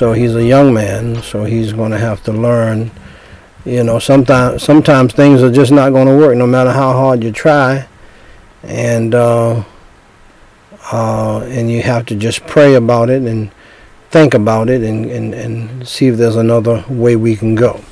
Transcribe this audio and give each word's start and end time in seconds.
so 0.00 0.14
he's 0.14 0.34
a 0.34 0.42
young 0.42 0.72
man, 0.72 1.22
so 1.22 1.44
he's 1.44 1.74
going 1.74 1.90
to 1.90 1.98
have 1.98 2.22
to 2.22 2.32
learn. 2.32 2.90
You 3.66 3.84
know, 3.84 3.98
sometimes 3.98 4.62
sometimes 4.62 5.12
things 5.12 5.42
are 5.42 5.52
just 5.52 5.72
not 5.72 5.90
going 5.90 6.06
to 6.06 6.16
work, 6.16 6.34
no 6.38 6.46
matter 6.46 6.72
how 6.72 6.94
hard 6.94 7.22
you 7.22 7.30
try, 7.30 7.86
and 8.62 9.14
uh, 9.14 9.62
uh, 10.90 11.40
and 11.40 11.70
you 11.70 11.82
have 11.82 12.06
to 12.06 12.16
just 12.16 12.46
pray 12.46 12.76
about 12.76 13.10
it 13.10 13.20
and 13.24 13.50
think 14.10 14.32
about 14.32 14.70
it 14.70 14.80
and, 14.82 15.04
and, 15.10 15.34
and 15.34 15.86
see 15.86 16.06
if 16.06 16.16
there's 16.16 16.36
another 16.36 16.82
way 16.88 17.14
we 17.14 17.36
can 17.36 17.54
go. 17.54 17.84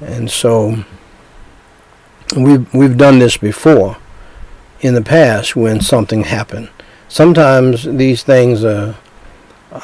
And 0.00 0.28
so 0.28 0.84
we've 2.36 2.74
we've 2.74 2.98
done 2.98 3.20
this 3.20 3.36
before 3.36 3.98
in 4.80 4.94
the 4.94 5.02
past 5.02 5.54
when 5.54 5.80
something 5.80 6.24
happened. 6.24 6.70
Sometimes 7.06 7.84
these 7.84 8.24
things 8.24 8.64
are, 8.64 8.96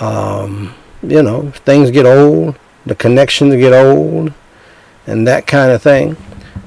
um, 0.01 0.75
you 1.03 1.23
know, 1.23 1.51
things 1.51 1.91
get 1.91 2.07
old, 2.07 2.59
the 2.87 2.95
connections 2.95 3.55
get 3.57 3.73
old, 3.73 4.33
and 5.07 5.27
that 5.27 5.47
kind 5.47 5.73
of 5.73 5.83
thing, 5.83 6.17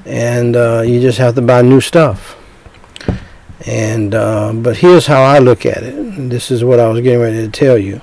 and 0.04 0.56
uh, 0.56 0.82
you 0.84 1.00
just 1.00 1.18
have 1.18 1.34
to 1.34 1.42
buy 1.42 1.62
new 1.62 1.80
stuff. 1.80 2.36
And 3.66 4.14
uh, 4.14 4.52
but 4.52 4.78
here's 4.78 5.06
how 5.06 5.22
I 5.22 5.38
look 5.38 5.64
at 5.64 5.82
it. 5.82 6.28
This 6.28 6.50
is 6.50 6.62
what 6.62 6.80
I 6.80 6.88
was 6.88 7.00
getting 7.00 7.20
ready 7.20 7.42
to 7.42 7.48
tell 7.48 7.78
you. 7.78 8.02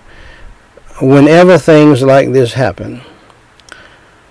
Whenever 1.01 1.57
things 1.57 2.01
like 2.01 2.31
this 2.31 2.53
happen, 2.53 3.01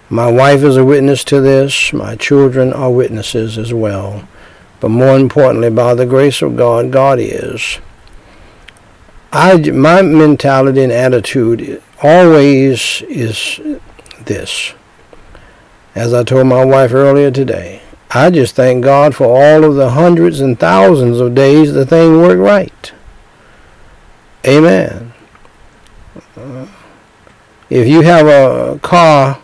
my 0.08 0.30
wife 0.30 0.62
is 0.62 0.76
a 0.76 0.84
witness 0.84 1.22
to 1.24 1.40
this. 1.40 1.92
My 1.92 2.16
children 2.16 2.72
are 2.72 2.90
witnesses 2.90 3.56
as 3.56 3.72
well. 3.72 4.26
But 4.80 4.88
more 4.88 5.16
importantly, 5.16 5.70
by 5.70 5.94
the 5.94 6.06
grace 6.06 6.42
of 6.42 6.56
God, 6.56 6.90
God 6.90 7.18
is. 7.20 7.78
I, 9.32 9.56
my 9.70 10.02
mentality 10.02 10.82
and 10.82 10.90
attitude 10.90 11.80
always 12.02 13.02
is 13.02 13.60
this. 14.24 14.74
As 15.94 16.14
I 16.14 16.22
told 16.24 16.46
my 16.46 16.64
wife 16.64 16.92
earlier 16.92 17.30
today, 17.30 17.82
I 18.10 18.30
just 18.30 18.54
thank 18.54 18.84
God 18.84 19.14
for 19.14 19.26
all 19.26 19.64
of 19.64 19.76
the 19.76 19.90
hundreds 19.90 20.40
and 20.40 20.58
thousands 20.58 21.20
of 21.20 21.34
days 21.34 21.72
the 21.72 21.86
thing 21.86 22.20
worked 22.20 22.40
right. 22.40 22.92
Amen. 24.46 25.12
if 27.68 27.86
you 27.86 28.00
have 28.02 28.26
a 28.26 28.78
car 28.80 29.40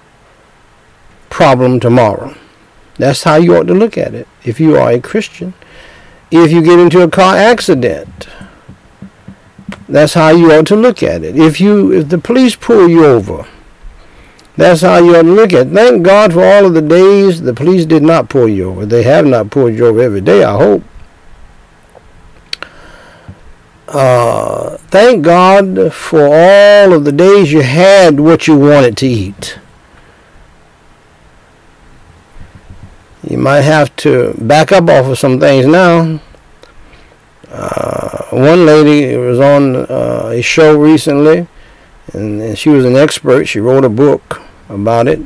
problem 1.29 1.79
tomorrow. 1.79 2.35
That's 2.97 3.25
how 3.25 3.37
you 3.37 3.55
ought 3.57 3.67
to 3.67 3.75
look 3.75 3.99
at 3.99 4.15
it 4.15 4.27
if 4.43 4.59
you 4.59 4.77
are 4.77 4.91
a 4.91 5.01
Christian. 5.01 5.53
If 6.31 6.51
you 6.51 6.63
get 6.63 6.79
into 6.79 7.03
a 7.03 7.11
car 7.11 7.37
accident, 7.37 8.27
that's 9.89 10.15
how 10.15 10.31
you 10.31 10.53
ought 10.53 10.67
to 10.69 10.77
look 10.77 11.03
at 11.03 11.23
it. 11.23 11.37
If 11.37 11.61
you 11.61 11.93
if 11.93 12.09
the 12.09 12.19
police 12.19 12.57
pull 12.57 12.89
you 12.89 13.05
over, 13.05 13.47
that's 14.57 14.83
how 14.83 14.99
you 14.99 15.17
ought 15.17 15.23
to 15.23 15.33
look 15.33 15.53
at 15.53 15.69
it. 15.69 15.73
Thank 15.73 16.03
God 16.03 16.33
for 16.33 16.45
all 16.45 16.67
of 16.67 16.75
the 16.75 16.83
days 16.83 17.41
the 17.41 17.55
police 17.55 17.87
did 17.87 18.03
not 18.03 18.29
pull 18.29 18.49
you 18.49 18.71
over. 18.71 18.87
They 18.87 19.03
have 19.05 19.27
not 19.27 19.51
pulled 19.51 19.75
you 19.75 19.87
over 19.87 20.01
every 20.01 20.21
day, 20.21 20.45
I 20.45 20.57
hope. 20.57 20.83
Uh, 23.89 24.77
thank 24.89 25.25
God 25.25 25.93
for 25.93 26.27
all 26.27 26.93
of 26.93 27.05
the 27.05 27.13
days 27.13 27.53
you 27.53 27.63
had 27.63 28.19
what 28.19 28.49
you 28.49 28.57
wanted 28.57 28.97
to 28.99 29.07
eat. 29.07 29.59
you 33.29 33.39
might 33.39 33.63
have 33.63 33.95
to 33.97 34.35
back 34.39 34.73
up 34.73 34.89
off 34.89 35.07
of 35.07 35.19
some 35.19 35.41
things 35.41 35.67
now. 35.67 36.21
Uh, 37.51 38.25
one 38.31 38.67
lady 38.67 39.17
was 39.17 39.39
on 39.39 39.77
uh, 39.77 40.31
a 40.33 40.43
show 40.43 40.79
recently, 40.79 41.47
and, 42.13 42.41
and, 42.41 42.59
she 42.59 42.69
was 42.69 42.85
an 42.85 42.97
expert. 42.97 43.47
She 43.47 43.61
wrote 43.61 43.85
a 43.85 43.89
book 43.89 44.43
about 44.69 45.09
it. 45.09 45.21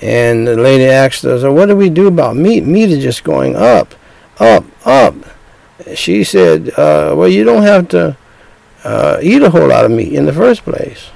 And 0.00 0.46
the 0.46 0.56
lady 0.56 0.84
asked 0.84 1.22
her, 1.22 1.38
so 1.38 1.52
what 1.52 1.66
do 1.66 1.76
we 1.76 1.88
do 1.88 2.06
about 2.06 2.36
meat? 2.36 2.64
Meat 2.64 2.90
is 2.90 3.02
just 3.02 3.24
going 3.24 3.56
up, 3.56 3.94
up, 4.38 4.64
up. 4.86 5.14
She 5.94 6.22
said, 6.22 6.68
uh, 6.70 7.14
well, 7.16 7.28
you 7.28 7.44
don't 7.44 7.62
have 7.62 7.88
to 7.88 8.16
uh, 8.84 9.18
eat 9.22 9.42
a 9.42 9.50
whole 9.50 9.68
lot 9.68 9.84
of 9.84 9.90
meat 9.90 10.12
in 10.12 10.26
the 10.26 10.32
first 10.32 10.62
place. 10.62 11.10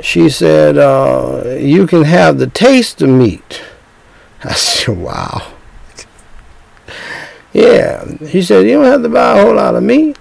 She 0.00 0.30
said, 0.30 0.78
uh, 0.78 1.56
you 1.58 1.86
can 1.86 2.04
have 2.04 2.38
the 2.38 2.46
taste 2.46 3.02
of 3.02 3.10
meat 3.10 3.62
I 4.44 4.54
said, 4.54 4.96
wow. 4.96 5.52
Yeah. 7.52 8.04
He 8.26 8.42
said, 8.42 8.66
you 8.66 8.74
don't 8.74 8.84
have 8.84 9.02
to 9.02 9.08
buy 9.08 9.38
a 9.38 9.42
whole 9.44 9.54
lot 9.54 9.74
of 9.74 9.82
meat. 9.82 10.16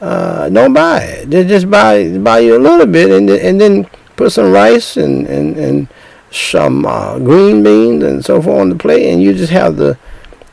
Uh, 0.00 0.48
don't 0.48 0.72
buy 0.72 1.00
it. 1.00 1.30
Just 1.30 1.70
buy 1.70 2.18
buy 2.18 2.40
you 2.40 2.56
a 2.56 2.58
little 2.58 2.86
bit 2.86 3.10
and 3.10 3.30
and 3.30 3.60
then 3.60 3.84
put 4.16 4.32
some 4.32 4.50
rice 4.50 4.96
and 4.96 5.28
and 5.28 5.56
and 5.56 5.88
some 6.32 6.84
uh, 6.84 7.20
green 7.20 7.62
beans 7.62 8.02
and 8.02 8.24
so 8.24 8.42
forth 8.42 8.60
on 8.62 8.68
the 8.70 8.74
plate, 8.74 9.12
and 9.12 9.22
you 9.22 9.32
just 9.32 9.52
have 9.52 9.76
the 9.76 9.96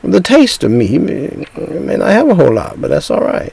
the 0.04 0.20
taste 0.20 0.62
of 0.62 0.70
meat. 0.70 1.00
I 1.00 1.78
may 1.80 1.96
not 1.96 2.10
have 2.10 2.28
a 2.28 2.34
whole 2.36 2.54
lot, 2.54 2.80
but 2.80 2.88
that's 2.88 3.10
all 3.10 3.22
right. 3.22 3.52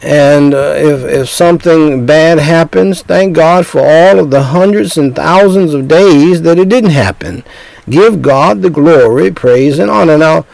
And 0.00 0.52
uh, 0.52 0.74
if, 0.76 1.02
if 1.02 1.28
something 1.30 2.04
bad 2.04 2.38
happens, 2.38 3.02
thank 3.02 3.34
God 3.34 3.66
for 3.66 3.80
all 3.80 4.18
of 4.18 4.30
the 4.30 4.42
hundreds 4.44 4.98
and 4.98 5.16
thousands 5.16 5.72
of 5.72 5.88
days 5.88 6.42
that 6.42 6.58
it 6.58 6.68
didn't 6.68 6.90
happen. 6.90 7.42
Give 7.88 8.22
God 8.22 8.62
the 8.62 8.70
glory, 8.70 9.30
praise, 9.30 9.78
and 9.78 9.90
honor. 9.90 10.18
Now, 10.18 10.46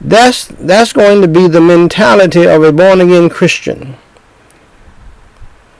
that's, 0.00 0.46
that's 0.46 0.92
going 0.92 1.22
to 1.22 1.28
be 1.28 1.48
the 1.48 1.60
mentality 1.60 2.46
of 2.46 2.62
a 2.62 2.72
born 2.72 3.00
again 3.00 3.28
Christian. 3.28 3.96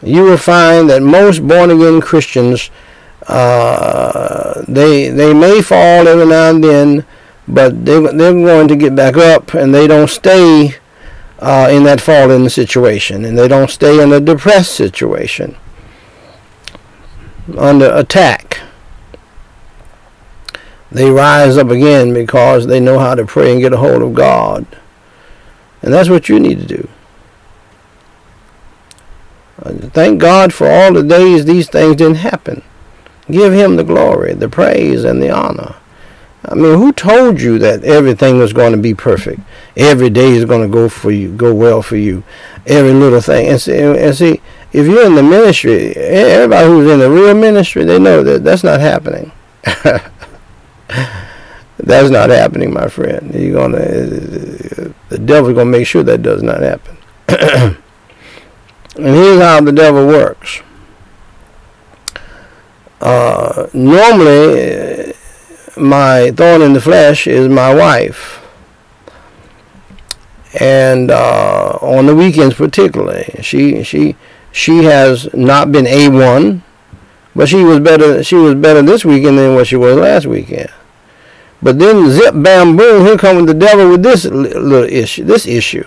You 0.02 0.22
will 0.24 0.36
find 0.36 0.88
that 0.90 1.02
most 1.02 1.46
born 1.46 1.70
again 1.70 2.00
Christians, 2.00 2.70
uh, 3.26 4.62
they, 4.68 5.08
they 5.08 5.34
may 5.34 5.62
fall 5.62 6.06
every 6.06 6.26
now 6.26 6.50
and 6.50 6.62
then, 6.62 7.06
but 7.46 7.84
they, 7.84 8.00
they're 8.00 8.32
going 8.32 8.68
to 8.68 8.76
get 8.76 8.94
back 8.94 9.16
up 9.16 9.54
and 9.54 9.74
they 9.74 9.86
don't 9.86 10.10
stay 10.10 10.76
uh, 11.40 11.68
in 11.70 11.84
that 11.84 12.00
fallen 12.00 12.48
situation, 12.48 13.24
and 13.24 13.38
they 13.38 13.48
don't 13.48 13.70
stay 13.70 14.02
in 14.02 14.12
a 14.12 14.20
depressed 14.20 14.74
situation 14.74 15.56
under 17.56 17.94
attack. 17.94 18.47
They 20.90 21.10
rise 21.10 21.58
up 21.58 21.68
again 21.70 22.14
because 22.14 22.66
they 22.66 22.80
know 22.80 22.98
how 22.98 23.14
to 23.14 23.26
pray 23.26 23.52
and 23.52 23.60
get 23.60 23.72
a 23.72 23.78
hold 23.78 24.02
of 24.02 24.14
God. 24.14 24.66
And 25.82 25.92
that's 25.92 26.08
what 26.08 26.28
you 26.28 26.40
need 26.40 26.60
to 26.60 26.66
do. 26.66 26.88
Uh, 29.62 29.72
thank 29.90 30.20
God 30.20 30.54
for 30.54 30.68
all 30.70 30.92
the 30.92 31.02
days 31.02 31.44
these 31.44 31.68
things 31.68 31.96
didn't 31.96 32.16
happen. 32.16 32.62
Give 33.30 33.52
him 33.52 33.76
the 33.76 33.84
glory, 33.84 34.34
the 34.34 34.48
praise, 34.48 35.04
and 35.04 35.20
the 35.20 35.30
honor. 35.30 35.76
I 36.44 36.54
mean, 36.54 36.78
who 36.78 36.92
told 36.92 37.40
you 37.40 37.58
that 37.58 37.84
everything 37.84 38.38
was 38.38 38.52
going 38.52 38.72
to 38.72 38.78
be 38.78 38.94
perfect? 38.94 39.40
Every 39.76 40.08
day 40.08 40.30
is 40.30 40.44
going 40.44 40.62
to 40.62 40.72
go 40.72 40.88
for 40.88 41.10
you, 41.10 41.32
go 41.32 41.52
well 41.52 41.82
for 41.82 41.96
you. 41.96 42.22
Every 42.66 42.92
little 42.92 43.20
thing. 43.20 43.48
And 43.48 43.60
see, 43.60 43.78
and 43.78 44.16
see, 44.16 44.40
if 44.72 44.86
you're 44.86 45.04
in 45.04 45.14
the 45.14 45.22
ministry, 45.22 45.94
everybody 45.96 46.66
who's 46.66 46.90
in 46.90 47.00
the 47.00 47.10
real 47.10 47.34
ministry, 47.34 47.84
they 47.84 47.98
know 47.98 48.22
that 48.22 48.44
that's 48.44 48.64
not 48.64 48.80
happening. 48.80 49.32
that's 50.88 52.10
not 52.10 52.30
happening, 52.30 52.72
my 52.72 52.88
friend. 52.88 53.34
You're 53.34 53.54
gonna, 53.54 53.78
the 53.78 55.18
devil's 55.24 55.54
gonna 55.54 55.70
make 55.70 55.86
sure 55.86 56.02
that 56.02 56.22
does 56.22 56.42
not 56.42 56.60
happen. 56.60 56.96
and 57.28 57.76
here's 58.96 59.40
how 59.40 59.60
the 59.60 59.72
devil 59.72 60.06
works. 60.06 60.62
Uh, 63.00 63.68
normally, 63.72 65.14
my 65.76 66.30
thorn 66.32 66.62
in 66.62 66.72
the 66.72 66.80
flesh 66.80 67.26
is 67.26 67.48
my 67.48 67.72
wife. 67.72 68.44
And 70.58 71.10
uh, 71.10 71.78
on 71.80 72.06
the 72.06 72.14
weekends 72.14 72.54
particularly, 72.54 73.36
she 73.42 73.82
she 73.84 74.16
she 74.50 74.84
has 74.84 75.32
not 75.34 75.70
been 75.70 75.86
a 75.86 76.08
one, 76.08 76.64
but 77.36 77.48
she 77.48 77.62
was 77.62 77.80
better. 77.80 78.24
She 78.24 78.34
was 78.34 78.54
better 78.54 78.82
this 78.82 79.04
weekend 79.04 79.38
than 79.38 79.54
what 79.54 79.66
she 79.66 79.76
was 79.76 79.96
last 79.96 80.26
weekend. 80.26 80.70
But 81.60 81.78
then 81.78 82.10
zip 82.10 82.34
bam 82.36 82.76
boom, 82.76 83.04
here 83.04 83.18
comes 83.18 83.46
the 83.46 83.54
devil 83.54 83.90
with 83.90 84.02
this 84.02 84.24
little 84.24 84.84
issue. 84.84 85.24
This 85.24 85.46
issue. 85.46 85.84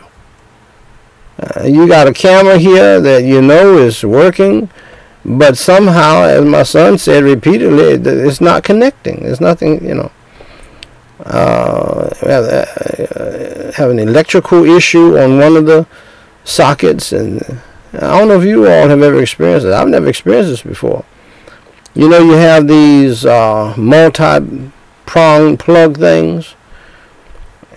Uh, 1.40 1.64
you 1.64 1.88
got 1.88 2.08
a 2.08 2.14
camera 2.14 2.58
here 2.58 3.00
that 3.00 3.24
you 3.24 3.42
know 3.42 3.78
is 3.78 4.04
working 4.04 4.70
but 5.24 5.58
somehow, 5.58 6.24
as 6.24 6.44
my 6.44 6.64
son 6.64 6.98
said 6.98 7.24
repeatedly, 7.24 7.94
it's 7.94 8.42
not 8.42 8.64
connecting. 8.64 9.24
There's 9.24 9.42
nothing, 9.42 9.86
you 9.86 9.94
know. 9.94 10.12
Uh, 11.24 12.10
have 13.76 13.92
an 13.92 14.00
electrical 14.00 14.66
issue 14.66 15.20
on 15.20 15.38
one 15.38 15.56
of 15.56 15.68
the 15.68 15.86
sockets, 16.44 17.14
and 17.14 17.62
I 17.94 18.18
don't 18.18 18.30
know 18.30 18.40
if 18.40 18.46
you 18.46 18.66
all 18.66 18.88
have 18.88 19.02
ever 19.02 19.22
experienced 19.22 19.68
it. 19.68 19.74
I've 19.74 19.88
never 19.88 20.08
experienced 20.08 20.50
this 20.50 20.64
before. 20.64 21.06
You 21.94 22.10
know, 22.10 22.20
you 22.20 22.32
have 22.32 22.68
these 22.68 23.24
uh, 23.24 23.76
multi-prong 25.12 25.58
plug 25.58 25.98
things, 25.98 26.56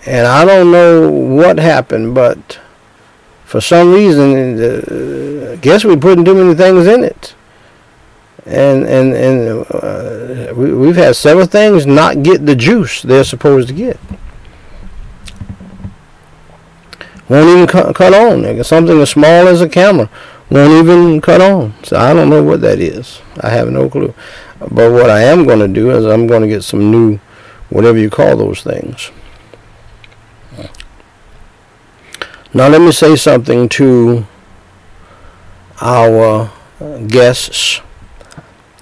and 0.05 0.27
I 0.27 0.45
don't 0.45 0.71
know 0.71 1.09
what 1.09 1.57
happened, 1.57 2.15
but 2.15 2.59
for 3.45 3.61
some 3.61 3.93
reason, 3.93 5.51
I 5.51 5.55
guess 5.57 5.85
we're 5.85 5.97
putting 5.97 6.25
too 6.25 6.35
many 6.35 6.55
things 6.55 6.87
in 6.87 7.03
it. 7.03 7.35
And 8.45 8.83
and 8.83 9.13
and 9.13 9.65
uh, 9.71 10.53
we, 10.53 10.71
we've 10.71 10.95
had 10.95 11.15
several 11.15 11.47
things 11.47 11.87
not 11.87 12.21
get 12.21 12.45
the 12.45 12.55
juice 12.55 13.01
they're 13.01 13.23
supposed 13.23 13.69
to 13.69 13.73
get. 13.73 13.99
Won't 17.27 17.49
even 17.49 17.65
cut, 17.65 17.95
cut 17.95 18.13
on. 18.13 18.63
Something 18.63 19.01
as 19.01 19.09
small 19.09 19.47
as 19.47 19.61
a 19.61 19.67
camera 19.67 20.11
won't 20.51 20.73
even 20.73 21.21
cut 21.21 21.41
on. 21.41 21.73
So 21.83 21.97
I 21.97 22.13
don't 22.13 22.29
know 22.29 22.43
what 22.43 22.61
that 22.61 22.79
is. 22.79 23.19
I 23.41 23.49
have 23.49 23.71
no 23.71 23.89
clue. 23.89 24.13
But 24.59 24.91
what 24.91 25.09
I 25.09 25.21
am 25.23 25.45
going 25.45 25.59
to 25.59 25.67
do 25.67 25.91
is 25.91 26.05
I'm 26.05 26.27
going 26.27 26.41
to 26.41 26.47
get 26.47 26.63
some 26.63 26.91
new, 26.91 27.19
whatever 27.69 27.97
you 27.97 28.09
call 28.09 28.37
those 28.37 28.61
things. 28.61 29.11
Now 32.53 32.69
let 32.69 32.81
me 32.81 32.91
say 32.91 33.15
something 33.15 33.67
to 33.69 34.25
our 35.81 36.51
guests 37.07 37.81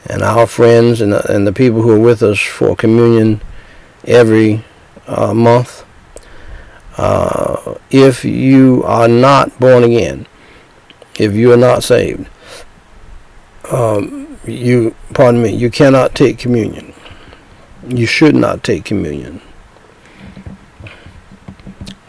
and 0.05 0.21
our 0.21 0.45
friends 0.45 1.01
and 1.01 1.13
the, 1.13 1.33
and 1.33 1.47
the 1.47 1.53
people 1.53 1.81
who 1.81 1.91
are 1.91 1.99
with 1.99 2.21
us 2.21 2.39
for 2.39 2.75
communion 2.75 3.41
every 4.05 4.63
uh, 5.07 5.33
month. 5.33 5.85
Uh, 6.97 7.75
if 7.89 8.23
you 8.23 8.83
are 8.85 9.07
not 9.07 9.57
born 9.59 9.83
again, 9.83 10.27
if 11.17 11.33
you 11.33 11.51
are 11.51 11.57
not 11.57 11.83
saved, 11.83 12.29
um, 13.71 14.37
you 14.45 14.95
pardon 15.13 15.41
me, 15.41 15.55
you 15.55 15.71
cannot 15.71 16.13
take 16.13 16.37
communion. 16.37 16.92
You 17.87 18.05
should 18.05 18.35
not 18.35 18.63
take 18.63 18.85
communion. 18.85 19.41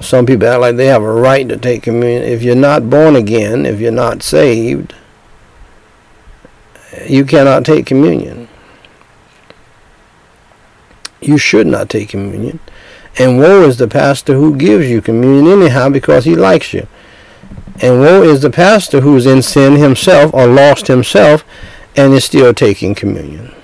Some 0.00 0.26
people 0.26 0.46
act 0.48 0.60
like 0.60 0.76
they 0.76 0.86
have 0.86 1.02
a 1.02 1.12
right 1.12 1.48
to 1.48 1.56
take 1.56 1.82
communion. 1.82 2.22
If 2.22 2.42
you're 2.42 2.54
not 2.54 2.90
born 2.90 3.16
again, 3.16 3.64
if 3.64 3.80
you're 3.80 3.90
not 3.90 4.22
saved, 4.22 4.94
you 7.08 7.24
cannot 7.24 7.64
take 7.64 7.86
communion. 7.86 8.48
You 11.20 11.38
should 11.38 11.66
not 11.66 11.88
take 11.88 12.10
communion. 12.10 12.60
And 13.18 13.38
woe 13.38 13.62
is 13.62 13.78
the 13.78 13.88
pastor 13.88 14.34
who 14.34 14.56
gives 14.56 14.90
you 14.90 15.00
communion 15.00 15.62
anyhow 15.62 15.88
because 15.88 16.24
he 16.24 16.34
likes 16.34 16.74
you. 16.74 16.86
And 17.80 18.00
woe 18.00 18.22
is 18.22 18.42
the 18.42 18.50
pastor 18.50 19.00
who's 19.00 19.24
in 19.26 19.40
sin 19.40 19.76
himself 19.76 20.34
or 20.34 20.46
lost 20.46 20.86
himself 20.86 21.44
and 21.96 22.12
is 22.12 22.24
still 22.24 22.52
taking 22.52 22.94
communion. 22.94 23.54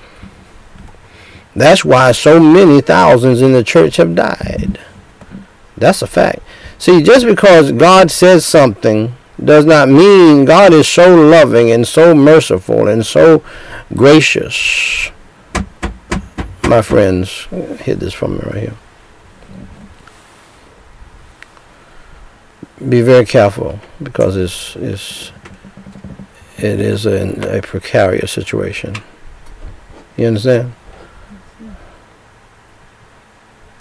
That's 1.54 1.84
why 1.84 2.12
so 2.12 2.38
many 2.38 2.80
thousands 2.80 3.42
in 3.42 3.52
the 3.52 3.64
church 3.64 3.96
have 3.96 4.14
died. 4.14 4.78
That's 5.76 6.02
a 6.02 6.06
fact. 6.06 6.40
See, 6.78 7.02
just 7.02 7.26
because 7.26 7.72
God 7.72 8.10
says 8.10 8.44
something 8.46 9.14
does 9.42 9.64
not 9.64 9.88
mean 9.88 10.44
God 10.44 10.72
is 10.72 10.86
so 10.86 11.14
loving 11.14 11.70
and 11.70 11.86
so 11.86 12.14
merciful 12.14 12.88
and 12.88 13.04
so 13.04 13.42
gracious. 13.94 15.10
My 16.64 16.82
friends, 16.82 17.46
hit 17.80 17.98
this 17.98 18.14
from 18.14 18.34
me 18.34 18.42
right 18.44 18.62
here. 18.62 18.76
Be 22.88 23.02
very 23.02 23.26
careful 23.26 23.80
because 24.02 24.36
it's, 24.36 24.76
it's 24.76 25.32
it 26.62 26.78
is 26.78 27.06
a, 27.06 27.58
a 27.58 27.62
precarious 27.62 28.32
situation. 28.32 28.94
You 30.16 30.26
understand? 30.26 30.72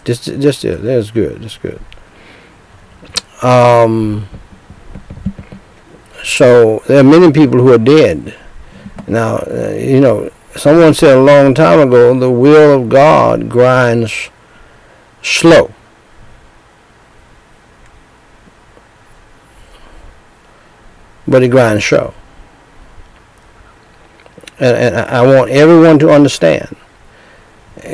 Just, 0.09 0.25
just 0.39 0.63
yeah, 0.63 0.73
that's 0.73 1.11
good. 1.11 1.39
That's 1.39 1.59
good. 1.59 1.79
Um, 3.43 4.27
so 6.23 6.81
there 6.87 7.01
are 7.01 7.03
many 7.03 7.31
people 7.31 7.59
who 7.59 7.71
are 7.71 7.77
dead. 7.77 8.35
Now, 9.07 9.35
uh, 9.35 9.75
you 9.77 10.01
know, 10.01 10.31
someone 10.55 10.95
said 10.95 11.15
a 11.15 11.21
long 11.21 11.53
time 11.53 11.79
ago, 11.79 12.19
the 12.19 12.31
will 12.31 12.81
of 12.81 12.89
God 12.89 13.49
grinds 13.49 14.31
slow. 15.21 15.75
But 21.27 21.43
it 21.43 21.49
grinds 21.49 21.85
slow. 21.85 22.15
And, 24.59 24.75
and 24.75 24.95
I 24.95 25.21
want 25.21 25.51
everyone 25.51 25.99
to 25.99 26.09
understand. 26.09 26.75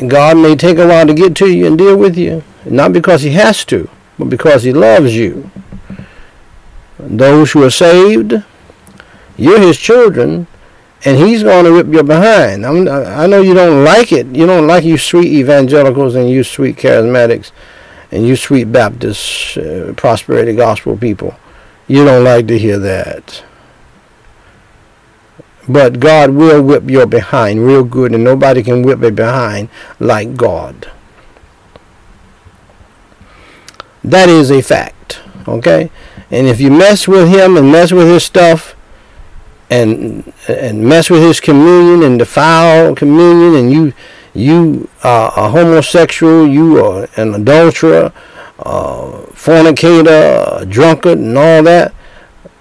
God 0.07 0.37
may 0.37 0.55
take 0.55 0.77
a 0.77 0.87
while 0.87 1.05
to 1.07 1.13
get 1.13 1.35
to 1.37 1.47
you 1.47 1.67
and 1.67 1.77
deal 1.77 1.97
with 1.97 2.17
you, 2.17 2.43
not 2.65 2.93
because 2.93 3.21
He 3.21 3.31
has 3.31 3.63
to, 3.65 3.89
but 4.17 4.29
because 4.29 4.63
He 4.63 4.73
loves 4.73 5.15
you. 5.15 5.49
Those 6.97 7.51
who 7.51 7.63
are 7.63 7.69
saved, 7.69 8.33
you're 9.37 9.59
His 9.59 9.77
children, 9.77 10.47
and 11.03 11.17
He's 11.17 11.43
going 11.43 11.65
to 11.65 11.71
whip 11.71 11.87
your 11.87 12.03
behind. 12.03 12.65
I'm, 12.65 12.87
I 12.87 13.27
know 13.27 13.41
you 13.41 13.53
don't 13.53 13.83
like 13.83 14.11
it. 14.11 14.27
You 14.27 14.45
don't 14.45 14.67
like 14.67 14.83
you 14.83 14.97
sweet 14.97 15.27
evangelicals 15.27 16.15
and 16.15 16.29
you 16.29 16.43
sweet 16.43 16.77
charismatics 16.77 17.51
and 18.11 18.25
you 18.25 18.35
sweet 18.35 18.71
Baptist 18.71 19.57
uh, 19.57 19.93
prosperity 19.93 20.55
gospel 20.55 20.97
people. 20.97 21.35
You 21.87 22.05
don't 22.05 22.23
like 22.23 22.47
to 22.47 22.57
hear 22.57 22.79
that. 22.79 23.43
But 25.67 25.99
God 25.99 26.31
will 26.31 26.61
whip 26.61 26.89
your 26.89 27.07
behind 27.07 27.65
real 27.65 27.83
good, 27.83 28.13
and 28.13 28.23
nobody 28.23 28.61
can 28.61 28.83
whip 28.83 29.01
a 29.01 29.11
behind 29.11 29.69
like 29.99 30.35
God. 30.35 30.91
That 34.03 34.29
is 34.29 34.51
a 34.51 34.61
fact. 34.61 35.19
Okay? 35.47 35.89
And 36.29 36.47
if 36.47 36.61
you 36.61 36.69
mess 36.69 37.07
with 37.07 37.29
him 37.29 37.57
and 37.57 37.71
mess 37.71 37.91
with 37.91 38.07
his 38.07 38.23
stuff 38.23 38.75
and 39.69 40.31
and 40.47 40.83
mess 40.83 41.09
with 41.09 41.21
his 41.21 41.39
communion 41.39 42.03
and 42.03 42.19
defile 42.19 42.93
communion 42.95 43.55
and 43.55 43.71
you 43.71 43.93
you 44.33 44.89
are 45.03 45.31
a 45.35 45.49
homosexual, 45.49 46.45
you 46.45 46.83
are 46.83 47.07
an 47.15 47.33
adulterer, 47.33 48.11
uh, 48.59 49.11
fornicator, 49.31 50.43
a 50.61 50.65
drunkard, 50.65 51.19
and 51.19 51.37
all 51.37 51.63
that. 51.63 51.93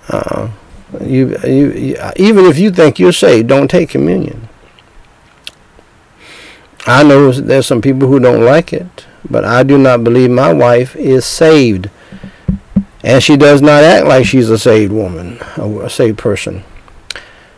Uh, 0.09 0.51
you, 1.01 1.37
you, 1.45 1.97
even 2.17 2.47
if 2.47 2.59
you 2.59 2.71
think 2.71 2.99
you're 2.99 3.13
saved, 3.13 3.49
don't 3.49 3.69
take 3.69 3.89
communion. 3.91 4.49
I 6.87 7.03
know 7.03 7.33
there's 7.33 7.67
some 7.67 7.81
people 7.81 8.09
who 8.09 8.21
don't 8.21 8.45
like 8.45 8.73
it, 8.73 9.07
but 9.29 9.45
I 9.45 9.63
do 9.63 9.79
not 9.79 10.05
believe 10.05 10.31
my 10.31 10.53
wife 10.53 10.95
is 10.97 11.25
saved. 11.25 11.89
And 13.03 13.23
she 13.23 13.37
does 13.37 13.61
not 13.61 13.85
act 13.85 14.07
like 14.07 14.27
she's 14.27 14.51
a 14.51 14.59
saved 14.59 14.93
woman, 14.93 15.39
a 15.57 15.91
saved 15.91 16.19
person. 16.19 16.65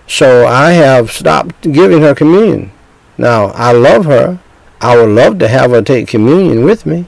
So 0.06 0.46
I 0.46 0.72
have 0.72 1.10
stopped 1.10 1.62
giving 1.62 2.02
her 2.02 2.14
communion. 2.14 2.70
Now, 3.18 3.46
I 3.46 3.72
love 3.72 4.04
her. 4.04 4.38
I 4.80 4.96
would 4.96 5.08
love 5.08 5.38
to 5.40 5.48
have 5.48 5.70
her 5.70 5.82
take 5.82 6.06
communion 6.06 6.64
with 6.64 6.84
me 6.86 7.06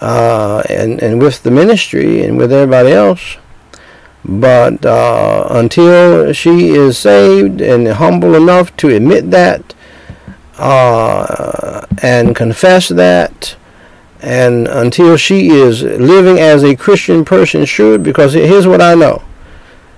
uh, 0.00 0.62
and, 0.68 1.00
and 1.02 1.20
with 1.20 1.42
the 1.42 1.50
ministry 1.50 2.24
and 2.24 2.36
with 2.36 2.52
everybody 2.52 2.92
else. 2.92 3.36
But 4.24 4.86
uh, 4.86 5.46
until 5.50 6.32
she 6.32 6.70
is 6.70 6.96
saved 6.96 7.60
and 7.60 7.86
humble 7.88 8.34
enough 8.34 8.74
to 8.78 8.88
admit 8.88 9.30
that 9.30 9.74
uh, 10.58 11.84
and 12.02 12.34
confess 12.34 12.88
that, 12.88 13.56
and 14.20 14.66
until 14.68 15.16
she 15.16 15.48
is 15.48 15.82
living 15.82 16.38
as 16.38 16.62
a 16.62 16.76
Christian 16.76 17.24
person 17.24 17.64
should, 17.64 18.02
because 18.02 18.32
here's 18.32 18.66
what 18.66 18.80
I 18.80 18.94
know. 18.94 19.22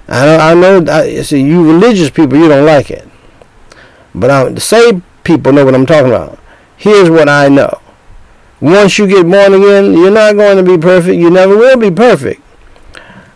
I, 0.08 0.54
know, 0.54 0.84
I, 0.88 1.22
see, 1.22 1.42
you 1.42 1.64
religious 1.64 2.10
people, 2.10 2.38
you 2.38 2.48
don't 2.48 2.64
like 2.64 2.90
it. 2.90 3.08
But 4.14 4.30
I, 4.30 4.48
the 4.48 4.60
saved 4.60 5.02
people 5.24 5.52
know 5.52 5.64
what 5.64 5.74
I'm 5.74 5.86
talking 5.86 6.12
about. 6.12 6.38
Here's 6.76 7.10
what 7.10 7.28
I 7.28 7.48
know. 7.48 7.80
Once 8.60 8.98
you 8.98 9.06
get 9.06 9.24
born 9.24 9.54
again, 9.54 9.92
you're 9.92 10.10
not 10.10 10.36
going 10.36 10.56
to 10.56 10.62
be 10.62 10.78
perfect. 10.78 11.16
You 11.16 11.30
never 11.30 11.56
will 11.56 11.76
be 11.76 11.90
perfect. 11.90 12.40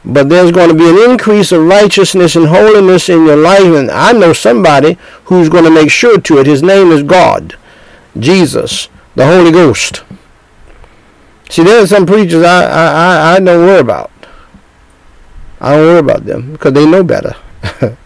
But 0.04 0.28
there's 0.28 0.50
going 0.50 0.71
to 0.71 0.75
be 0.75 0.88
an 0.88 1.11
increase 1.11 1.52
of 1.52 1.62
righteousness 1.62 2.35
and 2.35 2.47
holiness 2.47 3.09
in 3.09 3.26
your 3.26 3.37
life. 3.37 3.64
And 3.64 3.90
I 3.90 4.12
know 4.12 4.33
somebody 4.33 4.97
who's 5.25 5.49
going 5.49 5.64
to 5.64 5.71
make 5.71 5.90
sure 5.90 6.19
to 6.21 6.38
it. 6.38 6.47
His 6.47 6.62
name 6.62 6.90
is 6.90 7.02
God, 7.02 7.57
Jesus, 8.19 8.88
the 9.14 9.26
Holy 9.26 9.52
Ghost. 9.52 10.02
See, 11.50 11.64
there 11.64 11.83
are 11.83 11.87
some 11.87 12.07
preachers 12.07 12.42
I, 12.45 12.64
I, 12.64 13.35
I 13.35 13.40
don't 13.40 13.66
worry 13.66 13.80
about. 13.80 14.11
I 15.61 15.76
don't 15.76 15.87
worry 15.87 15.99
about 15.99 16.25
them 16.25 16.52
because 16.52 16.73
they 16.73 16.87
know 16.87 17.04
better. 17.04 17.37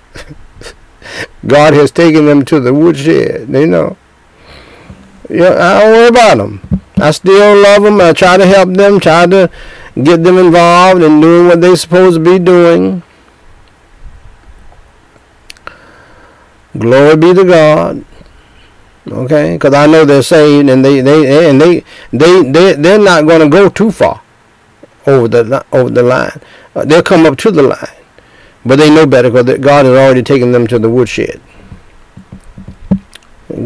God 1.47 1.75
has 1.75 1.93
taken 1.93 2.27
them 2.27 2.45
to 2.47 2.59
the 2.59 2.75
woodshed. 2.75 3.49
They 3.49 3.67
know. 3.67 3.97
Yeah, 5.29 5.55
I 5.55 5.81
don't 5.81 5.93
worry 5.93 6.09
about 6.09 6.39
them. 6.39 6.81
I 6.97 7.11
still 7.11 7.63
love 7.63 7.83
them. 7.83 8.01
I 8.01 8.13
try 8.13 8.37
to 8.37 8.47
help 8.47 8.71
them, 8.71 8.99
try 8.99 9.27
to 9.27 9.51
get 10.03 10.23
them 10.25 10.39
involved 10.39 11.03
in 11.03 11.21
doing 11.21 11.49
what 11.49 11.61
they're 11.61 11.77
supposed 11.77 12.17
to 12.17 12.25
be 12.25 12.39
doing. 12.39 13.03
Glory 16.79 17.17
be 17.17 17.35
to 17.35 17.45
God. 17.45 18.05
Okay, 19.09 19.55
because 19.55 19.75
I 19.75 19.87
know 19.87 20.05
they're 20.05 20.23
saved, 20.23 20.69
and 20.71 20.85
they 20.85 21.01
they 21.01 21.51
and 21.51 21.61
they 21.61 21.85
they 22.13 22.43
they 22.51 22.73
they're 22.75 22.99
not 22.99 23.27
going 23.27 23.41
to 23.41 23.49
go 23.49 23.69
too 23.69 23.91
far. 23.91 24.23
over 25.07 25.29
the 25.29 25.65
over 25.73 25.91
the 25.91 26.03
line. 26.03 26.41
Uh, 26.75 26.85
they'll 26.85 27.03
come 27.03 27.27
up 27.27 27.37
to 27.39 27.51
the 27.51 27.63
line, 27.63 27.97
but 28.65 28.77
they 28.77 28.91
know 28.91 29.07
better 29.07 29.31
because 29.31 29.59
God 29.59 29.87
has 29.87 29.97
already 29.97 30.23
taken 30.23 30.53
them 30.53 30.67
to 30.69 30.79
the 30.79 30.91
woodshed 30.91 31.41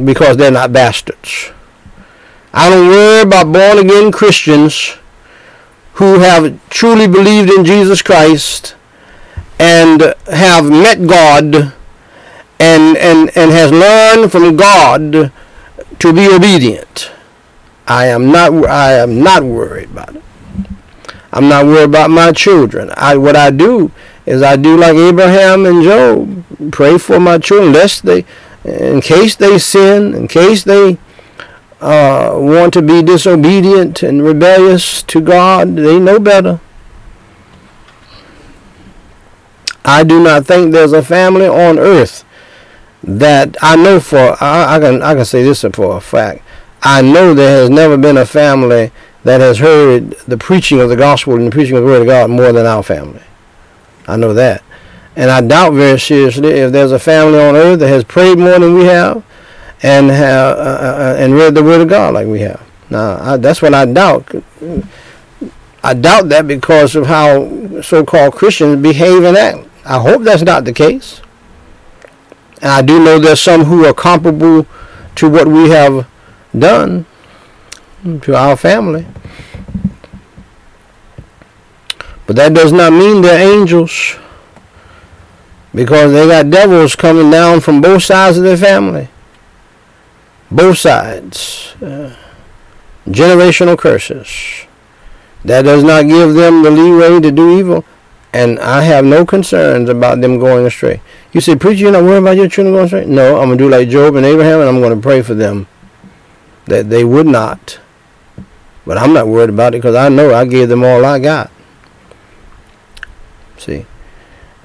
because 0.04 0.36
they're 0.36 0.50
not 0.50 0.72
bastards. 0.72 1.50
I 2.52 2.70
don't 2.70 2.88
worry 2.88 3.22
about 3.22 3.52
born 3.52 3.78
again 3.78 4.10
Christians 4.12 4.96
who 5.98 6.20
have 6.20 6.56
truly 6.70 7.08
believed 7.08 7.50
in 7.50 7.64
Jesus 7.64 8.02
Christ 8.02 8.76
and 9.58 10.14
have 10.30 10.70
met 10.70 11.04
God 11.08 11.74
and, 12.60 12.96
and, 12.96 13.36
and 13.36 13.50
has 13.50 13.72
learned 13.72 14.30
from 14.30 14.56
God 14.56 15.32
to 15.98 16.12
be 16.12 16.28
obedient. 16.28 17.10
I 17.88 18.06
am 18.06 18.30
not 18.30 18.52
I 18.66 18.92
am 18.92 19.22
not 19.22 19.42
worried 19.42 19.90
about 19.90 20.14
it. 20.14 20.22
I'm 21.32 21.48
not 21.48 21.66
worried 21.66 21.88
about 21.88 22.10
my 22.10 22.30
children. 22.30 22.90
I 22.96 23.16
what 23.16 23.34
I 23.34 23.50
do 23.50 23.90
is 24.24 24.42
I 24.42 24.56
do 24.56 24.76
like 24.76 24.94
Abraham 24.94 25.66
and 25.66 25.82
Job. 25.82 26.70
Pray 26.70 26.98
for 26.98 27.18
my 27.18 27.38
children 27.38 27.72
lest 27.72 28.04
they 28.04 28.24
in 28.64 29.00
case 29.00 29.34
they 29.34 29.58
sin, 29.58 30.14
in 30.14 30.28
case 30.28 30.62
they 30.62 30.98
uh, 31.80 32.32
want 32.34 32.72
to 32.74 32.82
be 32.82 33.02
disobedient 33.02 34.02
and 34.02 34.22
rebellious 34.22 35.02
to 35.04 35.20
God, 35.20 35.76
they 35.76 35.98
know 35.98 36.18
better. 36.18 36.60
I 39.84 40.04
do 40.04 40.22
not 40.22 40.44
think 40.44 40.72
there's 40.72 40.92
a 40.92 41.02
family 41.02 41.46
on 41.46 41.78
earth 41.78 42.24
that 43.02 43.56
I 43.62 43.76
know 43.76 44.00
for 44.00 44.36
I, 44.40 44.76
I, 44.76 44.80
can 44.80 45.02
I 45.02 45.14
can 45.14 45.24
say 45.24 45.42
this 45.42 45.64
for 45.72 45.96
a 45.96 46.00
fact. 46.00 46.42
I 46.82 47.00
know 47.00 47.32
there 47.32 47.60
has 47.60 47.70
never 47.70 47.96
been 47.96 48.16
a 48.16 48.26
family 48.26 48.92
that 49.24 49.40
has 49.40 49.58
heard 49.58 50.10
the 50.26 50.36
preaching 50.36 50.80
of 50.80 50.88
the 50.88 50.96
gospel 50.96 51.34
and 51.34 51.46
the 51.46 51.50
preaching 51.50 51.76
of 51.76 51.82
the 51.82 51.88
word 51.88 52.02
of 52.02 52.06
God 52.06 52.30
more 52.30 52.52
than 52.52 52.66
our 52.66 52.82
family. 52.82 53.22
I 54.06 54.16
know 54.16 54.32
that. 54.34 54.62
And 55.16 55.30
I 55.30 55.40
doubt 55.40 55.72
very 55.72 55.98
seriously 55.98 56.50
if 56.50 56.70
there's 56.72 56.92
a 56.92 56.98
family 56.98 57.40
on 57.40 57.56
earth 57.56 57.80
that 57.80 57.88
has 57.88 58.04
prayed 58.04 58.38
more 58.38 58.58
than 58.58 58.74
we 58.74 58.84
have 58.84 59.24
and 59.82 60.10
have 60.10 60.56
uh, 60.56 60.60
uh, 60.60 60.64
uh, 60.64 61.16
and 61.18 61.34
read 61.34 61.54
the 61.54 61.62
word 61.62 61.80
of 61.80 61.88
God 61.88 62.14
like 62.14 62.26
we 62.26 62.40
have. 62.40 62.62
Now, 62.90 63.18
I, 63.20 63.36
that's 63.36 63.62
what 63.62 63.74
I 63.74 63.84
doubt. 63.84 64.34
I 65.82 65.94
doubt 65.94 66.28
that 66.30 66.46
because 66.48 66.96
of 66.96 67.06
how 67.06 67.80
so-called 67.82 68.34
Christians 68.34 68.82
behave 68.82 69.22
and 69.22 69.36
act. 69.36 69.68
I 69.84 70.00
hope 70.00 70.22
that's 70.22 70.42
not 70.42 70.64
the 70.64 70.72
case. 70.72 71.20
And 72.60 72.70
I 72.70 72.82
do 72.82 73.02
know 73.02 73.18
there's 73.18 73.40
some 73.40 73.64
who 73.64 73.84
are 73.86 73.94
comparable 73.94 74.66
to 75.14 75.30
what 75.30 75.46
we 75.46 75.70
have 75.70 76.08
done 76.58 77.06
to 78.22 78.34
our 78.34 78.56
family. 78.56 79.06
But 82.26 82.36
that 82.36 82.52
does 82.52 82.72
not 82.72 82.92
mean 82.92 83.22
they're 83.22 83.58
angels. 83.58 84.16
Because 85.74 86.12
they 86.12 86.26
got 86.26 86.50
devils 86.50 86.96
coming 86.96 87.30
down 87.30 87.60
from 87.60 87.80
both 87.80 88.02
sides 88.02 88.36
of 88.36 88.42
their 88.42 88.56
family. 88.56 89.08
Both 90.50 90.78
sides. 90.78 91.74
Uh, 91.82 92.14
generational 93.06 93.78
curses. 93.78 94.66
That 95.44 95.62
does 95.62 95.84
not 95.84 96.06
give 96.06 96.34
them 96.34 96.62
the 96.62 96.70
leeway 96.70 97.20
to 97.20 97.30
do 97.30 97.58
evil. 97.58 97.84
And 98.32 98.58
I 98.58 98.82
have 98.82 99.04
no 99.04 99.24
concerns 99.24 99.88
about 99.88 100.20
them 100.20 100.38
going 100.38 100.66
astray. 100.66 101.00
You 101.32 101.40
say, 101.40 101.56
Preacher, 101.56 101.82
you're 101.82 101.92
not 101.92 102.04
worried 102.04 102.18
about 102.18 102.36
your 102.36 102.48
children 102.48 102.74
going 102.74 102.86
astray? 102.86 103.06
No, 103.06 103.40
I'm 103.40 103.48
going 103.48 103.58
to 103.58 103.64
do 103.64 103.70
like 103.70 103.88
Job 103.88 104.16
and 104.16 104.26
Abraham, 104.26 104.60
and 104.60 104.68
I'm 104.68 104.80
going 104.80 104.94
to 104.94 105.02
pray 105.02 105.22
for 105.22 105.34
them 105.34 105.66
that 106.66 106.90
they 106.90 107.04
would 107.04 107.26
not. 107.26 107.80
But 108.84 108.98
I'm 108.98 109.12
not 109.12 109.28
worried 109.28 109.50
about 109.50 109.74
it 109.74 109.78
because 109.78 109.94
I 109.94 110.08
know 110.08 110.34
I 110.34 110.44
gave 110.44 110.68
them 110.68 110.84
all 110.84 111.04
I 111.04 111.18
got. 111.18 111.50
See? 113.56 113.86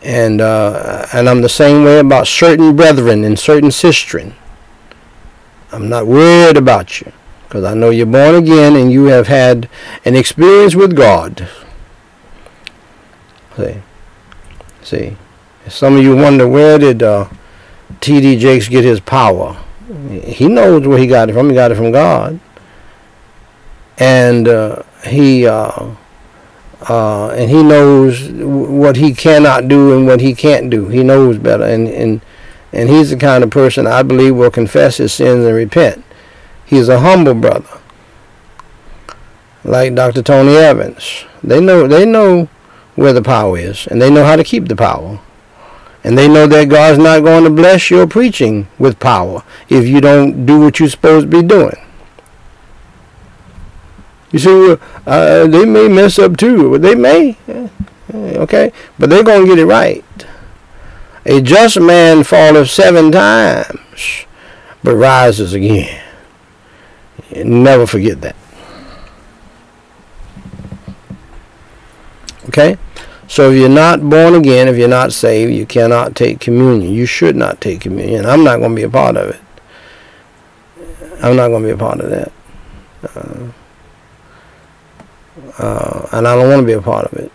And, 0.02 0.42
uh, 0.42 1.08
and 1.14 1.30
I'm 1.30 1.42
the 1.42 1.50
same 1.50 1.86
way 1.86 2.00
about 2.00 2.28
certain 2.28 2.76
brethren 2.76 3.24
and 3.24 3.40
certain 3.40 3.70
sistren. 3.70 4.34
I'm 5.74 5.90
not 5.90 6.06
worried 6.06 6.56
about 6.56 7.02
you 7.02 7.12
because 7.48 7.64
I 7.64 7.74
know 7.74 7.90
you're 7.90 8.06
born 8.06 8.36
again 8.36 8.76
and 8.76 8.92
you 8.92 9.06
have 9.06 9.28
had 9.28 9.68
an 10.06 10.16
experience 10.16 10.76
with 10.76 10.96
God. 10.96 11.50
See, 13.58 13.82
see, 14.84 15.18
some 15.68 15.98
of 15.98 16.04
you 16.04 16.16
wonder 16.16 16.48
where 16.48 16.78
did 16.78 17.02
uh, 17.02 17.28
T.D. 18.02 18.38
Jakes 18.38 18.70
get 18.70 18.84
his 18.84 19.00
power? 19.00 19.64
He 20.24 20.48
knows 20.48 20.88
where 20.88 21.00
he 21.00 21.08
got 21.08 21.30
it 21.30 21.34
from. 21.34 21.50
He 21.50 21.56
got 21.56 21.72
it 21.72 21.76
from 21.76 21.92
God, 21.92 22.40
and 23.98 24.48
uh, 24.48 24.84
he 25.06 25.46
uh, 25.46 25.92
uh 26.90 27.30
and 27.30 27.50
he 27.50 27.62
knows 27.64 28.30
what 28.30 28.96
he 28.96 29.14
cannot 29.14 29.68
do 29.68 29.96
and 29.96 30.06
what 30.06 30.22
he 30.22 30.34
can't 30.34 30.70
do. 30.70 30.88
He 30.88 31.04
knows 31.04 31.38
better, 31.38 31.64
and 31.64 31.88
and 31.88 32.22
and 32.74 32.90
he's 32.90 33.12
the 33.12 33.18
kind 33.18 33.44
of 33.44 33.52
person 33.52 33.86
I 33.86 34.02
believe 34.02 34.36
will 34.36 34.52
confess 34.52 34.98
his 34.98 35.14
sins 35.14 35.46
and 35.46 35.56
repent. 35.56 36.04
He's 36.66 36.90
a 36.90 37.00
humble 37.00 37.36
brother, 37.36 37.80
like 39.64 39.94
Dr. 39.94 40.24
Tony 40.24 40.56
Evans. 40.56 41.26
They 41.44 41.62
know 41.62 41.88
they 41.88 42.06
know 42.06 42.50
where 42.96 43.14
the 43.14 43.22
power 43.22 43.58
is, 43.58 43.88
and 43.88 44.02
they 44.02 44.10
know 44.10 44.26
how 44.26 44.36
to 44.36 44.44
keep 44.44 44.68
the 44.68 44.76
power. 44.76 45.20
And 46.06 46.18
they 46.18 46.28
know 46.28 46.48
that 46.48 46.68
God's 46.68 46.98
not 46.98 47.24
going 47.24 47.46
to 47.46 47.50
bless 47.50 47.90
your 47.90 48.06
preaching 48.06 48.68
with 48.78 49.00
power 49.00 49.42
if 49.70 49.88
you 49.88 50.02
don't 50.02 50.46
do 50.46 50.60
what 50.60 50.78
you're 50.78 50.90
supposed 50.90 51.32
to 51.32 51.42
be 51.42 51.48
doing. 51.48 51.78
You 54.34 54.40
see, 54.40 54.76
uh, 55.06 55.48
they 55.48 55.64
may 55.64 55.88
mess 55.88 56.20
up 56.20 56.36
too. 56.36 56.78
They 56.78 56.96
may, 56.96 57.38
okay, 58.14 58.74
but 59.00 59.10
they're 59.10 59.24
going 59.24 59.44
to 59.44 59.48
get 59.48 59.60
it 59.60 59.66
right. 59.66 60.04
A 61.26 61.42
just 61.42 61.80
man 61.80 62.24
falleth 62.24 62.70
seven 62.70 63.12
times, 63.12 64.26
but 64.84 64.96
rises 64.96 65.54
again. 65.54 66.02
Never 67.36 67.88
forget 67.88 68.22
that. 68.22 68.36
Okay? 72.48 72.78
So 73.28 73.52
if 73.52 73.58
you're 73.58 73.70
not 73.70 74.08
born 74.08 74.36
again, 74.36 74.68
if 74.68 74.78
you're 74.78 74.88
not 74.88 75.14
saved, 75.14 75.54
you 75.54 75.66
cannot 75.66 76.16
take 76.16 76.40
communion. 76.40 76.94
You 76.94 77.06
should 77.06 77.36
not 77.36 77.62
take 77.62 77.82
communion. 77.82 78.26
I'm 78.26 78.44
not 78.44 78.58
going 78.58 78.72
to 78.72 78.76
be 78.76 78.84
a 78.84 78.90
part 78.90 79.18
of 79.18 79.30
it. 79.30 79.40
I'm 81.24 81.36
not 81.38 81.48
going 81.48 81.64
to 81.64 81.68
be 81.68 81.74
a 81.74 81.78
part 81.78 82.02
of 82.02 82.10
that. 82.10 82.32
Uh, 83.16 83.52
uh, 85.58 86.08
and 86.12 86.28
I 86.28 86.36
don't 86.36 86.50
want 86.50 86.62
to 86.62 86.68
be 86.68 86.74
a 86.74 86.82
part 86.82 87.06
of 87.06 87.14
it. 87.14 87.32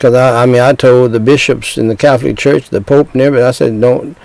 Because 0.00 0.14
I, 0.14 0.44
I 0.44 0.46
mean, 0.46 0.62
I 0.62 0.72
told 0.72 1.12
the 1.12 1.20
bishops 1.20 1.76
in 1.76 1.88
the 1.88 1.94
Catholic 1.94 2.38
Church, 2.38 2.70
the 2.70 2.80
Pope 2.80 3.12
and 3.12 3.20
everybody, 3.20 3.46
I 3.46 3.50
said, 3.50 3.82
don't, 3.82 4.16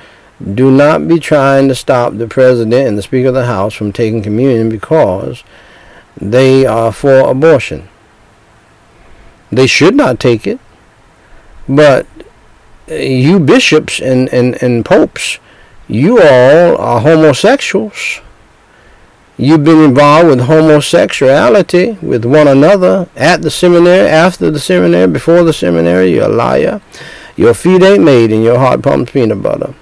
do 0.54 0.72
not 0.72 1.06
be 1.06 1.20
trying 1.20 1.68
to 1.68 1.76
stop 1.76 2.14
the 2.14 2.28
President 2.30 2.88
and 2.88 2.98
the 2.98 3.02
Speaker 3.02 3.28
of 3.28 3.34
the 3.34 3.46
House 3.46 3.74
from 3.74 3.92
taking 3.92 4.24
communion 4.24 4.70
because 4.70 5.44
they 6.16 6.66
are 6.66 6.94
for 6.94 7.30
abortion. 7.30 7.90
They 9.52 9.68
should 9.68 9.96
not 9.96 10.18
take 10.18 10.48
it. 10.48 10.62
But 11.68 12.08
you 12.88 13.38
bishops 13.38 14.00
and, 14.00 14.30
and, 14.30 14.56
and 14.64 14.86
popes, 14.86 15.40
you 15.90 16.22
all 16.22 16.78
are 16.78 17.02
homosexuals. 17.02 18.22
You've 19.38 19.66
been 19.66 19.82
involved 19.82 20.30
with 20.30 20.42
homosexuality 20.42 21.98
with 22.02 22.24
one 22.24 22.48
another 22.48 23.10
at 23.16 23.42
the 23.42 23.52
seminary, 23.52 24.08
after 24.08 24.50
the 24.50 24.60
seminary, 24.60 25.12
before 25.12 25.44
the 25.44 25.52
seminary. 25.52 26.14
You're 26.14 26.26
a 26.26 26.30
liar. 26.30 26.82
Your 27.36 27.54
feet 27.54 27.84
ain't 27.84 28.04
made 28.04 28.32
and 28.32 28.44
your 28.44 28.60
heart 28.60 28.82
pumps 28.82 29.12
peanut 29.12 29.42
butter. 29.42 29.74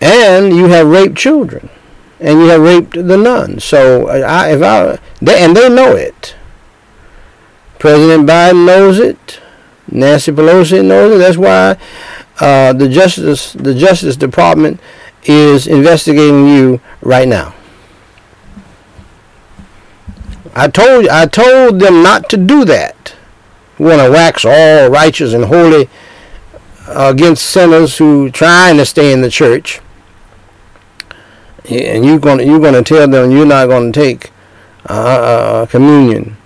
And 0.00 0.56
you 0.56 0.68
have 0.68 0.86
raped 0.86 1.16
children. 1.16 1.68
And 2.18 2.40
you 2.40 2.46
have 2.46 2.62
raped 2.62 2.92
the 2.92 3.16
nuns. 3.16 3.62
So 3.64 4.08
I, 4.08 4.52
if 4.52 4.62
I, 4.62 4.98
they, 5.20 5.44
and 5.44 5.54
they 5.54 5.68
know 5.68 5.94
it. 5.94 6.34
President 7.78 8.26
Biden 8.26 8.64
knows 8.64 8.98
it. 8.98 9.40
Nancy 9.90 10.32
Pelosi 10.32 10.82
knows 10.82 11.14
it. 11.14 11.18
That's 11.18 11.36
why 11.36 11.76
uh, 12.40 12.72
the 12.72 12.88
Justice 12.88 13.52
the 13.52 13.74
Justice 13.74 14.16
Department 14.16 14.80
is 15.24 15.66
investigating 15.66 16.48
you 16.48 16.80
right 17.02 17.28
now. 17.28 17.54
I 20.56 20.68
told 20.68 21.08
I 21.08 21.26
told 21.26 21.80
them 21.80 22.02
not 22.02 22.28
to 22.30 22.36
do 22.36 22.64
that. 22.64 23.14
Want 23.78 24.00
to 24.00 24.10
wax 24.10 24.44
all 24.44 24.90
righteous 24.90 25.34
and 25.34 25.44
holy 25.44 25.88
against 26.88 27.44
sinners 27.44 27.98
who 27.98 28.30
trying 28.30 28.78
to 28.78 28.86
stay 28.86 29.12
in 29.12 29.20
the 29.20 29.30
church. 29.30 29.80
And 31.68 32.04
you're 32.04 32.18
going 32.18 32.46
you're 32.46 32.72
to 32.72 32.82
tell 32.82 33.06
them 33.06 33.30
you're 33.30 33.44
not 33.44 33.66
going 33.66 33.92
to 33.92 34.00
take 34.00 34.30
uh, 34.88 34.92
uh, 34.92 35.66
communion 35.66 36.36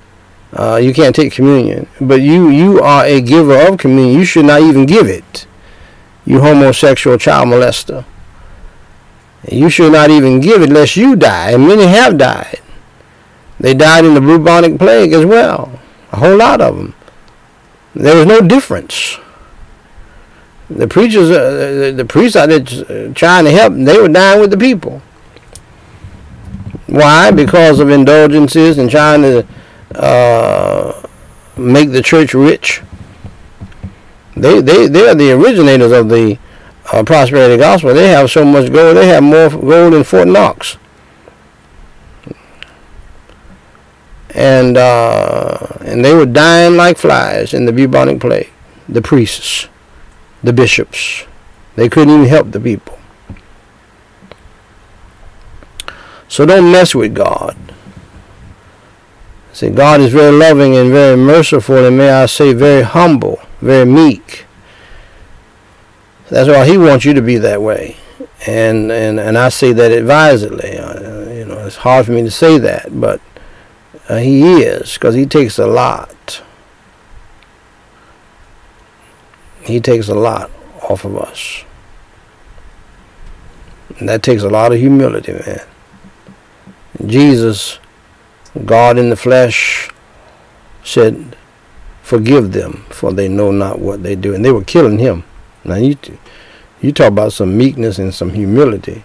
uh, 0.52 0.80
you 0.82 0.92
can't 0.92 1.14
take 1.14 1.32
communion. 1.32 1.86
But 2.00 2.22
you, 2.22 2.48
you 2.48 2.80
are 2.80 3.04
a 3.04 3.20
giver 3.20 3.68
of 3.68 3.78
communion. 3.78 4.18
You 4.18 4.24
should 4.24 4.46
not 4.46 4.62
even 4.62 4.86
give 4.86 5.06
it. 5.06 5.46
You 6.26 6.40
homosexual 6.40 7.18
child 7.18 7.48
molester. 7.48 8.04
You 9.50 9.70
should 9.70 9.92
not 9.92 10.10
even 10.10 10.40
give 10.40 10.62
it 10.62 10.70
lest 10.70 10.96
you 10.96 11.16
die. 11.16 11.52
And 11.52 11.66
many 11.66 11.86
have 11.86 12.18
died. 12.18 12.60
They 13.60 13.74
died 13.74 14.06
in 14.06 14.14
the 14.14 14.20
bubonic 14.20 14.78
plague 14.78 15.12
as 15.12 15.24
well. 15.24 15.78
A 16.12 16.16
whole 16.16 16.36
lot 16.36 16.62
of 16.62 16.76
them. 16.76 16.94
There 17.94 18.16
was 18.16 18.26
no 18.26 18.40
difference. 18.40 19.18
The 20.70 20.88
preachers, 20.88 21.30
uh, 21.30 21.50
the, 21.50 21.92
the 21.94 22.04
priests 22.04 22.36
out 22.36 22.48
there 22.48 23.12
trying 23.12 23.44
to 23.44 23.50
help, 23.50 23.74
they 23.74 24.00
were 24.00 24.08
dying 24.08 24.40
with 24.40 24.50
the 24.50 24.56
people. 24.56 25.02
Why? 26.86 27.30
Because 27.30 27.80
of 27.80 27.90
indulgences 27.90 28.78
and 28.78 28.90
trying 28.90 29.22
to 29.22 29.46
uh, 29.94 31.06
make 31.56 31.90
the 31.90 32.02
church 32.02 32.32
rich. 32.32 32.82
They, 34.36 34.60
they, 34.60 34.86
they 34.86 35.08
are 35.08 35.14
the 35.14 35.32
originators 35.32 35.92
of 35.92 36.08
the 36.08 36.38
uh, 36.92 37.02
prosperity 37.02 37.58
gospel. 37.58 37.92
They 37.92 38.08
have 38.08 38.30
so 38.30 38.44
much 38.44 38.72
gold. 38.72 38.96
They 38.96 39.08
have 39.08 39.22
more 39.22 39.50
gold 39.50 39.92
than 39.92 40.04
Fort 40.04 40.28
Knox. 40.28 40.78
And 44.34 44.76
uh, 44.76 45.66
and 45.80 46.04
they 46.04 46.14
were 46.14 46.26
dying 46.26 46.76
like 46.76 46.98
flies 46.98 47.52
in 47.52 47.64
the 47.64 47.72
bubonic 47.72 48.20
plague. 48.20 48.50
The 48.88 49.02
priests, 49.02 49.68
the 50.42 50.52
bishops, 50.52 51.24
they 51.76 51.88
couldn't 51.88 52.14
even 52.14 52.26
help 52.26 52.50
the 52.50 52.60
people. 52.60 52.98
So 56.28 56.46
don't 56.46 56.70
mess 56.70 56.94
with 56.94 57.14
God. 57.14 57.56
See, 59.52 59.68
God 59.68 60.00
is 60.00 60.12
very 60.12 60.30
loving 60.30 60.76
and 60.76 60.90
very 60.90 61.16
merciful, 61.16 61.84
and 61.84 61.98
may 61.98 62.08
I 62.10 62.26
say, 62.26 62.52
very 62.52 62.82
humble, 62.82 63.40
very 63.60 63.84
meek. 63.84 64.44
That's 66.28 66.48
why 66.48 66.64
He 66.66 66.78
wants 66.78 67.04
you 67.04 67.12
to 67.14 67.20
be 67.20 67.36
that 67.38 67.60
way, 67.60 67.96
and 68.46 68.92
and 68.92 69.18
and 69.18 69.36
I 69.36 69.48
say 69.48 69.72
that 69.72 69.90
advisedly. 69.90 70.78
Uh, 70.78 71.30
you 71.32 71.44
know, 71.44 71.58
it's 71.66 71.76
hard 71.76 72.06
for 72.06 72.12
me 72.12 72.22
to 72.22 72.30
say 72.30 72.58
that, 72.58 73.00
but 73.00 73.20
uh, 74.10 74.18
He 74.18 74.62
is 74.62 74.94
because 74.94 75.14
He 75.14 75.26
takes 75.26 75.58
a 75.58 75.66
lot. 75.66 76.42
He 79.62 79.80
takes 79.80 80.08
a 80.08 80.14
lot 80.14 80.50
off 80.82 81.04
of 81.04 81.16
us. 81.16 81.64
And 83.98 84.08
that 84.08 84.22
takes 84.22 84.42
a 84.42 84.48
lot 84.48 84.72
of 84.72 84.78
humility, 84.78 85.32
man. 85.32 85.60
Jesus, 87.06 87.78
God 88.64 88.98
in 88.98 89.10
the 89.10 89.16
flesh, 89.16 89.90
said, 90.82 91.36
Forgive 92.02 92.52
them, 92.52 92.84
for 92.90 93.12
they 93.12 93.28
know 93.28 93.52
not 93.52 93.78
what 93.78 94.02
they 94.02 94.16
do. 94.16 94.34
And 94.34 94.44
they 94.44 94.50
were 94.50 94.64
killing 94.64 94.98
him. 94.98 95.22
Now, 95.62 95.76
you, 95.76 95.96
you 96.80 96.90
talk 96.90 97.08
about 97.08 97.32
some 97.32 97.56
meekness 97.56 97.98
and 97.98 98.12
some 98.12 98.30
humility. 98.30 99.04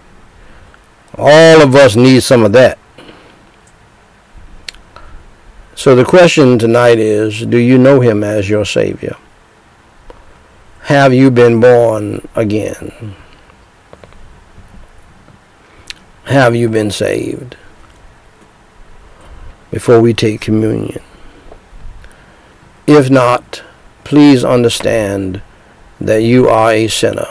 All 1.16 1.62
of 1.62 1.74
us 1.76 1.94
need 1.94 2.22
some 2.22 2.42
of 2.42 2.52
that. 2.52 2.78
So 5.76 5.94
the 5.94 6.06
question 6.06 6.58
tonight 6.58 6.98
is 6.98 7.44
Do 7.44 7.58
you 7.58 7.76
know 7.76 8.00
him 8.00 8.24
as 8.24 8.48
your 8.48 8.64
Savior? 8.64 9.14
Have 10.84 11.12
you 11.12 11.30
been 11.30 11.60
born 11.60 12.26
again? 12.34 13.14
Have 16.24 16.56
you 16.56 16.70
been 16.70 16.90
saved? 16.90 17.58
Before 19.70 20.00
we 20.00 20.14
take 20.14 20.40
communion. 20.40 21.02
If 22.86 23.10
not, 23.10 23.62
please 24.02 24.44
understand 24.44 25.42
that 26.00 26.22
you 26.22 26.48
are 26.48 26.72
a 26.72 26.88
sinner, 26.88 27.28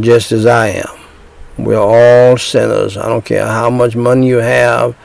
just 0.00 0.32
as 0.32 0.46
I 0.46 0.68
am. 0.68 0.98
We're 1.58 1.76
all 1.76 2.38
sinners. 2.38 2.96
I 2.96 3.08
don't 3.08 3.24
care 3.24 3.46
how 3.46 3.68
much 3.68 3.94
money 3.94 4.28
you 4.28 4.36
have, 4.36 4.96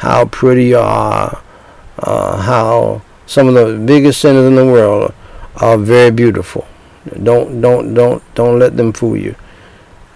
how 0.00 0.24
pretty 0.24 0.64
you 0.64 0.78
are, 0.78 1.42
uh, 1.98 2.40
how 2.40 3.02
some 3.26 3.48
of 3.48 3.54
the 3.54 3.78
biggest 3.84 4.22
sinners 4.22 4.46
in 4.46 4.54
the 4.54 4.64
world 4.64 5.12
are 5.56 5.76
very 5.76 6.10
beautiful. 6.10 6.66
Don't 7.22 7.60
don't 7.60 7.92
don't 7.92 8.22
don't 8.34 8.58
let 8.58 8.78
them 8.78 8.94
fool 8.94 9.14
you. 9.14 9.36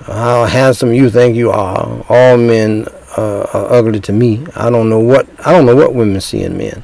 How 0.07 0.47
handsome 0.47 0.94
you 0.94 1.11
think 1.11 1.37
you 1.37 1.51
are. 1.51 2.03
All 2.09 2.38
men 2.38 2.87
uh, 3.18 3.47
are 3.53 3.73
ugly 3.75 4.01
to 4.01 4.12
me. 4.12 4.47
I 4.57 4.70
don't 4.70 4.88
know 4.88 5.01
what 5.01 5.29
I 5.47 5.53
don't 5.53 5.66
know 5.66 5.77
what 5.77 5.94
women 5.94 6.18
see 6.23 6.42
in 6.42 6.57
men, 6.57 6.83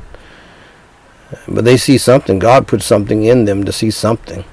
but 1.48 1.64
they 1.64 1.78
see 1.78 1.96
something. 1.96 2.38
God 2.38 2.68
put 2.68 2.82
something 2.82 3.24
in 3.24 3.46
them 3.46 3.64
to 3.64 3.72
see 3.72 3.90
something. 3.90 4.44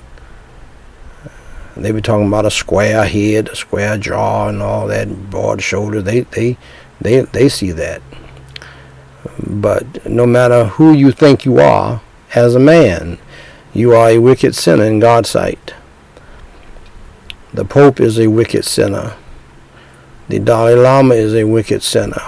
They 1.76 1.92
be 1.92 2.02
talking 2.02 2.28
about 2.28 2.46
a 2.46 2.52
square 2.52 3.04
head, 3.04 3.50
a 3.50 3.58
square 3.58 3.98
jaw, 3.98 4.48
and 4.48 4.62
all 4.62 4.88
that, 4.88 5.30
broad 5.30 5.62
shoulders. 5.62 6.06
They 6.06 6.22
they 6.22 6.58
they 7.02 7.22
they 7.22 7.50
see 7.50 7.74
that. 7.74 8.02
But 9.46 10.06
no 10.06 10.26
matter 10.26 10.66
who 10.66 10.94
you 10.94 11.12
think 11.12 11.46
you 11.46 11.60
are 11.60 12.02
as 12.36 12.56
a 12.56 12.60
man, 12.60 13.18
you 13.74 13.94
are 13.94 14.10
a 14.10 14.20
wicked 14.20 14.56
sinner 14.56 14.86
in 14.86 15.00
God's 15.00 15.30
sight. 15.30 15.74
The 17.54 17.66
Pope 17.66 18.00
is 18.00 18.20
a 18.20 18.28
wicked 18.28 18.66
sinner. 18.66 19.16
The 20.30 20.40
Dalai 20.40 20.76
Lama 20.76 21.16
is 21.16 21.34
a 21.34 21.46
wicked 21.46 21.82
sinner. 21.84 22.22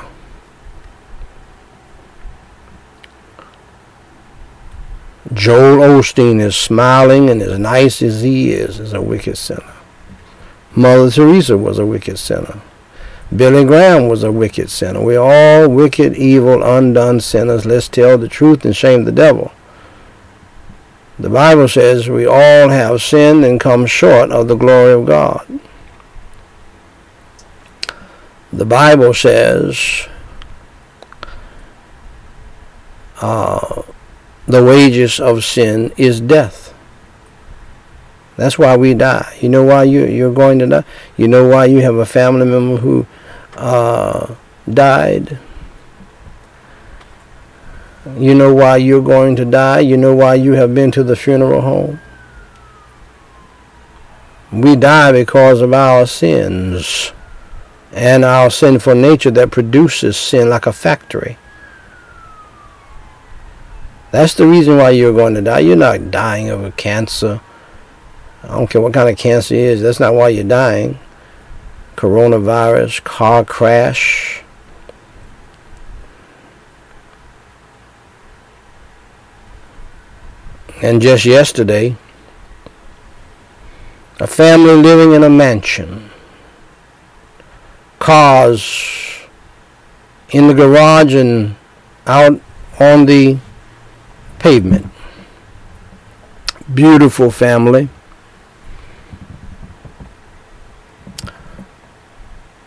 Joel 5.34 5.78
Osteen 5.78 6.42
is 6.42 6.56
smiling 6.56 7.30
and 7.30 7.42
as 7.42 7.60
nice 7.60 8.02
as 8.02 8.22
he 8.24 8.52
is, 8.52 8.80
is 8.80 8.94
a 8.94 9.02
wicked 9.02 9.38
sinner. 9.38 9.74
Mother 10.76 11.12
Teresa 11.12 11.58
was 11.58 11.78
a 11.78 11.86
wicked 11.86 12.18
sinner. 12.18 12.62
Billy 13.36 13.64
Graham 13.64 14.08
was 14.08 14.24
a 14.24 14.32
wicked 14.32 14.70
sinner. 14.70 15.02
We're 15.02 15.20
all 15.20 15.70
wicked, 15.70 16.16
evil, 16.16 16.64
undone 16.64 17.20
sinners. 17.20 17.66
Let's 17.66 17.88
tell 17.88 18.18
the 18.18 18.28
truth 18.28 18.66
and 18.66 18.76
shame 18.76 19.04
the 19.04 19.12
devil. 19.12 19.52
The 21.20 21.30
Bible 21.30 21.68
says 21.68 22.10
we 22.10 22.26
all 22.26 22.70
have 22.70 23.02
sinned 23.02 23.46
and 23.46 23.60
come 23.60 23.86
short 23.86 24.32
of 24.32 24.48
the 24.48 24.56
glory 24.56 24.94
of 24.94 25.06
God. 25.06 25.46
The 28.52 28.66
Bible 28.66 29.14
says 29.14 30.08
uh, 33.22 33.84
the 34.48 34.64
wages 34.64 35.20
of 35.20 35.44
sin 35.44 35.94
is 35.98 36.20
death. 36.20 36.74
That's 38.38 38.58
why 38.58 38.78
we 38.78 38.94
die. 38.94 39.38
You 39.42 39.50
know 39.50 39.64
why 39.64 39.84
you, 39.84 40.06
you're 40.06 40.34
going 40.34 40.60
to 40.60 40.68
die? 40.68 40.84
You 41.18 41.28
know 41.28 41.48
why 41.48 41.66
you 41.66 41.80
have 41.80 41.96
a 41.96 42.06
family 42.06 42.46
member 42.46 42.78
who 42.78 43.06
uh, 43.60 44.36
died? 44.72 45.38
You 48.18 48.34
know 48.34 48.54
why 48.54 48.78
you're 48.78 49.04
going 49.04 49.36
to 49.36 49.46
die? 49.46 49.82
You 49.82 49.98
know 49.98 50.16
why 50.16 50.36
you 50.36 50.54
have 50.54 50.74
been 50.74 50.92
to 50.92 51.04
the 51.04 51.16
funeral 51.16 51.62
home? 51.62 52.00
We 54.52 54.76
die 54.76 55.12
because 55.12 55.62
of 55.62 55.74
our 55.74 56.08
sins 56.08 57.12
and 57.92 58.24
our 58.24 58.50
sinful 58.50 58.96
nature 58.96 59.32
that 59.32 59.52
produces 59.52 60.18
sin 60.18 60.50
like 60.50 60.66
a 60.66 60.74
factory. 60.74 61.38
That's 64.12 64.34
the 64.34 64.48
reason 64.48 64.78
why 64.78 64.92
you're 64.92 65.14
going 65.14 65.36
to 65.36 65.42
die. 65.42 65.60
You're 65.60 65.76
not 65.76 66.10
dying 66.10 66.50
of 66.50 66.64
a 66.64 66.72
cancer. 66.72 67.42
I 68.44 68.48
don't 68.48 68.70
care 68.70 68.82
what 68.82 68.94
kind 68.94 69.10
of 69.10 69.18
cancer 69.18 69.54
it 69.54 69.60
is. 69.60 69.82
That's 69.82 70.00
not 70.00 70.16
why 70.16 70.30
you're 70.30 70.44
dying. 70.46 70.98
Coronavirus, 72.00 73.04
car 73.04 73.44
crash. 73.44 74.42
And 80.82 81.02
just 81.02 81.26
yesterday, 81.26 81.98
a 84.18 84.28
family 84.28 84.76
living 84.76 85.14
in 85.14 85.24
a 85.24 85.30
mansion 85.30 86.10
cars 88.00 89.28
in 90.30 90.48
the 90.48 90.54
garage 90.54 91.14
and 91.14 91.58
out 92.08 92.40
on 92.80 93.08
the 93.08 93.40
pavement. 94.40 94.90
Beautiful 96.74 97.30
family. 97.30 97.90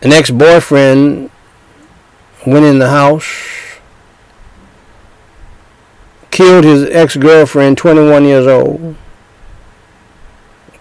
An 0.03 0.11
ex-boyfriend 0.11 1.31
went 2.45 2.65
in 2.65 2.79
the 2.79 2.89
house, 2.89 3.25
killed 6.29 6.65
his 6.65 6.83
ex-girlfriend, 6.89 7.77
21 7.77 8.25
years 8.25 8.45
old, 8.45 8.97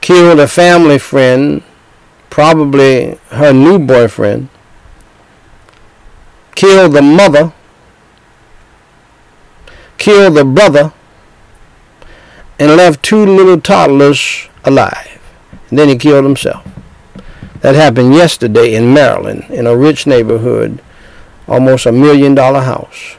killed 0.00 0.40
a 0.40 0.48
family 0.48 0.98
friend 0.98 1.62
probably 2.30 3.16
her 3.28 3.52
new 3.52 3.78
boyfriend, 3.78 4.48
killed 6.56 6.92
the 6.92 7.02
mother, 7.02 7.52
killed 9.98 10.35
the 10.35 10.44
brother, 10.44 10.92
and 12.58 12.76
left 12.76 13.04
two 13.04 13.24
little 13.24 13.61
toddlers 13.61 14.48
alive. 14.64 15.20
And 15.70 15.78
then 15.78 15.88
he 15.88 15.96
killed 15.96 16.24
himself. 16.24 16.71
That 17.62 17.75
happened 17.75 18.14
yesterday 18.14 18.75
in 18.75 18.92
Maryland, 18.92 19.44
in 19.48 19.66
a 19.66 19.77
rich 19.77 20.07
neighborhood 20.07 20.81
almost 21.48 21.87
a 21.87 21.92
million 21.92 22.35
dollar 22.35 22.61
house. 22.61 23.16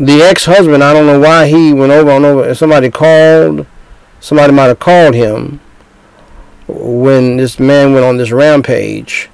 The 0.00 0.22
ex-husband, 0.22 0.82
I 0.82 0.92
don't 0.92 1.06
know 1.06 1.20
why 1.20 1.46
he 1.46 1.72
went 1.72 1.92
over 1.92 2.10
and 2.10 2.24
over. 2.24 2.54
Somebody 2.54 2.90
called, 2.90 3.66
somebody 4.20 4.52
might 4.52 4.64
have 4.64 4.78
called 4.78 5.14
him 5.14 5.60
when 6.66 7.36
this 7.36 7.60
man 7.60 7.92
went 7.92 8.04
on 8.04 8.16
this 8.16 8.30
rampage, 8.30 9.28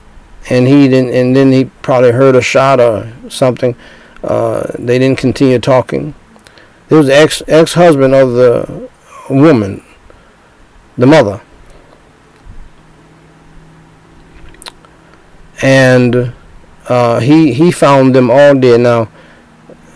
and 0.51 0.67
he 0.67 0.89
didn't, 0.89 1.15
and 1.15 1.35
then 1.35 1.53
he 1.53 1.67
probably 1.83 2.11
heard 2.11 2.35
a 2.35 2.43
shot 2.43 2.81
or 2.81 3.11
something. 3.29 3.77
Uh, 4.23 4.67
they 4.79 4.99
didn't 4.99 5.19
continue 5.19 5.59
talking. 5.59 6.15
It 6.91 6.95
was 6.95 7.09
ex 7.09 7.43
ex 7.47 7.75
husband 7.75 8.15
of 8.15 8.33
the 8.33 8.91
woman, 9.31 9.85
the 10.99 11.07
mother, 11.07 11.41
and 15.63 16.35
uh, 16.89 17.21
he 17.21 17.55
he 17.55 17.71
found 17.71 18.15
them 18.15 18.31
all 18.31 18.55
dead. 18.55 18.81
Now, 18.81 19.09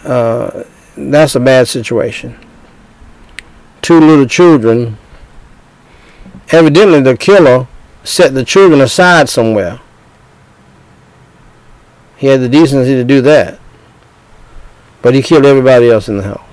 uh, 0.05 0.65
that's 0.97 1.35
a 1.35 1.41
bad 1.41 1.69
situation. 1.69 2.39
Two 3.83 3.99
little 4.01 4.27
children 4.27 4.97
Evidently, 6.53 7.01
the 7.01 7.17
killer 7.17 7.67
set 8.05 8.35
the 8.35 8.45
children 8.45 8.83
aside 8.83 9.31
somewhere. 9.31 9.81
He 12.19 12.27
had 12.27 12.41
the 12.41 12.49
decency 12.49 12.95
to 12.95 13.05
do 13.05 13.23
that. 13.23 13.59
But 15.01 15.15
he 15.15 15.23
killed 15.23 15.47
everybody 15.47 15.91
else 15.91 16.09
in 16.09 16.19
the 16.19 16.25
house. 16.25 16.52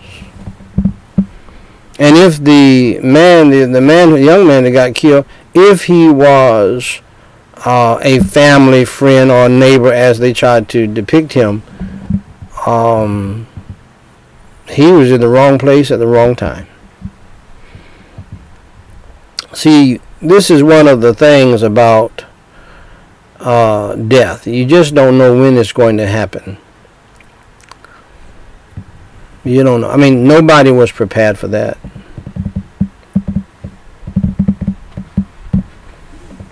And 2.00 2.16
if 2.18 2.38
the 2.38 3.00
man, 3.02 3.50
the, 3.50 3.66
the 3.66 3.82
man, 3.82 4.12
the 4.12 4.22
young 4.22 4.48
man 4.48 4.64
that 4.64 4.72
got 4.72 4.96
killed, 4.96 5.26
if 5.54 5.84
he 5.84 6.08
was 6.08 7.02
uh, 7.66 8.00
a 8.02 8.20
family 8.20 8.86
friend 8.86 9.30
or 9.30 9.50
neighbor, 9.50 9.92
as 9.92 10.20
they 10.20 10.32
tried 10.32 10.70
to 10.70 10.88
depict 10.88 11.34
him, 11.34 11.62
um, 12.66 13.48
he 14.70 14.92
was 14.92 15.12
in 15.12 15.20
the 15.20 15.28
wrong 15.28 15.60
place 15.60 15.92
at 15.92 16.00
the 16.00 16.08
wrong 16.08 16.38
time. 16.38 16.68
See, 19.54 20.00
this 20.22 20.50
is 20.50 20.64
one 20.64 20.88
of 20.88 21.02
the 21.02 21.14
things 21.14 21.64
about 21.64 22.24
uh, 23.40 23.96
death. 23.96 24.48
You 24.48 24.66
just 24.66 24.96
don't 24.96 25.18
know 25.18 25.38
when 25.38 25.58
it's 25.58 25.74
going 25.74 25.98
to 25.98 26.08
happen. 26.08 26.58
You 29.44 29.64
don't 29.64 29.82
know. 29.82 29.90
I 29.90 29.98
mean, 29.98 30.28
nobody 30.28 30.72
was 30.72 30.92
prepared 30.92 31.38
for 31.38 31.48
that. 31.48 31.78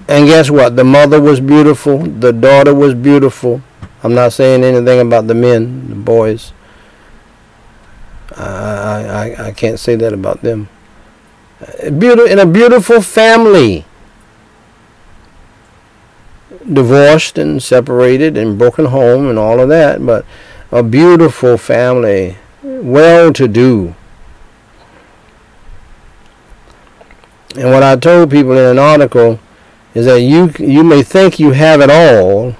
And 0.08 0.26
guess 0.26 0.50
what? 0.50 0.76
The 0.76 0.86
mother 0.86 1.22
was 1.22 1.40
beautiful. 1.40 2.00
The 2.00 2.32
daughter 2.32 2.74
was 2.74 2.94
beautiful. 2.94 3.62
I'm 4.04 4.14
not 4.14 4.32
saying 4.32 4.64
anything 4.64 5.02
about 5.02 5.28
the 5.28 5.36
men, 5.36 5.90
the 5.90 5.96
boys. 5.96 6.54
I, 8.36 9.34
I, 9.40 9.48
I 9.48 9.52
can't 9.52 9.80
say 9.80 9.96
that 9.96 10.14
about 10.14 10.44
them 10.44 10.70
Beautiful, 11.98 12.26
in 12.26 12.38
a 12.38 12.46
beautiful 12.46 13.02
family. 13.02 13.86
Divorced 16.72 17.38
and 17.38 17.62
separated 17.64 18.38
and 18.38 18.58
broken 18.58 18.86
home 18.86 19.28
and 19.28 19.40
all 19.40 19.60
of 19.60 19.70
that, 19.70 20.06
but 20.06 20.26
a 20.72 20.84
beautiful 20.84 21.58
family, 21.58 22.38
well 22.64 23.32
to 23.34 23.48
do. 23.48 23.96
And 27.56 27.72
what 27.72 27.84
I 27.84 27.96
told 27.96 28.30
people 28.30 28.52
in 28.52 28.66
an 28.66 28.80
article 28.80 29.40
is 29.94 30.06
that 30.06 30.22
you 30.22 30.54
you 30.60 30.84
may 30.84 31.02
think 31.02 31.40
you 31.40 31.52
have 31.52 31.82
it 31.82 31.90
all, 31.90 32.56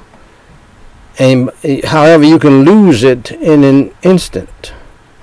and 1.20 1.52
however 1.86 2.24
you 2.24 2.40
can 2.40 2.64
lose 2.64 3.04
it 3.04 3.32
in 3.32 3.64
an 3.64 3.94
instant, 4.02 4.74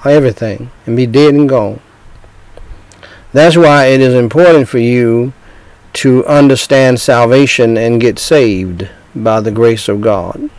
everything, 0.04 0.70
and 0.86 0.96
be 0.96 1.06
dead 1.06 1.34
and 1.34 1.48
gone. 1.48 1.80
That's 3.32 3.56
why 3.56 3.86
it 3.86 4.00
is 4.00 4.14
important 4.14 4.68
for 4.68 4.78
you 4.78 5.32
to 5.94 6.24
understand 6.26 7.00
salvation 7.00 7.76
and 7.76 8.00
get 8.00 8.18
saved 8.18 8.88
by 9.14 9.40
the 9.40 9.50
grace 9.50 9.88
of 9.88 10.00
God. 10.00 10.50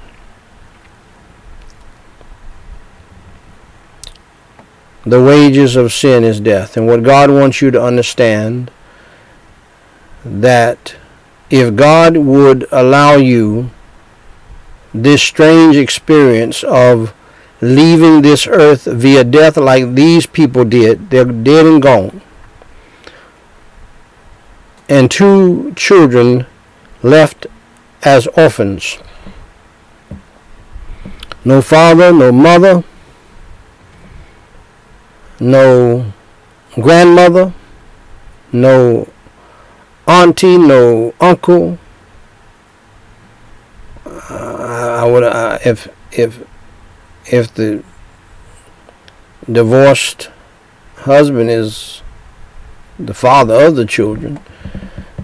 The 5.05 5.21
wages 5.21 5.75
of 5.75 5.93
sin 5.93 6.23
is 6.23 6.39
death. 6.39 6.77
And 6.77 6.87
what 6.87 7.03
God 7.03 7.29
wants 7.29 7.61
you 7.61 7.71
to 7.71 7.81
understand 7.81 8.71
that 10.23 10.95
if 11.49 11.75
God 11.75 12.17
would 12.17 12.67
allow 12.71 13.15
you 13.15 13.69
this 14.93 15.21
strange 15.21 15.75
experience 15.75 16.63
of 16.63 17.13
leaving 17.61 18.21
this 18.21 18.47
earth 18.47 18.85
via 18.85 19.23
death 19.23 19.57
like 19.57 19.93
these 19.93 20.25
people 20.25 20.65
did, 20.65 21.09
they're 21.09 21.25
dead 21.25 21.65
and 21.65 21.81
gone 21.81 22.21
and 24.87 25.09
two 25.09 25.73
children 25.75 26.45
left 27.01 27.47
as 28.03 28.27
orphans. 28.37 28.97
No 31.43 31.61
father, 31.61 32.11
no 32.11 32.31
mother, 32.31 32.83
no 35.39 36.13
grandmother, 36.75 37.53
no 38.51 39.07
auntie, 40.07 40.57
no 40.57 41.13
uncle. 41.19 41.77
Uh, 44.05 44.99
I 45.01 45.05
would 45.05 45.23
uh, 45.23 45.59
if 45.65 45.87
if 46.11 46.43
if 47.25 47.53
the 47.53 47.83
divorced 49.51 50.29
husband 50.95 51.49
is 51.49 52.01
the 52.97 53.13
father 53.13 53.65
of 53.65 53.75
the 53.75 53.85
children, 53.85 54.39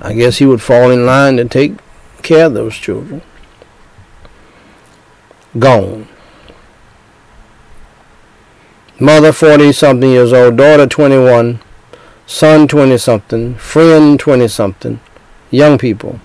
I 0.02 0.14
guess 0.14 0.38
he 0.38 0.46
would 0.46 0.62
fall 0.62 0.92
in 0.92 1.06
line 1.06 1.38
to 1.38 1.46
take 1.46 1.74
care 2.22 2.48
of 2.48 2.54
those 2.54 2.76
children. 2.76 3.22
Gone. 5.58 6.08
Mother 9.02 9.32
40 9.32 9.72
something 9.72 10.12
years 10.12 10.32
old, 10.32 10.58
daughter 10.58 10.86
21, 10.86 11.60
son 12.28 12.68
20 12.68 13.00
something, 13.00 13.56
friend 13.56 14.20
20 14.20 14.48
something, 14.48 15.00
young 15.50 15.80
people. 15.80 16.20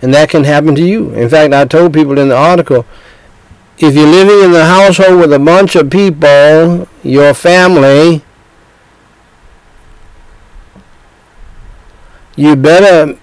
And 0.00 0.14
that 0.14 0.30
can 0.30 0.44
happen 0.44 0.74
to 0.76 0.82
you. 0.82 1.12
In 1.12 1.28
fact, 1.28 1.52
I 1.52 1.66
told 1.66 1.92
people 1.92 2.18
in 2.18 2.30
the 2.30 2.36
article 2.36 2.86
if 3.76 3.94
you're 3.94 4.06
living 4.06 4.42
in 4.42 4.52
the 4.52 4.64
household 4.64 5.20
with 5.20 5.32
a 5.34 5.38
bunch 5.38 5.76
of 5.76 5.90
people, 5.90 6.88
your 7.02 7.34
family, 7.34 8.22
you 12.36 12.56
better 12.56 13.18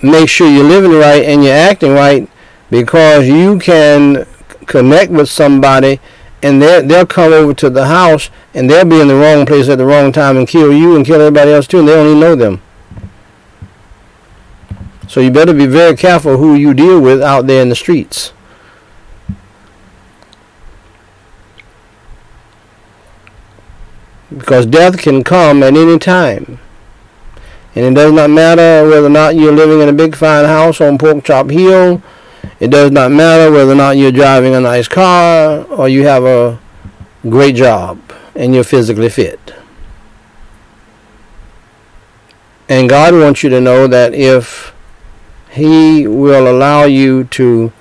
make 0.00 0.30
sure 0.30 0.48
you're 0.48 0.64
living 0.64 0.92
right 0.92 1.22
and 1.22 1.44
you're 1.44 1.52
acting 1.52 1.92
right 1.92 2.26
because 2.70 3.28
you 3.28 3.58
can 3.58 4.26
connect 4.66 5.10
with 5.10 5.28
somebody 5.28 6.00
and 6.42 6.60
they'll 6.60 7.06
come 7.06 7.32
over 7.32 7.54
to 7.54 7.70
the 7.70 7.86
house 7.86 8.30
and 8.54 8.68
they'll 8.68 8.84
be 8.84 9.00
in 9.00 9.08
the 9.08 9.14
wrong 9.14 9.46
place 9.46 9.68
at 9.68 9.78
the 9.78 9.86
wrong 9.86 10.12
time 10.12 10.36
and 10.36 10.46
kill 10.46 10.72
you 10.72 10.94
and 10.94 11.06
kill 11.06 11.20
everybody 11.20 11.50
else 11.52 11.66
too 11.66 11.80
and 11.80 11.88
they 11.88 11.94
don't 11.94 12.06
even 12.06 12.20
know 12.20 12.36
them. 12.36 12.60
So 15.08 15.20
you 15.20 15.30
better 15.30 15.54
be 15.54 15.66
very 15.66 15.96
careful 15.96 16.36
who 16.36 16.54
you 16.54 16.74
deal 16.74 17.00
with 17.00 17.22
out 17.22 17.46
there 17.46 17.62
in 17.62 17.68
the 17.68 17.76
streets. 17.76 18.32
Because 24.36 24.66
death 24.66 24.98
can 24.98 25.22
come 25.24 25.62
at 25.62 25.76
any 25.76 25.98
time. 25.98 26.58
And 27.74 27.84
it 27.84 27.94
does 27.94 28.12
not 28.12 28.30
matter 28.30 28.88
whether 28.88 29.06
or 29.06 29.10
not 29.10 29.36
you're 29.36 29.52
living 29.52 29.80
in 29.80 29.88
a 29.88 29.92
big 29.92 30.16
fine 30.16 30.44
house 30.44 30.80
on 30.80 30.98
Pork 30.98 31.24
Chop 31.24 31.50
Hill. 31.50 32.02
It 32.60 32.70
does 32.70 32.90
not 32.90 33.10
matter 33.12 33.50
whether 33.50 33.72
or 33.72 33.74
not 33.74 33.96
you're 33.96 34.12
driving 34.12 34.54
a 34.54 34.60
nice 34.60 34.88
car 34.88 35.64
or 35.64 35.88
you 35.88 36.06
have 36.06 36.24
a 36.24 36.58
great 37.28 37.54
job 37.54 38.00
and 38.34 38.54
you're 38.54 38.64
physically 38.64 39.08
fit. 39.08 39.54
And 42.68 42.88
God 42.88 43.14
wants 43.14 43.42
you 43.42 43.50
to 43.50 43.60
know 43.60 43.86
that 43.86 44.14
if 44.14 44.74
He 45.50 46.06
will 46.06 46.50
allow 46.50 46.84
you 46.84 47.24
to 47.24 47.72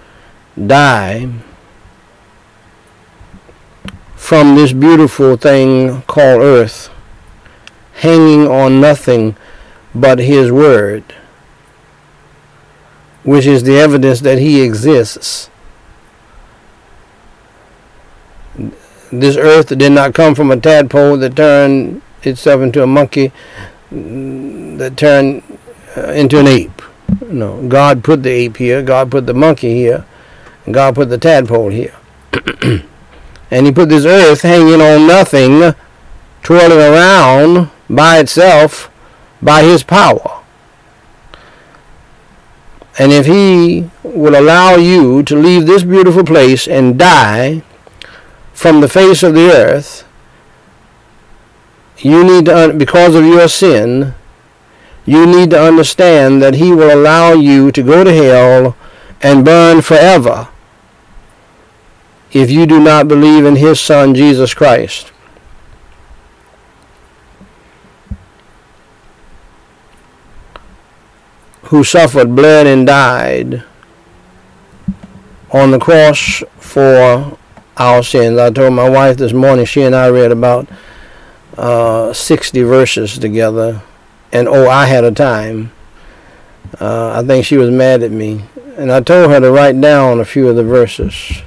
die 0.65 1.29
from 4.15 4.55
this 4.55 4.73
beautiful 4.73 5.37
thing 5.37 6.01
called 6.03 6.41
earth, 6.41 6.89
hanging 7.93 8.47
on 8.47 8.79
nothing 8.79 9.35
but 9.93 10.19
His 10.19 10.51
Word, 10.51 11.03
which 13.25 13.45
is 13.45 13.63
the 13.63 13.77
evidence 13.77 14.21
that 14.21 14.37
He 14.37 14.61
exists. 14.61 15.49
This 19.11 19.35
earth 19.35 19.75
did 19.77 19.91
not 19.91 20.13
come 20.13 20.35
from 20.35 20.51
a 20.51 20.57
tadpole 20.57 21.17
that 21.17 21.35
turned 21.35 22.01
itself 22.23 22.61
into 22.61 22.81
a 22.81 22.87
monkey, 22.87 23.31
that 23.91 24.93
turned 24.95 25.43
uh, 25.97 26.11
into 26.11 26.39
an 26.39 26.47
ape. 26.47 26.81
No, 27.21 27.67
God 27.67 28.03
put 28.03 28.23
the 28.23 28.29
ape 28.29 28.57
here. 28.57 28.81
God 28.81 29.11
put 29.11 29.25
the 29.25 29.33
monkey 29.33 29.73
here. 29.73 30.05
And 30.65 30.73
God 30.73 30.95
put 30.95 31.09
the 31.09 31.17
tadpole 31.17 31.69
here. 31.69 31.95
and 33.51 33.65
he 33.65 33.71
put 33.71 33.89
this 33.89 34.05
earth 34.05 34.41
hanging 34.41 34.81
on 34.81 35.07
nothing, 35.07 35.73
twirling 36.43 36.77
around 36.77 37.69
by 37.89 38.19
itself 38.19 38.91
by 39.41 39.63
his 39.63 39.83
power. 39.83 40.34
And 42.97 43.11
if 43.11 43.25
he 43.25 43.89
will 44.03 44.39
allow 44.39 44.75
you 44.75 45.21
to 45.23 45.35
leave 45.35 45.65
this 45.65 45.83
beautiful 45.83 46.23
place 46.23 46.67
and 46.67 46.97
die 46.97 47.61
from 48.53 48.79
the 48.79 48.87
face 48.87 49.21
of 49.21 49.33
the 49.33 49.51
earth, 49.51 50.05
you 51.97 52.23
need 52.23 52.45
to, 52.45 52.73
because 52.75 53.15
of 53.15 53.25
your 53.25 53.47
sin, 53.47 54.13
you 55.05 55.25
need 55.25 55.49
to 55.51 55.61
understand 55.61 56.41
that 56.41 56.55
he 56.55 56.71
will 56.71 56.93
allow 56.93 57.33
you 57.33 57.71
to 57.71 57.83
go 57.83 58.03
to 58.03 58.13
hell 58.13 58.77
and 59.21 59.45
burn 59.45 59.81
forever 59.81 60.47
if 62.31 62.51
you 62.51 62.65
do 62.65 62.79
not 62.79 63.07
believe 63.07 63.45
in 63.45 63.55
his 63.55 63.79
son 63.79 64.13
Jesus 64.13 64.53
Christ. 64.53 65.11
Who 71.65 71.83
suffered, 71.83 72.35
bled, 72.35 72.67
and 72.67 72.85
died 72.85 73.63
on 75.51 75.71
the 75.71 75.79
cross 75.79 76.43
for 76.57 77.37
our 77.77 78.03
sins. 78.03 78.37
I 78.37 78.51
told 78.51 78.73
my 78.73 78.89
wife 78.89 79.17
this 79.17 79.33
morning, 79.33 79.65
she 79.65 79.81
and 79.81 79.95
I 79.95 80.09
read 80.09 80.31
about 80.31 80.67
uh, 81.57 82.13
60 82.13 82.61
verses 82.63 83.17
together, 83.17 83.81
and 84.31 84.47
oh, 84.47 84.69
I 84.69 84.85
had 84.85 85.03
a 85.03 85.11
time. 85.11 85.71
Uh, 86.79 87.21
I 87.21 87.25
think 87.25 87.45
she 87.45 87.57
was 87.57 87.71
mad 87.71 88.03
at 88.03 88.11
me, 88.11 88.43
and 88.77 88.91
I 88.91 89.01
told 89.01 89.31
her 89.31 89.39
to 89.39 89.51
write 89.51 89.79
down 89.79 90.19
a 90.19 90.25
few 90.25 90.47
of 90.49 90.55
the 90.55 90.63
verses. 90.63 91.41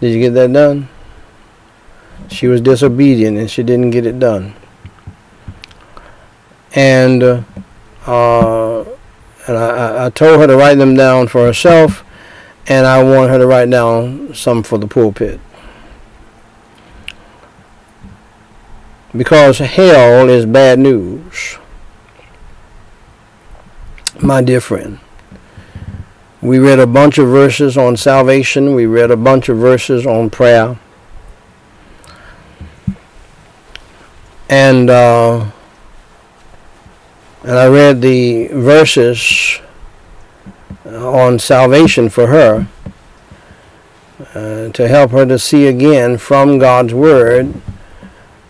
Did 0.00 0.12
you 0.12 0.20
get 0.20 0.30
that 0.30 0.52
done? 0.52 0.88
She 2.30 2.46
was 2.46 2.60
disobedient 2.60 3.36
and 3.36 3.50
she 3.50 3.62
didn't 3.62 3.90
get 3.90 4.06
it 4.06 4.18
done. 4.18 4.54
And 6.74 7.22
uh, 7.22 7.42
uh 8.06 8.84
and 9.46 9.56
I, 9.56 10.06
I 10.06 10.10
told 10.10 10.40
her 10.40 10.46
to 10.46 10.56
write 10.56 10.78
them 10.78 10.94
down 10.94 11.28
for 11.28 11.44
herself, 11.44 12.04
and 12.66 12.86
I 12.86 13.02
want 13.02 13.30
her 13.30 13.38
to 13.38 13.46
write 13.46 13.70
down 13.70 14.34
some 14.34 14.62
for 14.62 14.78
the 14.78 14.86
pulpit. 14.86 15.40
Because 19.16 19.58
hell 19.58 20.28
is 20.28 20.46
bad 20.46 20.78
news, 20.78 21.58
my 24.20 24.40
dear 24.40 24.60
friend. 24.60 25.00
We 26.42 26.58
read 26.58 26.78
a 26.78 26.86
bunch 26.86 27.18
of 27.18 27.28
verses 27.28 27.76
on 27.76 27.96
salvation. 27.96 28.74
We 28.74 28.86
read 28.86 29.10
a 29.10 29.16
bunch 29.16 29.48
of 29.50 29.58
verses 29.58 30.06
on 30.06 30.30
prayer. 30.30 30.78
And 34.48 34.88
uh, 34.88 35.50
and 37.42 37.52
I 37.52 37.68
read 37.68 38.02
the 38.02 38.48
verses 38.48 39.60
on 40.84 41.38
salvation 41.38 42.10
for 42.10 42.26
her 42.26 42.68
uh, 44.34 44.68
to 44.68 44.88
help 44.88 45.12
her 45.12 45.24
to 45.24 45.38
see 45.38 45.66
again 45.66 46.18
from 46.18 46.58
God's 46.58 46.92
Word 46.92 47.54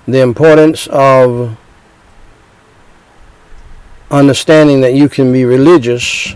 the 0.07 0.21
importance 0.21 0.89
of 0.89 1.57
understanding 4.11 4.81
that 4.81 4.95
you 4.95 5.09
can 5.09 5.33
be 5.33 5.45
religious 5.45 6.35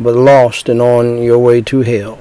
but 0.00 0.16
lost 0.16 0.68
and 0.68 0.82
on 0.82 1.22
your 1.22 1.38
way 1.38 1.62
to 1.62 1.82
hell. 1.82 2.20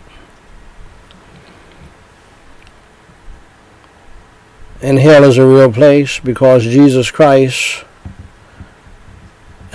And 4.81 4.99
hell 4.99 5.23
is 5.23 5.37
a 5.37 5.47
real 5.47 5.71
place 5.71 6.19
because 6.19 6.63
Jesus 6.63 7.09
Christ 7.09 7.85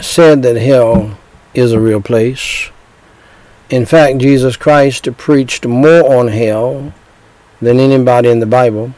said 0.00 0.42
that 0.42 0.56
hell 0.56 1.18
is 1.54 1.72
a 1.72 1.80
real 1.80 2.00
place. 2.00 2.70
In 3.70 3.84
fact, 3.84 4.18
Jesus 4.18 4.56
Christ 4.56 5.08
preached 5.16 5.66
more 5.66 6.18
on 6.18 6.28
hell 6.28 6.94
than 7.60 7.78
anybody 7.78 8.30
in 8.30 8.40
the 8.40 8.46
Bible. 8.46 8.94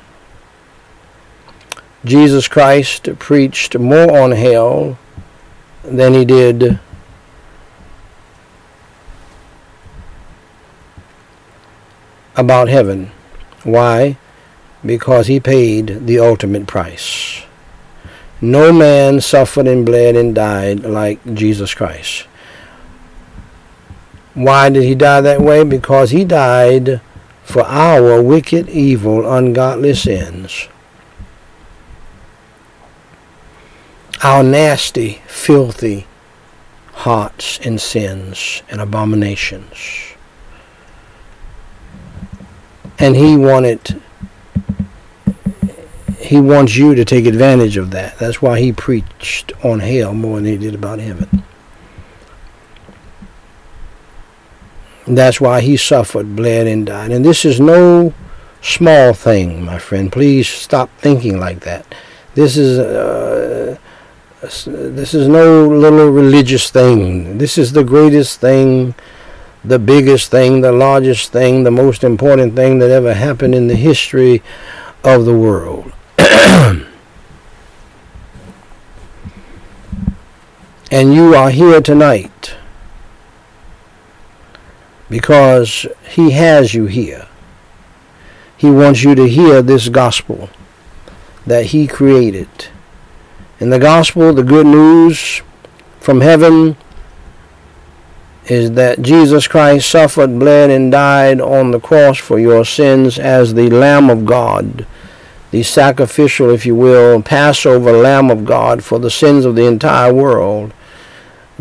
Jesus 2.04 2.48
Christ 2.48 3.08
preached 3.18 3.78
more 3.78 4.18
on 4.18 4.32
hell 4.32 4.98
than 5.82 6.14
he 6.14 6.24
did 6.24 6.78
about 12.36 12.68
heaven. 12.68 13.10
Why? 13.64 14.16
Because 14.84 15.26
he 15.26 15.40
paid 15.40 16.06
the 16.06 16.18
ultimate 16.18 16.66
price. 16.66 17.42
No 18.40 18.72
man 18.72 19.20
suffered 19.20 19.66
and 19.66 19.84
bled 19.84 20.16
and 20.16 20.34
died 20.34 20.80
like 20.80 21.34
Jesus 21.34 21.74
Christ. 21.74 22.26
Why 24.34 24.70
did 24.70 24.84
he 24.84 24.94
die 24.94 25.20
that 25.20 25.40
way? 25.40 25.64
Because 25.64 26.10
he 26.10 26.24
died 26.24 27.00
for 27.42 27.62
our 27.62 28.22
wicked, 28.22 28.68
evil, 28.68 29.30
ungodly 29.30 29.94
sins. 29.94 30.68
Our 34.22 34.42
nasty, 34.42 35.20
filthy 35.26 36.06
hearts 36.92 37.58
and 37.60 37.80
sins 37.80 38.62
and 38.68 38.80
abominations. 38.80 40.14
And 42.98 43.16
he 43.16 43.36
wanted 43.36 44.00
he 46.20 46.40
wants 46.40 46.76
you 46.76 46.94
to 46.94 47.04
take 47.04 47.26
advantage 47.26 47.76
of 47.76 47.90
that. 47.92 48.18
That's 48.18 48.42
why 48.42 48.60
he 48.60 48.72
preached 48.72 49.52
on 49.64 49.80
hell 49.80 50.12
more 50.12 50.36
than 50.36 50.44
he 50.44 50.58
did 50.58 50.74
about 50.74 50.98
heaven. 50.98 51.42
That's 55.06 55.40
why 55.40 55.60
he 55.60 55.76
suffered, 55.76 56.36
bled, 56.36 56.66
and 56.66 56.86
died. 56.86 57.10
And 57.10 57.24
this 57.24 57.44
is 57.44 57.58
no 57.58 58.12
small 58.60 59.14
thing, 59.14 59.64
my 59.64 59.78
friend. 59.78 60.12
Please 60.12 60.46
stop 60.46 60.90
thinking 60.98 61.40
like 61.40 61.60
that. 61.60 61.86
This 62.34 62.56
is 62.56 62.78
uh, 62.78 63.76
this 64.40 65.14
is 65.14 65.26
no 65.26 65.66
little 65.66 66.10
religious 66.10 66.70
thing. 66.70 67.38
This 67.38 67.58
is 67.58 67.72
the 67.72 67.84
greatest 67.84 68.40
thing, 68.40 68.94
the 69.64 69.78
biggest 69.78 70.30
thing, 70.30 70.60
the 70.60 70.72
largest 70.72 71.32
thing, 71.32 71.64
the 71.64 71.70
most 71.70 72.04
important 72.04 72.54
thing 72.54 72.78
that 72.78 72.90
ever 72.90 73.14
happened 73.14 73.54
in 73.54 73.66
the 73.68 73.76
history 73.76 74.42
of 75.02 75.24
the 75.24 75.34
world. 75.36 75.89
and 80.90 81.12
you 81.14 81.34
are 81.34 81.50
here 81.50 81.82
tonight 81.82 82.54
because 85.10 85.86
He 86.08 86.30
has 86.30 86.72
you 86.72 86.86
here. 86.86 87.26
He 88.56 88.70
wants 88.70 89.02
you 89.02 89.14
to 89.14 89.28
hear 89.28 89.60
this 89.60 89.90
gospel 89.90 90.48
that 91.46 91.66
He 91.66 91.86
created. 91.86 92.48
In 93.58 93.68
the 93.70 93.78
gospel, 93.78 94.32
the 94.32 94.42
good 94.42 94.66
news 94.66 95.42
from 95.98 96.22
heaven 96.22 96.76
is 98.46 98.72
that 98.72 99.02
Jesus 99.02 99.46
Christ 99.46 99.90
suffered, 99.90 100.38
bled, 100.38 100.70
and 100.70 100.90
died 100.90 101.40
on 101.40 101.70
the 101.70 101.80
cross 101.80 102.16
for 102.18 102.38
your 102.38 102.64
sins 102.64 103.18
as 103.18 103.52
the 103.52 103.68
Lamb 103.68 104.08
of 104.08 104.24
God 104.24 104.86
the 105.50 105.62
sacrificial, 105.62 106.50
if 106.50 106.64
you 106.64 106.74
will, 106.74 107.22
Passover 107.22 107.92
Lamb 107.92 108.30
of 108.30 108.44
God 108.44 108.84
for 108.84 108.98
the 108.98 109.10
sins 109.10 109.44
of 109.44 109.56
the 109.56 109.66
entire 109.66 110.12
world, 110.12 110.72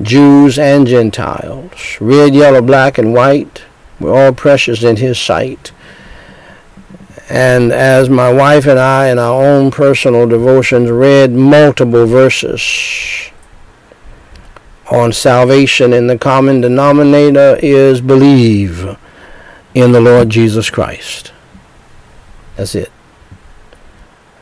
Jews 0.01 0.59
and 0.59 0.85
Gentiles, 0.85 1.97
red, 1.99 2.33
yellow, 2.33 2.61
black, 2.61 2.97
and 2.97 3.13
white, 3.13 3.63
we're 3.99 4.13
all 4.13 4.33
precious 4.33 4.83
in 4.83 4.97
His 4.97 5.19
sight. 5.19 5.71
And 7.29 7.71
as 7.71 8.09
my 8.09 8.31
wife 8.31 8.65
and 8.65 8.79
I, 8.79 9.09
in 9.09 9.19
our 9.19 9.43
own 9.43 9.71
personal 9.71 10.27
devotions, 10.27 10.89
read 10.89 11.31
multiple 11.31 12.05
verses 12.05 13.31
on 14.89 15.11
salvation, 15.11 15.93
and 15.93 16.09
the 16.09 16.17
common 16.17 16.61
denominator 16.61 17.59
is 17.61 18.01
believe 18.01 18.97
in 19.73 19.91
the 19.91 20.01
Lord 20.01 20.29
Jesus 20.29 20.69
Christ. 20.69 21.31
That's 22.55 22.73
it 22.73 22.91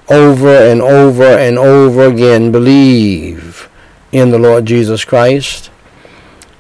over 0.09 0.49
and 0.49 0.81
over 0.81 1.23
and 1.23 1.57
over 1.57 2.05
again 2.05 2.51
believe 2.51 3.69
in 4.11 4.31
the 4.31 4.39
Lord 4.39 4.65
Jesus 4.65 5.03
Christ. 5.03 5.69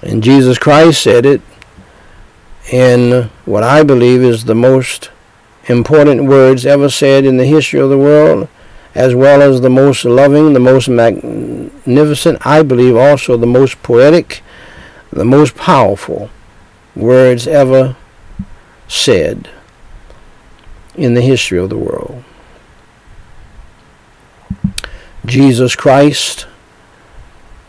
And 0.01 0.23
Jesus 0.23 0.57
Christ 0.57 1.01
said 1.01 1.25
it 1.25 1.41
in 2.71 3.29
what 3.45 3.63
I 3.63 3.83
believe 3.83 4.21
is 4.21 4.43
the 4.43 4.55
most 4.55 5.09
important 5.65 6.25
words 6.25 6.65
ever 6.65 6.89
said 6.89 7.25
in 7.25 7.37
the 7.37 7.45
history 7.45 7.79
of 7.79 7.89
the 7.89 7.97
world, 7.97 8.47
as 8.93 9.15
well 9.15 9.41
as 9.41 9.61
the 9.61 9.69
most 9.69 10.05
loving, 10.05 10.53
the 10.53 10.59
most 10.59 10.89
magnificent, 10.89 12.45
I 12.45 12.63
believe 12.63 12.95
also 12.95 13.37
the 13.37 13.47
most 13.47 13.81
poetic 13.83 14.41
the 15.11 15.25
most 15.25 15.55
powerful 15.55 16.29
words 16.95 17.47
ever 17.47 17.95
said 18.87 19.49
in 20.95 21.13
the 21.13 21.21
history 21.21 21.57
of 21.57 21.69
the 21.69 21.77
world. 21.77 22.23
Jesus 25.27 25.75
Christ, 25.75 26.47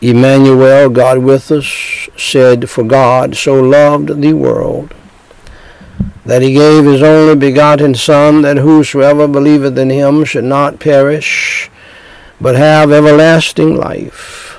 Emmanuel, 0.00 0.88
God 0.90 1.18
with 1.18 1.50
us, 1.50 2.08
said, 2.16 2.70
For 2.70 2.84
God 2.84 3.36
so 3.36 3.60
loved 3.60 4.20
the 4.20 4.32
world 4.32 4.94
that 6.24 6.40
he 6.40 6.52
gave 6.52 6.84
his 6.84 7.02
only 7.02 7.34
begotten 7.34 7.94
Son, 7.94 8.42
that 8.42 8.58
whosoever 8.58 9.26
believeth 9.26 9.76
in 9.76 9.90
him 9.90 10.24
should 10.24 10.44
not 10.44 10.78
perish, 10.78 11.68
but 12.40 12.54
have 12.54 12.92
everlasting 12.92 13.74
life. 13.74 14.56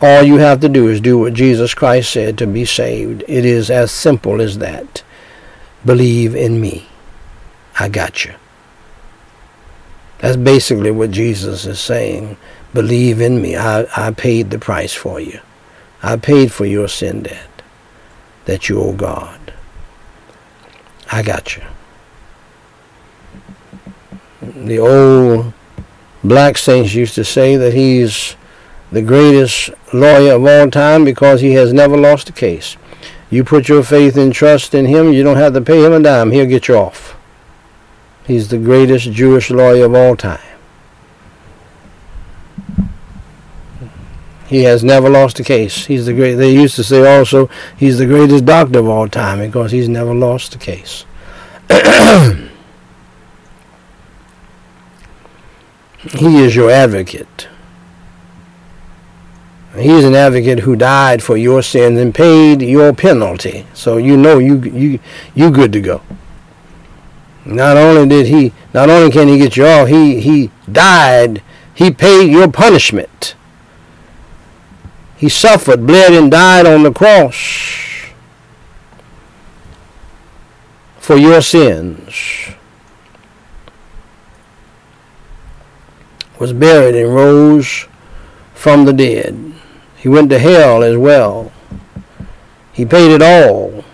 All 0.00 0.22
you 0.22 0.36
have 0.36 0.60
to 0.60 0.68
do 0.68 0.88
is 0.88 1.00
do 1.00 1.18
what 1.18 1.34
Jesus 1.34 1.74
Christ 1.74 2.12
said 2.12 2.38
to 2.38 2.46
be 2.46 2.64
saved. 2.64 3.24
It 3.26 3.44
is 3.44 3.70
as 3.70 3.90
simple 3.90 4.40
as 4.40 4.58
that. 4.58 5.02
Believe 5.84 6.36
in 6.36 6.60
me. 6.60 6.86
I 7.80 7.88
got 7.88 8.24
you. 8.24 8.34
That's 10.22 10.36
basically 10.36 10.92
what 10.92 11.10
Jesus 11.10 11.66
is 11.66 11.80
saying. 11.80 12.36
Believe 12.72 13.20
in 13.20 13.42
me. 13.42 13.56
I, 13.56 13.86
I 13.96 14.12
paid 14.12 14.50
the 14.50 14.58
price 14.58 14.94
for 14.94 15.18
you. 15.18 15.40
I 16.00 16.14
paid 16.16 16.52
for 16.52 16.64
your 16.64 16.86
sin 16.86 17.24
debt 17.24 17.50
that 18.44 18.68
you 18.68 18.80
owe 18.80 18.92
God. 18.92 19.52
I 21.10 21.22
got 21.24 21.56
you. 21.56 21.64
The 24.40 24.78
old 24.78 25.52
black 26.22 26.56
saints 26.56 26.94
used 26.94 27.16
to 27.16 27.24
say 27.24 27.56
that 27.56 27.74
he's 27.74 28.36
the 28.92 29.02
greatest 29.02 29.70
lawyer 29.92 30.34
of 30.34 30.46
all 30.46 30.70
time 30.70 31.04
because 31.04 31.40
he 31.40 31.54
has 31.54 31.72
never 31.72 31.96
lost 31.96 32.28
a 32.28 32.32
case. 32.32 32.76
You 33.28 33.42
put 33.42 33.68
your 33.68 33.82
faith 33.82 34.16
and 34.16 34.32
trust 34.32 34.72
in 34.72 34.86
him, 34.86 35.12
you 35.12 35.24
don't 35.24 35.36
have 35.36 35.54
to 35.54 35.60
pay 35.60 35.84
him 35.84 35.92
a 35.92 36.00
dime. 36.00 36.30
He'll 36.30 36.46
get 36.46 36.68
you 36.68 36.76
off. 36.76 37.16
He's 38.26 38.48
the 38.48 38.58
greatest 38.58 39.10
Jewish 39.12 39.50
lawyer 39.50 39.86
of 39.86 39.94
all 39.94 40.16
time. 40.16 40.40
He 44.46 44.64
has 44.64 44.84
never 44.84 45.08
lost 45.08 45.40
a 45.40 45.44
case. 45.44 45.86
He's 45.86 46.04
the 46.04 46.12
great. 46.12 46.34
They 46.34 46.52
used 46.52 46.76
to 46.76 46.84
say 46.84 47.16
also 47.16 47.48
he's 47.74 47.96
the 47.96 48.04
greatest 48.04 48.44
doctor 48.44 48.80
of 48.80 48.86
all 48.86 49.08
time 49.08 49.38
because 49.38 49.72
he's 49.72 49.88
never 49.88 50.14
lost 50.14 50.54
a 50.54 50.58
case. 50.58 51.06
he 56.00 56.44
is 56.44 56.54
your 56.54 56.70
advocate. 56.70 57.48
He's 59.74 60.04
an 60.04 60.14
advocate 60.14 60.60
who 60.60 60.76
died 60.76 61.22
for 61.22 61.38
your 61.38 61.62
sins 61.62 61.98
and 61.98 62.14
paid 62.14 62.60
your 62.60 62.92
penalty. 62.92 63.64
So 63.72 63.96
you 63.96 64.18
know 64.18 64.38
you 64.38 64.60
you 64.60 65.00
you 65.34 65.50
good 65.50 65.72
to 65.72 65.80
go. 65.80 66.02
Not 67.44 67.76
only 67.76 68.08
did 68.08 68.26
he, 68.26 68.52
not 68.72 68.88
only 68.88 69.10
can 69.10 69.28
he 69.28 69.38
get 69.38 69.56
you 69.56 69.66
off, 69.66 69.88
he, 69.88 70.20
he 70.20 70.50
died. 70.70 71.42
He 71.74 71.90
paid 71.90 72.30
your 72.30 72.50
punishment. 72.50 73.34
He 75.16 75.28
suffered, 75.28 75.86
bled, 75.86 76.12
and 76.12 76.30
died 76.30 76.66
on 76.66 76.82
the 76.82 76.92
cross 76.92 77.36
for 80.98 81.16
your 81.16 81.42
sins. 81.42 82.50
Was 86.38 86.52
buried 86.52 86.96
and 86.96 87.14
rose 87.14 87.86
from 88.54 88.84
the 88.84 88.92
dead. 88.92 89.54
He 89.96 90.08
went 90.08 90.30
to 90.30 90.38
hell 90.38 90.82
as 90.82 90.96
well. 90.96 91.52
He 92.72 92.84
paid 92.84 93.12
it 93.12 93.22
all 93.22 93.84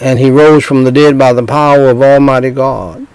and 0.00 0.18
he 0.18 0.30
rose 0.30 0.64
from 0.64 0.84
the 0.84 0.92
dead 0.92 1.18
by 1.18 1.32
the 1.32 1.44
power 1.44 1.88
of 1.88 2.02
Almighty 2.02 2.50
God. 2.50 3.06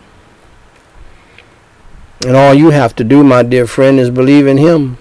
And 2.25 2.35
all 2.35 2.53
you 2.53 2.71
have 2.71 2.95
to 2.97 3.03
do, 3.03 3.23
my 3.23 3.43
dear 3.43 3.65
friend, 3.65 3.99
is 3.99 4.09
believe 4.09 4.47
in 4.47 4.57
him. 4.57 4.97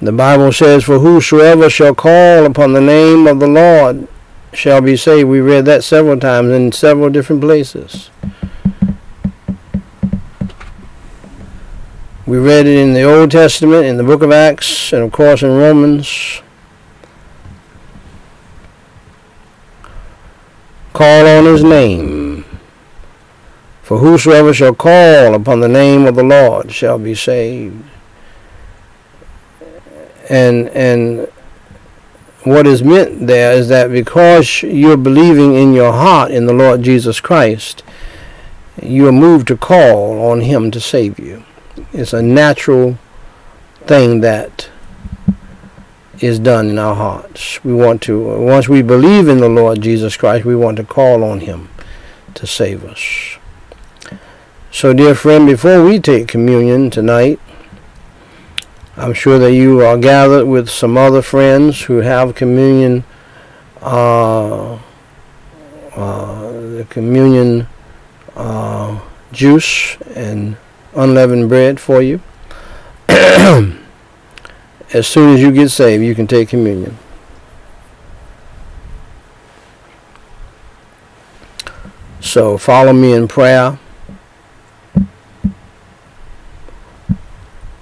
The 0.00 0.12
Bible 0.12 0.52
says, 0.52 0.84
For 0.84 0.98
whosoever 0.98 1.70
shall 1.70 1.94
call 1.94 2.44
upon 2.44 2.72
the 2.72 2.80
name 2.80 3.26
of 3.26 3.40
the 3.40 3.46
Lord 3.46 4.08
shall 4.52 4.80
be 4.80 4.96
saved. 4.96 5.28
We 5.28 5.40
read 5.40 5.64
that 5.66 5.84
several 5.84 6.18
times 6.18 6.50
in 6.50 6.72
several 6.72 7.10
different 7.10 7.42
places. 7.42 8.10
We 12.26 12.38
read 12.38 12.66
it 12.66 12.78
in 12.78 12.94
the 12.94 13.02
Old 13.02 13.30
Testament, 13.30 13.84
in 13.84 13.98
the 13.98 14.02
book 14.02 14.22
of 14.22 14.32
Acts, 14.32 14.92
and 14.92 15.02
of 15.02 15.12
course 15.12 15.42
in 15.42 15.50
Romans. 15.50 16.40
Call 20.94 21.26
on 21.26 21.44
his 21.44 21.62
name. 21.62 22.44
For 23.82 23.98
whosoever 23.98 24.54
shall 24.54 24.74
call 24.74 25.34
upon 25.34 25.60
the 25.60 25.68
name 25.68 26.06
of 26.06 26.14
the 26.14 26.22
Lord 26.22 26.72
shall 26.72 26.98
be 26.98 27.14
saved. 27.14 27.84
And 30.30 30.70
and 30.70 31.28
what 32.44 32.66
is 32.66 32.82
meant 32.82 33.26
there 33.26 33.52
is 33.52 33.68
that 33.68 33.90
because 33.90 34.62
you're 34.62 34.96
believing 34.96 35.54
in 35.54 35.74
your 35.74 35.92
heart 35.92 36.30
in 36.30 36.46
the 36.46 36.54
Lord 36.54 36.82
Jesus 36.82 37.20
Christ, 37.20 37.82
you 38.82 39.06
are 39.06 39.12
moved 39.12 39.48
to 39.48 39.56
call 39.56 40.30
on 40.30 40.40
him 40.40 40.70
to 40.70 40.80
save 40.80 41.18
you. 41.18 41.44
It's 41.92 42.12
a 42.12 42.22
natural 42.22 42.98
thing 43.86 44.20
that 44.20 44.70
is 46.20 46.38
done 46.38 46.68
in 46.68 46.78
our 46.78 46.94
hearts. 46.94 47.62
We 47.64 47.74
want 47.74 48.02
to, 48.02 48.40
once 48.40 48.68
we 48.68 48.82
believe 48.82 49.28
in 49.28 49.38
the 49.38 49.48
Lord 49.48 49.80
Jesus 49.80 50.16
Christ, 50.16 50.44
we 50.44 50.54
want 50.54 50.76
to 50.76 50.84
call 50.84 51.24
on 51.24 51.40
Him 51.40 51.68
to 52.34 52.46
save 52.46 52.84
us. 52.84 53.38
So, 54.70 54.92
dear 54.92 55.14
friend, 55.14 55.46
before 55.46 55.84
we 55.84 56.00
take 56.00 56.26
communion 56.28 56.90
tonight, 56.90 57.38
I'm 58.96 59.14
sure 59.14 59.38
that 59.38 59.52
you 59.52 59.80
are 59.82 59.96
gathered 59.96 60.46
with 60.46 60.68
some 60.68 60.96
other 60.96 61.22
friends 61.22 61.82
who 61.82 61.98
have 61.98 62.34
communion, 62.34 63.04
uh, 63.82 64.74
uh, 65.94 66.50
the 66.50 66.86
communion 66.90 67.66
uh, 68.36 69.00
juice 69.32 69.96
and 70.14 70.56
unleavened 70.94 71.48
bread 71.48 71.80
for 71.80 72.02
you. 72.02 72.20
as 74.94 75.08
soon 75.08 75.34
as 75.34 75.42
you 75.42 75.50
get 75.50 75.70
saved, 75.70 76.04
you 76.04 76.14
can 76.14 76.28
take 76.28 76.48
communion. 76.48 76.96
So 82.20 82.56
follow 82.56 82.92
me 82.92 83.12
in 83.12 83.26
prayer. 83.26 83.78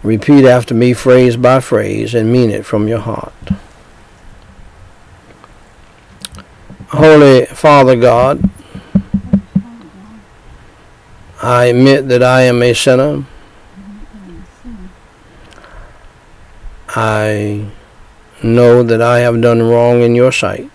Repeat 0.02 0.46
after 0.46 0.74
me 0.74 0.94
phrase 0.94 1.36
by 1.36 1.60
phrase 1.60 2.14
and 2.14 2.32
mean 2.32 2.50
it 2.50 2.64
from 2.64 2.88
your 2.88 2.98
heart. 2.98 3.34
Holy 6.88 7.44
Father 7.46 7.94
God, 7.94 8.50
I 11.42 11.66
admit 11.66 12.08
that 12.08 12.22
I 12.22 12.42
am 12.42 12.62
a 12.62 12.72
sinner 12.72 13.26
I 16.95 17.68
know 18.43 18.82
that 18.82 19.01
I 19.01 19.20
have 19.20 19.40
done 19.40 19.62
wrong 19.62 20.03
in 20.03 20.14
your 20.14 20.30
sight. 20.30 20.70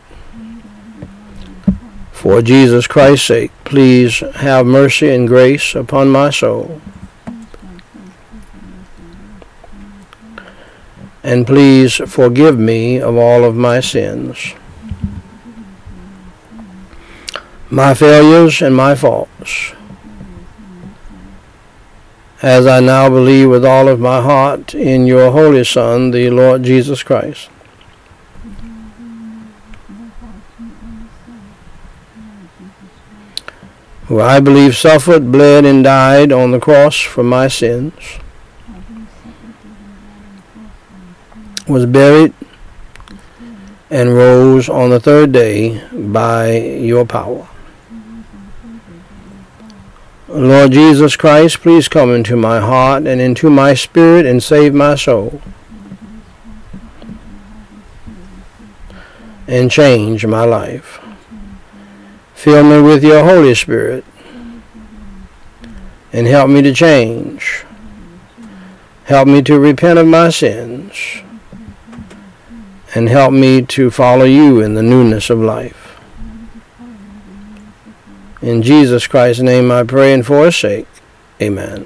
For 2.12 2.42
Jesus 2.42 2.88
Christ's 2.88 3.28
sake, 3.28 3.52
please 3.66 4.20
have 4.36 4.66
mercy 4.66 5.14
and 5.14 5.28
grace 5.28 5.76
upon 5.76 6.10
my 6.10 6.32
soul. 6.32 6.82
And 11.22 11.46
please 11.46 11.98
forgive 12.08 12.58
me 12.58 13.00
of 13.00 13.16
all 13.16 13.44
of 13.44 13.56
my 13.56 13.80
sins, 13.80 14.56
my 17.70 17.94
failures 17.94 18.62
and 18.62 18.76
my 18.76 18.96
faults 18.96 19.74
as 22.42 22.68
I 22.68 22.80
now 22.80 23.10
believe 23.10 23.50
with 23.50 23.66
all 23.66 23.88
of 23.88 24.00
my 24.00 24.22
heart 24.22 24.76
in 24.76 25.08
your 25.08 25.32
Holy 25.32 25.64
Son, 25.64 26.12
the 26.12 26.30
Lord 26.30 26.64
Jesus 26.64 27.02
Christ. 27.02 27.50
Who 34.06 34.22
I 34.22 34.40
believe 34.40 34.78
suffered, 34.78 35.32
bled, 35.32 35.66
and 35.66 35.84
died 35.84 36.32
on 36.32 36.52
the 36.52 36.60
cross 36.60 37.02
for 37.02 37.24
my 37.24 37.48
sins, 37.48 37.94
was 41.68 41.86
buried, 41.86 42.34
and 43.90 44.14
rose 44.14 44.70
on 44.70 44.92
the 44.92 45.00
third 45.00 45.32
day 45.32 45.82
by 45.92 46.56
your 46.58 47.06
power. 47.06 47.48
Lord 50.40 50.72
Jesus 50.72 51.16
Christ, 51.18 51.62
please 51.62 51.88
come 51.88 52.14
into 52.14 52.36
my 52.36 52.60
heart 52.60 53.08
and 53.08 53.20
into 53.20 53.50
my 53.50 53.74
spirit 53.74 54.26
and 54.26 54.44
save 54.44 54.72
my 54.72 54.94
soul. 54.94 55.42
And 59.48 59.72
change 59.72 60.26
my 60.28 60.44
life. 60.44 61.00
Fill 62.36 62.64
me 62.64 62.82
with 62.82 63.04
your 63.04 63.24
Holy 63.24 63.56
Spirit 63.56 64.06
and 66.14 66.28
help 66.28 66.52
me 66.52 66.62
to 66.62 66.74
change. 66.74 67.66
Help 69.06 69.28
me 69.28 69.42
to 69.42 69.58
repent 69.58 69.98
of 69.98 70.06
my 70.06 70.30
sins 70.30 71.24
and 72.94 73.10
help 73.10 73.34
me 73.34 73.64
to 73.64 73.90
follow 73.90 74.26
you 74.26 74.62
in 74.62 74.76
the 74.76 74.84
newness 74.84 75.32
of 75.32 75.40
life. 75.40 75.87
In 78.48 78.62
Jesus 78.62 79.08
Christ's 79.08 79.42
name 79.42 79.70
I 79.72 79.84
pray 79.84 80.14
and 80.14 80.26
for 80.26 80.46
his 80.46 80.56
sake. 80.56 80.88
Amen. 81.42 81.86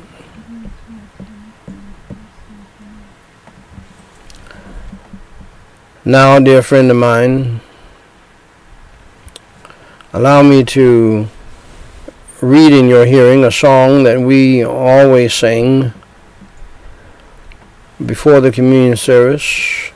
Now, 6.05 6.38
dear 6.38 6.62
friend 6.62 6.91
of 6.91 6.97
mine, 6.97 7.62
allow 10.14 10.43
me 10.43 10.64
to 10.66 11.30
read 12.41 12.74
in 12.74 12.88
your 12.88 13.07
hearing 13.07 13.43
a 13.43 13.49
song 13.49 14.03
that 14.03 14.22
we 14.22 14.64
always 14.64 15.34
sing 15.34 15.93
before 18.05 18.39
the 18.39 18.51
communion 18.51 18.97
service. 18.97 19.91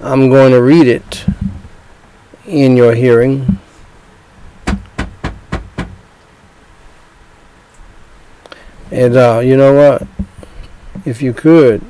I'm 0.00 0.30
going 0.30 0.50
to 0.50 0.60
read 0.60 0.88
it 0.88 1.24
in 2.44 2.76
your 2.76 2.96
hearing. 2.96 3.60
And 8.90 9.16
uh, 9.16 9.40
you 9.42 9.56
know 9.56 9.74
what? 9.74 10.06
If 11.04 11.20
you 11.22 11.32
could, 11.32 11.82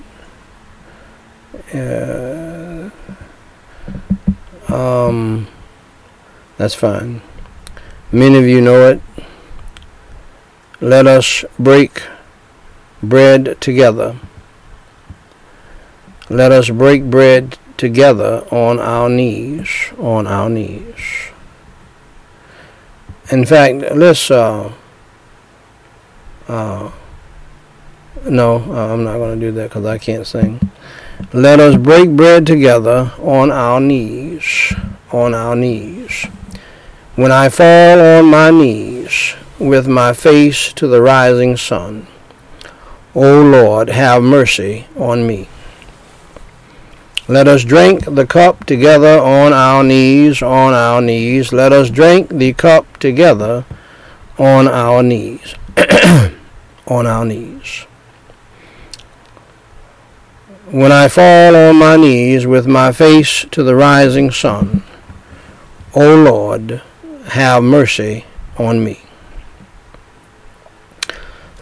uh, 1.75 2.91
um, 4.69 5.47
that's 6.57 6.75
fine. 6.75 7.21
Many 8.13 8.39
of 8.39 8.45
you 8.47 8.61
know 8.61 8.89
it. 8.89 9.01
Let 10.81 11.07
us 11.07 11.45
break 11.59 12.03
bread 13.03 13.61
together. 13.61 14.17
Let 16.29 16.53
us 16.53 16.71
break 16.71 17.05
bread 17.05 17.59
together 17.77 18.45
on 18.51 18.79
our 18.79 19.09
knees, 19.09 19.93
on 19.99 20.27
our 20.27 20.49
knees. 20.49 21.31
In 23.31 23.45
fact, 23.45 23.95
let's 23.95 24.31
uh, 24.31 24.73
uh, 26.49 26.91
no, 28.25 28.57
uh, 28.57 28.93
I'm 28.93 29.05
not 29.05 29.19
going 29.19 29.39
to 29.39 29.47
do 29.47 29.53
that 29.53 29.71
because 29.71 29.85
I 29.85 29.99
can't 29.99 30.27
sing. 30.27 30.61
Let 31.33 31.61
us 31.61 31.77
break 31.77 32.11
bread 32.11 32.47
together 32.47 33.13
on 33.19 33.51
our 33.51 33.81
knees, 33.81 34.73
on 35.13 35.35
our 35.35 35.57
knees. 35.57 36.27
When 37.15 37.33
I 37.33 37.49
fall 37.49 38.01
on 38.01 38.27
my 38.27 38.51
knees 38.51 39.35
with 39.59 39.89
my 39.89 40.13
face 40.13 40.73
to 40.75 40.87
the 40.87 41.01
rising 41.01 41.57
sun, 41.57 42.07
O 43.15 43.43
Lord, 43.43 43.89
have 43.89 44.23
mercy 44.23 44.87
on 44.97 45.27
me. 45.27 45.49
Let 47.29 47.49
us 47.49 47.65
drink 47.65 48.05
the 48.05 48.27
cup 48.27 48.67
together 48.67 49.19
on 49.19 49.53
our 49.53 49.83
knees, 49.83 50.43
on 50.43 50.75
our 50.75 51.01
knees. 51.01 51.53
Let 51.53 51.73
us 51.73 51.91
drink 51.91 52.29
the 52.29 52.53
cup 52.53 52.99
together 52.99 53.65
on 54.39 54.69
our 54.69 55.03
knees. 55.03 55.55
on 56.87 57.07
our 57.07 57.25
knees. 57.25 57.87
When 60.71 60.91
I 60.91 61.09
fall 61.09 61.55
on 61.55 61.77
my 61.77 61.97
knees 61.97 62.47
with 62.47 62.67
my 62.67 62.91
face 62.93 63.47
to 63.53 63.63
the 63.63 63.77
rising 63.77 64.31
sun, 64.31 64.83
O 65.95 66.17
Lord, 66.17 66.83
have 67.29 67.63
mercy 67.63 68.25
on 68.59 68.85
me. 68.85 69.01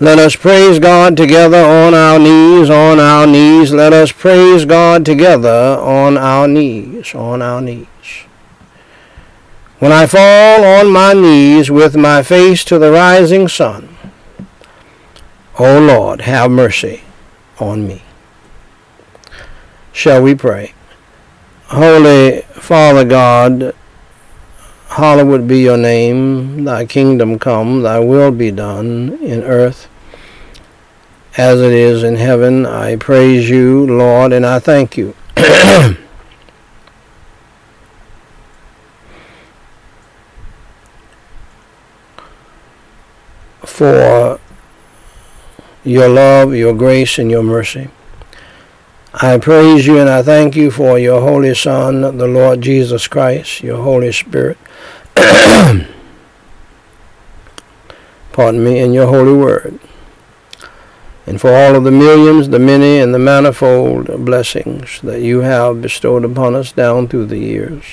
Let 0.00 0.18
us 0.18 0.34
praise 0.34 0.78
God 0.78 1.16
together 1.16 1.62
on 1.64 1.94
our 1.94 2.18
knees, 2.18 2.68
on 2.68 2.98
our 2.98 3.26
knees. 3.26 3.72
Let 3.72 3.92
us 3.92 4.10
praise 4.10 4.64
God 4.64 5.04
together 5.04 5.78
on 5.78 6.18
our 6.18 6.48
knees, 6.48 7.14
on 7.14 7.42
our 7.42 7.60
knees. 7.60 7.86
When 9.78 9.92
I 9.92 10.06
fall 10.06 10.64
on 10.64 10.90
my 10.90 11.12
knees 11.12 11.70
with 11.70 11.94
my 11.94 12.22
face 12.22 12.64
to 12.64 12.78
the 12.78 12.90
rising 12.90 13.48
sun, 13.48 13.93
O 15.58 15.78
Lord, 15.78 16.22
have 16.22 16.50
mercy 16.50 17.02
on 17.58 17.86
me. 17.86 18.02
Shall 19.92 20.22
we 20.22 20.34
pray? 20.34 20.74
Holy 21.66 22.42
Father 22.54 23.04
God, 23.04 23.74
hallowed 24.88 25.46
be 25.46 25.60
your 25.60 25.76
name, 25.76 26.64
thy 26.64 26.84
kingdom 26.86 27.38
come, 27.38 27.82
thy 27.82 28.00
will 28.00 28.32
be 28.32 28.50
done 28.50 29.18
in 29.22 29.42
earth 29.44 29.88
as 31.36 31.60
it 31.60 31.72
is 31.72 32.02
in 32.02 32.16
heaven. 32.16 32.66
I 32.66 32.96
praise 32.96 33.48
you, 33.48 33.86
Lord, 33.86 34.32
and 34.32 34.44
I 34.44 34.58
thank 34.58 34.96
you. 34.96 35.14
for 43.64 44.38
your 45.84 46.08
love, 46.08 46.54
your 46.54 46.74
grace, 46.74 47.18
and 47.18 47.30
your 47.30 47.42
mercy. 47.42 47.88
I 49.12 49.38
praise 49.38 49.86
you 49.86 49.98
and 49.98 50.08
I 50.10 50.22
thank 50.22 50.56
you 50.56 50.72
for 50.72 50.98
your 50.98 51.20
Holy 51.20 51.54
Son, 51.54 52.00
the 52.00 52.26
Lord 52.26 52.62
Jesus 52.62 53.06
Christ, 53.06 53.62
your 53.62 53.80
Holy 53.82 54.10
Spirit. 54.10 54.58
Pardon 58.32 58.64
me, 58.64 58.80
and 58.80 58.92
your 58.92 59.06
Holy 59.06 59.34
Word. 59.34 59.78
And 61.26 61.40
for 61.40 61.54
all 61.54 61.76
of 61.76 61.84
the 61.84 61.92
millions, 61.92 62.48
the 62.48 62.58
many, 62.58 62.98
and 62.98 63.14
the 63.14 63.20
manifold 63.20 64.24
blessings 64.24 65.00
that 65.02 65.20
you 65.20 65.42
have 65.42 65.80
bestowed 65.80 66.24
upon 66.24 66.56
us 66.56 66.72
down 66.72 67.06
through 67.06 67.26
the 67.26 67.38
years. 67.38 67.84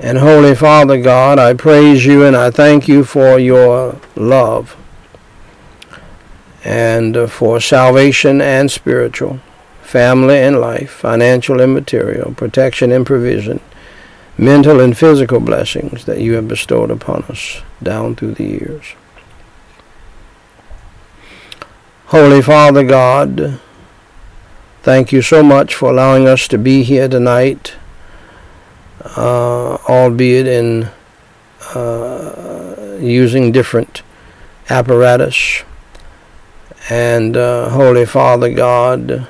And 0.00 0.18
Holy 0.18 0.56
Father 0.56 1.00
God, 1.00 1.38
I 1.38 1.54
praise 1.54 2.04
you 2.04 2.24
and 2.24 2.34
I 2.34 2.50
thank 2.50 2.88
you 2.88 3.04
for 3.04 3.38
your 3.38 4.00
love 4.16 4.76
and 6.64 7.16
uh, 7.16 7.26
for 7.26 7.60
salvation 7.60 8.40
and 8.40 8.70
spiritual, 8.70 9.40
family 9.82 10.38
and 10.38 10.60
life, 10.60 10.90
financial 10.90 11.60
and 11.60 11.74
material, 11.74 12.34
protection 12.34 12.92
and 12.92 13.06
provision, 13.06 13.60
mental 14.36 14.80
and 14.80 14.96
physical 14.96 15.40
blessings 15.40 16.04
that 16.04 16.20
you 16.20 16.34
have 16.34 16.48
bestowed 16.48 16.90
upon 16.90 17.22
us 17.24 17.62
down 17.82 18.14
through 18.14 18.34
the 18.34 18.44
years. 18.44 18.94
Holy 22.06 22.40
Father 22.40 22.84
God, 22.84 23.60
thank 24.82 25.12
you 25.12 25.20
so 25.20 25.42
much 25.42 25.74
for 25.74 25.90
allowing 25.90 26.26
us 26.26 26.48
to 26.48 26.56
be 26.56 26.82
here 26.82 27.08
tonight, 27.08 27.74
uh, 29.16 29.74
albeit 29.88 30.46
in 30.46 30.88
uh, 31.74 32.96
using 32.98 33.52
different 33.52 34.02
apparatus 34.70 35.64
and 36.88 37.36
uh, 37.36 37.68
Holy 37.70 38.06
Father 38.06 38.52
God, 38.52 39.26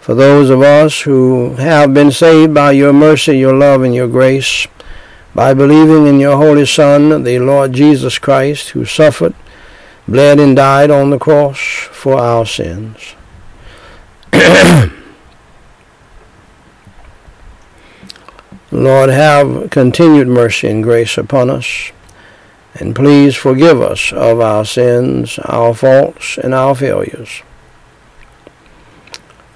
for 0.00 0.14
those 0.14 0.48
of 0.50 0.62
us 0.62 1.02
who 1.02 1.54
have 1.56 1.92
been 1.92 2.10
saved 2.10 2.54
by 2.54 2.72
your 2.72 2.92
mercy, 2.92 3.38
your 3.38 3.54
love, 3.54 3.82
and 3.82 3.94
your 3.94 4.08
grace, 4.08 4.66
by 5.34 5.52
believing 5.52 6.06
in 6.06 6.20
your 6.20 6.36
Holy 6.36 6.64
Son, 6.64 7.24
the 7.24 7.38
Lord 7.38 7.72
Jesus 7.72 8.18
Christ, 8.18 8.70
who 8.70 8.84
suffered, 8.84 9.34
bled, 10.08 10.40
and 10.40 10.56
died 10.56 10.90
on 10.90 11.10
the 11.10 11.18
cross 11.18 11.58
for 11.58 12.16
our 12.18 12.46
sins. 12.46 13.14
Lord, 18.70 19.10
have 19.10 19.70
continued 19.70 20.28
mercy 20.28 20.68
and 20.68 20.82
grace 20.82 21.18
upon 21.18 21.50
us. 21.50 21.92
And 22.74 22.94
please 22.94 23.36
forgive 23.36 23.80
us 23.80 24.12
of 24.12 24.40
our 24.40 24.64
sins, 24.64 25.38
our 25.44 25.74
faults, 25.74 26.36
and 26.36 26.52
our 26.52 26.74
failures. 26.74 27.42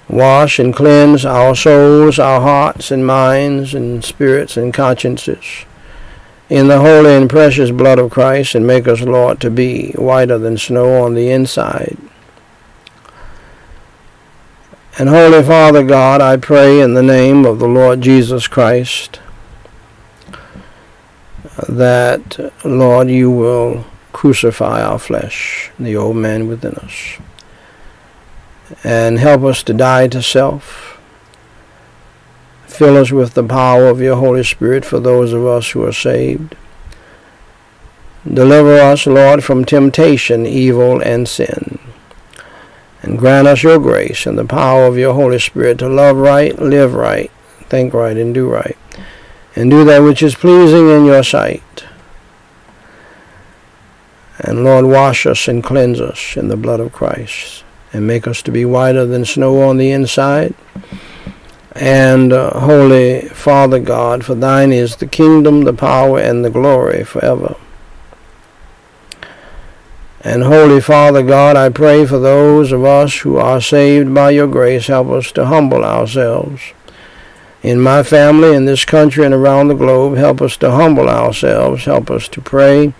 Wash 0.07 0.57
and 0.57 0.73
cleanse 0.73 1.25
our 1.25 1.53
souls, 1.55 2.17
our 2.17 2.41
hearts 2.41 2.91
and 2.91 3.05
minds 3.05 3.75
and 3.75 4.03
spirits 4.03 4.57
and 4.57 4.73
consciences 4.73 5.65
in 6.49 6.67
the 6.67 6.79
holy 6.79 7.11
and 7.11 7.29
precious 7.29 7.69
blood 7.69 7.99
of 7.99 8.09
Christ 8.09 8.55
and 8.55 8.65
make 8.65 8.87
us, 8.87 9.01
Lord, 9.01 9.39
to 9.41 9.51
be 9.51 9.91
whiter 9.91 10.37
than 10.37 10.57
snow 10.57 11.03
on 11.03 11.13
the 11.13 11.29
inside. 11.29 11.97
And 14.97 15.09
Holy 15.09 15.43
Father 15.43 15.83
God, 15.83 16.21
I 16.21 16.37
pray 16.37 16.81
in 16.81 16.93
the 16.93 17.03
name 17.03 17.45
of 17.45 17.59
the 17.59 17.67
Lord 17.67 18.01
Jesus 18.01 18.47
Christ 18.47 19.19
that, 21.67 22.53
Lord, 22.63 23.09
you 23.09 23.31
will 23.31 23.85
crucify 24.11 24.81
our 24.81 24.99
flesh, 24.99 25.71
the 25.79 25.95
old 25.95 26.15
man 26.15 26.47
within 26.47 26.75
us, 26.75 27.17
and 28.83 29.19
help 29.19 29.43
us 29.43 29.63
to 29.63 29.73
die 29.73 30.07
to 30.07 30.21
self. 30.21 30.99
Fill 32.67 32.97
us 32.97 33.11
with 33.11 33.33
the 33.33 33.43
power 33.43 33.87
of 33.87 33.99
your 33.99 34.15
Holy 34.15 34.43
Spirit 34.43 34.85
for 34.85 34.99
those 34.99 35.33
of 35.33 35.45
us 35.45 35.71
who 35.71 35.83
are 35.83 35.93
saved. 35.93 36.55
Deliver 38.31 38.75
us, 38.79 39.07
Lord, 39.07 39.43
from 39.43 39.65
temptation, 39.65 40.45
evil, 40.45 41.01
and 41.01 41.27
sin. 41.27 41.79
And 43.01 43.17
grant 43.17 43.47
us 43.47 43.63
your 43.63 43.79
grace 43.79 44.25
and 44.25 44.37
the 44.37 44.45
power 44.45 44.85
of 44.85 44.97
your 44.97 45.13
Holy 45.13 45.39
Spirit 45.39 45.79
to 45.79 45.89
love 45.89 46.17
right, 46.17 46.57
live 46.59 46.93
right, 46.93 47.31
think 47.69 47.93
right, 47.93 48.17
and 48.17 48.33
do 48.33 48.49
right. 48.49 48.77
And 49.55 49.69
do 49.69 49.83
that 49.85 49.99
which 49.99 50.21
is 50.21 50.35
pleasing 50.35 50.89
in 50.89 51.05
your 51.05 51.23
sight. 51.23 51.85
And 54.39 54.63
Lord, 54.63 54.85
wash 54.85 55.25
us 55.25 55.47
and 55.47 55.63
cleanse 55.63 55.99
us 55.99 56.37
in 56.37 56.47
the 56.47 56.55
blood 56.57 56.79
of 56.79 56.93
Christ. 56.93 57.63
And 57.91 58.07
make 58.07 58.27
us 58.27 58.41
to 58.43 58.51
be 58.51 58.65
whiter 58.65 59.05
than 59.05 59.25
snow 59.25 59.61
on 59.61 59.77
the 59.77 59.91
inside. 59.91 60.53
And 61.73 62.31
uh, 62.31 62.59
Holy 62.59 63.21
Father 63.29 63.79
God, 63.79 64.25
for 64.25 64.35
thine 64.35 64.71
is 64.71 64.95
the 64.97 65.07
kingdom, 65.07 65.63
the 65.63 65.73
power, 65.73 66.19
and 66.19 66.43
the 66.43 66.49
glory 66.49 67.03
forever. 67.03 67.55
And 70.21 70.43
Holy 70.43 70.81
Father 70.81 71.23
God, 71.23 71.55
I 71.55 71.69
pray 71.69 72.05
for 72.05 72.19
those 72.19 72.73
of 72.73 72.83
us 72.83 73.19
who 73.19 73.37
are 73.37 73.61
saved 73.61 74.13
by 74.13 74.31
your 74.31 74.47
grace, 74.47 74.87
help 74.87 75.07
us 75.09 75.31
to 75.33 75.45
humble 75.45 75.85
ourselves. 75.85 76.61
In 77.61 77.81
my 77.81 78.03
family, 78.03 78.55
in 78.55 78.65
this 78.65 78.85
country, 78.85 79.25
and 79.25 79.33
around 79.33 79.67
the 79.67 79.75
globe, 79.75 80.15
help 80.15 80.41
us 80.41 80.55
to 80.57 80.71
humble 80.71 81.09
ourselves, 81.09 81.83
help 81.83 82.09
us 82.09 82.29
to 82.29 82.41
pray, 82.41 82.93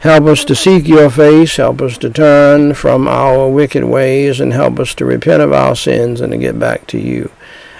help 0.00 0.26
us 0.26 0.44
to 0.44 0.54
seek 0.54 0.86
your 0.86 1.10
face, 1.10 1.56
help 1.56 1.82
us 1.82 1.98
to 1.98 2.10
turn 2.10 2.74
from 2.74 3.08
our 3.08 3.48
wicked 3.48 3.84
ways, 3.84 4.38
and 4.38 4.52
help 4.52 4.78
us 4.78 4.94
to 4.94 5.04
repent 5.04 5.42
of 5.42 5.52
our 5.52 5.74
sins 5.74 6.20
and 6.20 6.32
to 6.32 6.38
get 6.38 6.56
back 6.56 6.86
to 6.86 6.98
you, 7.00 7.32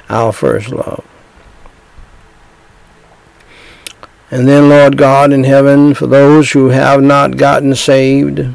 our 0.08 0.32
first 0.32 0.70
love. 0.70 1.06
And 4.32 4.48
then, 4.48 4.68
Lord 4.68 4.96
God 4.96 5.32
in 5.32 5.44
heaven, 5.44 5.94
for 5.94 6.08
those 6.08 6.52
who 6.52 6.68
have 6.68 7.02
not 7.02 7.36
gotten 7.36 7.74
saved, 7.76 8.54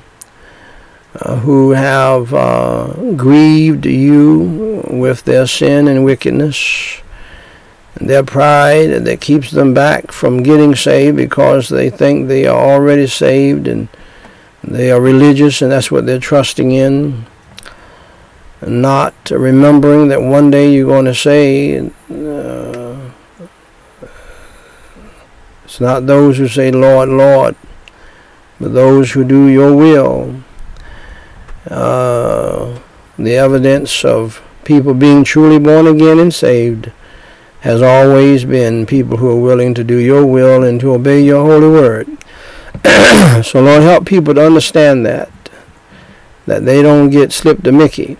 uh, 1.21 1.37
who 1.37 1.71
have 1.71 2.33
uh, 2.33 2.93
grieved 3.15 3.85
you 3.85 4.83
with 4.89 5.23
their 5.23 5.47
sin 5.47 5.87
and 5.87 6.03
wickedness, 6.03 7.01
their 7.95 8.23
pride 8.23 9.05
that 9.05 9.21
keeps 9.21 9.51
them 9.51 9.73
back 9.73 10.11
from 10.11 10.43
getting 10.43 10.75
saved 10.75 11.15
because 11.15 11.69
they 11.69 11.89
think 11.89 12.27
they 12.27 12.45
are 12.45 12.57
already 12.57 13.07
saved 13.07 13.67
and 13.67 13.87
they 14.63 14.91
are 14.91 14.99
religious 14.99 15.61
and 15.61 15.71
that's 15.71 15.91
what 15.91 16.05
they're 16.05 16.19
trusting 16.19 16.71
in. 16.71 17.25
Not 18.65 19.13
remembering 19.29 20.07
that 20.09 20.21
one 20.21 20.49
day 20.49 20.73
you're 20.73 20.87
going 20.87 21.05
to 21.05 21.15
say, 21.15 21.79
uh, 21.79 23.11
it's 25.63 25.79
not 25.79 26.05
those 26.05 26.37
who 26.37 26.47
say, 26.47 26.71
Lord, 26.71 27.09
Lord, 27.09 27.55
but 28.59 28.73
those 28.73 29.11
who 29.11 29.23
do 29.23 29.47
your 29.47 29.75
will. 29.75 30.41
Uh, 31.69 32.79
the 33.17 33.35
evidence 33.35 34.03
of 34.03 34.41
people 34.63 34.93
being 34.93 35.23
truly 35.23 35.59
born 35.59 35.87
again 35.87 36.19
and 36.19 36.33
saved 36.33 36.91
has 37.65 37.81
always 37.81 38.45
been 38.45 38.85
people 38.85 39.17
who 39.17 39.27
are 39.27 39.41
willing 39.41 39.73
to 39.73 39.83
do 39.83 39.97
your 39.97 40.23
will 40.23 40.63
and 40.63 40.79
to 40.79 40.93
obey 40.93 41.19
your 41.19 41.43
holy 41.43 41.67
word. 41.67 42.07
so 43.43 43.59
Lord, 43.59 43.81
help 43.81 44.05
people 44.05 44.35
to 44.35 44.45
understand 44.45 45.03
that, 45.07 45.31
that 46.45 46.63
they 46.63 46.83
don't 46.83 47.09
get 47.09 47.31
slipped 47.31 47.65
a 47.65 47.71
Mickey. 47.71 48.17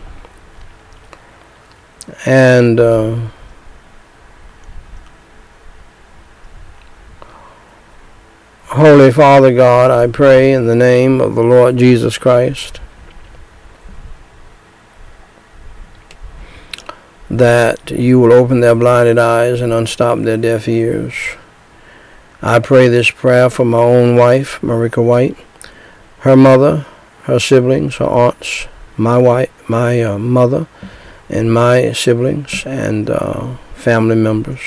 And 2.26 2.80
uh, 2.80 3.20
Holy 8.70 9.12
Father 9.12 9.54
God, 9.54 9.92
I 9.92 10.12
pray 10.12 10.54
in 10.54 10.66
the 10.66 10.76
name 10.76 11.22
of 11.22 11.36
the 11.36 11.44
Lord 11.44 11.78
Jesus 11.78 12.18
Christ 12.18 12.80
that 17.30 17.90
you 17.92 18.20
will 18.20 18.34
open 18.34 18.60
their 18.60 18.76
blinded 18.76 19.18
eyes 19.18 19.62
and 19.62 19.74
unstop 19.74 20.20
their 20.20 20.38
deaf 20.38 20.68
ears. 20.68 21.14
I 22.42 22.60
pray 22.60 22.88
this 22.88 23.10
prayer 23.10 23.50
for 23.50 23.66
my 23.66 23.80
own 23.80 24.16
wife, 24.16 24.60
Marika 24.62 25.04
White, 25.04 25.38
her 26.20 26.36
mother, 26.36 26.86
her 27.24 27.40
siblings, 27.40 27.96
her 27.96 28.06
aunts, 28.06 28.68
my 28.98 29.18
wife, 29.18 29.50
my 29.68 30.02
uh, 30.02 30.20
mother, 30.20 30.68
and 31.30 31.52
my 31.52 31.92
siblings 31.92 32.64
and 32.66 33.10
uh, 33.10 33.56
family 33.74 34.16
members 34.16 34.62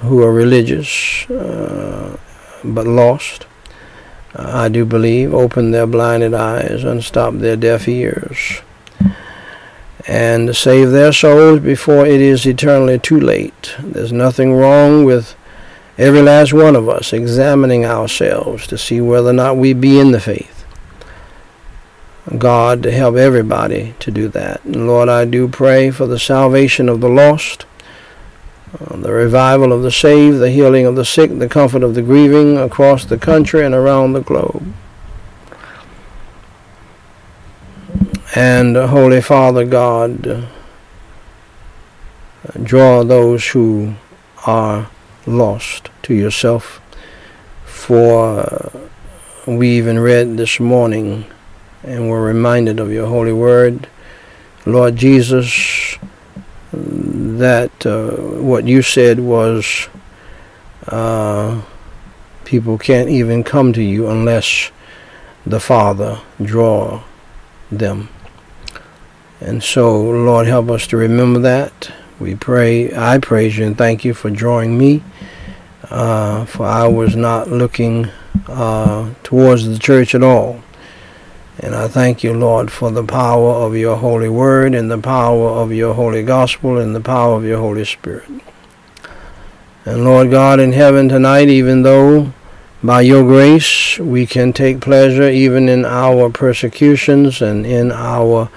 who 0.00 0.22
are 0.22 0.32
religious 0.32 1.30
uh, 1.30 2.16
but 2.64 2.86
lost. 2.86 3.46
I 4.34 4.68
do 4.68 4.84
believe 4.84 5.32
open 5.32 5.70
their 5.70 5.86
blinded 5.86 6.34
eyes, 6.34 6.82
unstop 6.82 7.34
their 7.34 7.56
deaf 7.56 7.86
ears 7.86 8.62
and 10.06 10.48
to 10.48 10.54
save 10.54 10.90
their 10.90 11.12
souls 11.12 11.60
before 11.60 12.06
it 12.06 12.20
is 12.20 12.46
eternally 12.46 12.98
too 12.98 13.20
late. 13.20 13.74
There's 13.78 14.12
nothing 14.12 14.54
wrong 14.54 15.04
with 15.04 15.36
every 15.98 16.22
last 16.22 16.52
one 16.52 16.74
of 16.74 16.88
us 16.88 17.12
examining 17.12 17.84
ourselves 17.84 18.66
to 18.66 18.78
see 18.78 19.00
whether 19.00 19.30
or 19.30 19.34
not 19.34 19.56
we 19.56 19.72
be 19.72 20.00
in 20.00 20.12
the 20.12 20.20
faith. 20.20 20.64
God 22.38 22.82
to 22.84 22.92
help 22.92 23.16
everybody 23.16 23.94
to 24.00 24.10
do 24.10 24.28
that. 24.28 24.64
And 24.64 24.86
Lord, 24.86 25.08
I 25.08 25.24
do 25.24 25.48
pray 25.48 25.90
for 25.90 26.06
the 26.06 26.18
salvation 26.18 26.88
of 26.88 27.00
the 27.00 27.08
lost, 27.08 27.66
uh, 28.80 28.96
the 28.96 29.12
revival 29.12 29.72
of 29.72 29.82
the 29.82 29.90
saved, 29.90 30.38
the 30.38 30.50
healing 30.50 30.86
of 30.86 30.94
the 30.96 31.04
sick, 31.04 31.36
the 31.38 31.48
comfort 31.48 31.82
of 31.82 31.94
the 31.94 32.02
grieving 32.02 32.56
across 32.58 33.04
the 33.04 33.18
country 33.18 33.64
and 33.64 33.74
around 33.74 34.12
the 34.12 34.20
globe. 34.20 34.72
And 38.34 38.76
Holy 38.76 39.20
Father 39.20 39.66
God, 39.66 40.48
draw 42.62 43.04
those 43.04 43.48
who 43.48 43.94
are 44.46 44.88
lost 45.26 45.90
to 46.04 46.14
yourself. 46.14 46.80
For 47.66 48.72
we 49.46 49.76
even 49.76 49.98
read 49.98 50.38
this 50.38 50.58
morning 50.58 51.26
and 51.82 52.08
were 52.08 52.22
reminded 52.22 52.80
of 52.80 52.90
your 52.90 53.06
holy 53.06 53.34
word, 53.34 53.88
Lord 54.64 54.96
Jesus, 54.96 55.98
that 56.72 57.84
uh, 57.84 58.12
what 58.40 58.66
you 58.66 58.80
said 58.80 59.20
was 59.20 59.88
uh, 60.88 61.60
people 62.46 62.78
can't 62.78 63.10
even 63.10 63.44
come 63.44 63.74
to 63.74 63.82
you 63.82 64.08
unless 64.08 64.70
the 65.44 65.60
Father 65.60 66.20
draw 66.40 67.02
them. 67.70 68.08
And 69.44 69.60
so, 69.60 70.00
Lord, 70.00 70.46
help 70.46 70.70
us 70.70 70.86
to 70.88 70.96
remember 70.96 71.40
that. 71.40 71.90
We 72.20 72.36
pray, 72.36 72.94
I 72.94 73.18
praise 73.18 73.58
you 73.58 73.66
and 73.66 73.76
thank 73.76 74.04
you 74.04 74.14
for 74.14 74.30
drawing 74.30 74.78
me, 74.78 75.02
uh, 75.90 76.44
for 76.44 76.64
I 76.64 76.86
was 76.86 77.16
not 77.16 77.48
looking 77.48 78.08
uh, 78.46 79.12
towards 79.24 79.66
the 79.66 79.80
church 79.80 80.14
at 80.14 80.22
all. 80.22 80.62
And 81.58 81.74
I 81.74 81.88
thank 81.88 82.22
you, 82.22 82.32
Lord, 82.32 82.70
for 82.70 82.92
the 82.92 83.02
power 83.02 83.50
of 83.50 83.76
your 83.76 83.96
holy 83.96 84.28
word 84.28 84.76
and 84.76 84.88
the 84.88 84.98
power 84.98 85.48
of 85.48 85.72
your 85.72 85.94
holy 85.94 86.22
gospel 86.22 86.78
and 86.78 86.94
the 86.94 87.00
power 87.00 87.36
of 87.36 87.44
your 87.44 87.58
Holy 87.58 87.84
Spirit. 87.84 88.30
And 89.84 90.04
Lord 90.04 90.30
God 90.30 90.60
in 90.60 90.72
heaven 90.72 91.08
tonight, 91.08 91.48
even 91.48 91.82
though 91.82 92.32
by 92.80 93.00
your 93.00 93.24
grace 93.24 93.98
we 93.98 94.24
can 94.24 94.52
take 94.52 94.80
pleasure 94.80 95.28
even 95.28 95.68
in 95.68 95.84
our 95.84 96.30
persecutions 96.30 97.42
and 97.42 97.66
in 97.66 97.90
our 97.90 98.48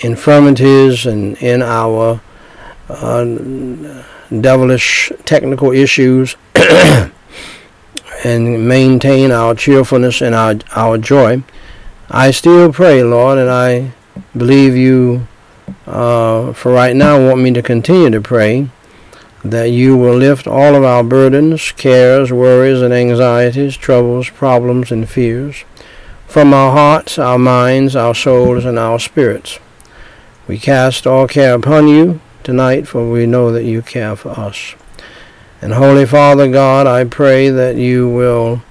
infirmities 0.00 1.06
and 1.06 1.36
in 1.38 1.62
our 1.62 2.20
uh, 2.88 3.24
devilish 4.40 5.12
technical 5.24 5.72
issues 5.72 6.36
and 8.24 8.68
maintain 8.68 9.30
our 9.30 9.54
cheerfulness 9.54 10.20
and 10.20 10.34
our, 10.34 10.56
our 10.74 10.98
joy. 10.98 11.42
I 12.10 12.30
still 12.30 12.72
pray, 12.72 13.02
Lord, 13.02 13.38
and 13.38 13.50
I 13.50 13.92
believe 14.36 14.76
you 14.76 15.26
uh, 15.86 16.52
for 16.52 16.72
right 16.72 16.96
now 16.96 17.28
want 17.28 17.40
me 17.40 17.52
to 17.52 17.62
continue 17.62 18.10
to 18.10 18.20
pray 18.20 18.70
that 19.44 19.66
you 19.66 19.96
will 19.96 20.16
lift 20.16 20.46
all 20.46 20.74
of 20.74 20.82
our 20.82 21.04
burdens, 21.04 21.72
cares, 21.72 22.32
worries, 22.32 22.82
and 22.82 22.92
anxieties, 22.92 23.76
troubles, 23.76 24.30
problems, 24.30 24.90
and 24.90 25.08
fears 25.08 25.64
from 26.26 26.52
our 26.52 26.72
hearts, 26.72 27.18
our 27.18 27.38
minds, 27.38 27.94
our 27.96 28.14
souls, 28.14 28.64
and 28.64 28.78
our 28.78 28.98
spirits. 28.98 29.58
We 30.48 30.58
cast 30.58 31.06
all 31.06 31.28
care 31.28 31.52
upon 31.54 31.88
you 31.88 32.20
tonight, 32.42 32.88
for 32.88 33.10
we 33.10 33.26
know 33.26 33.52
that 33.52 33.64
you 33.64 33.82
care 33.82 34.16
for 34.16 34.30
us. 34.30 34.74
And 35.60 35.74
Holy 35.74 36.06
Father 36.06 36.50
God, 36.50 36.86
I 36.86 37.04
pray 37.04 37.50
that 37.50 37.76
you 37.76 38.08
will 38.08 38.62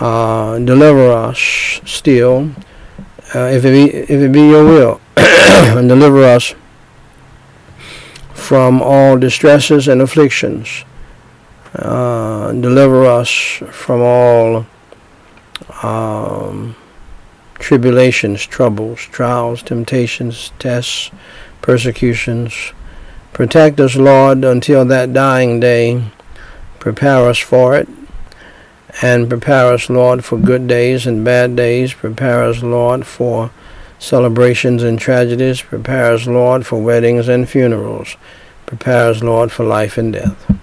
uh, 0.00 0.58
deliver 0.58 1.10
us 1.10 1.38
still, 1.86 2.50
uh, 3.34 3.46
if, 3.46 3.64
it 3.64 3.72
be, 3.72 3.90
if 3.90 4.10
it 4.10 4.32
be 4.32 4.42
your 4.42 4.64
will, 4.66 5.00
and 5.16 5.88
deliver 5.88 6.24
us 6.24 6.54
from 8.34 8.82
all 8.82 9.16
distresses 9.16 9.88
and 9.88 10.02
afflictions. 10.02 10.84
Uh, 11.74 12.52
deliver 12.52 13.06
us 13.06 13.30
from 13.70 14.02
all 14.02 14.66
um, 15.82 16.76
tribulations, 17.62 18.44
troubles, 18.44 19.00
trials, 19.00 19.62
temptations, 19.62 20.52
tests, 20.58 21.10
persecutions. 21.62 22.72
Protect 23.32 23.80
us, 23.80 23.96
Lord, 23.96 24.44
until 24.44 24.84
that 24.84 25.12
dying 25.12 25.60
day. 25.60 26.04
Prepare 26.78 27.28
us 27.28 27.38
for 27.38 27.74
it. 27.76 27.88
And 29.00 29.28
prepare 29.28 29.72
us, 29.72 29.88
Lord, 29.88 30.24
for 30.24 30.36
good 30.36 30.66
days 30.66 31.06
and 31.06 31.24
bad 31.24 31.56
days. 31.56 31.94
Prepare 31.94 32.42
us, 32.44 32.62
Lord, 32.62 33.06
for 33.06 33.50
celebrations 33.98 34.82
and 34.82 34.98
tragedies. 34.98 35.62
Prepare 35.62 36.12
us, 36.12 36.26
Lord, 36.26 36.66
for 36.66 36.82
weddings 36.82 37.28
and 37.28 37.48
funerals. 37.48 38.16
Prepare 38.66 39.08
us, 39.10 39.22
Lord, 39.22 39.50
for 39.50 39.64
life 39.64 39.96
and 39.96 40.12
death. 40.12 40.61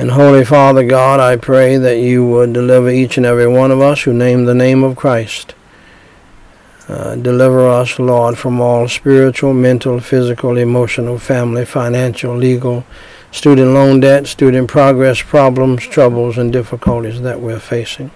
And 0.00 0.12
Holy 0.12 0.44
Father 0.44 0.84
God, 0.86 1.18
I 1.18 1.34
pray 1.34 1.76
that 1.76 1.98
you 1.98 2.24
would 2.24 2.52
deliver 2.52 2.88
each 2.88 3.16
and 3.16 3.26
every 3.26 3.48
one 3.48 3.72
of 3.72 3.80
us 3.80 4.02
who 4.02 4.12
name 4.12 4.44
the 4.44 4.54
name 4.54 4.84
of 4.84 4.94
Christ. 4.94 5.56
Uh, 6.86 7.16
deliver 7.16 7.68
us, 7.68 7.98
Lord, 7.98 8.38
from 8.38 8.60
all 8.60 8.86
spiritual, 8.86 9.52
mental, 9.52 9.98
physical, 9.98 10.56
emotional, 10.56 11.18
family, 11.18 11.64
financial, 11.64 12.36
legal, 12.36 12.84
student 13.32 13.72
loan 13.72 13.98
debt, 13.98 14.28
student 14.28 14.68
progress 14.68 15.20
problems, 15.20 15.84
troubles, 15.84 16.38
and 16.38 16.52
difficulties 16.52 17.20
that 17.22 17.40
we're 17.40 17.58
facing. 17.58 18.12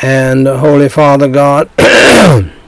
And 0.00 0.46
Holy 0.46 0.88
Father 0.88 1.28
God, 1.28 1.68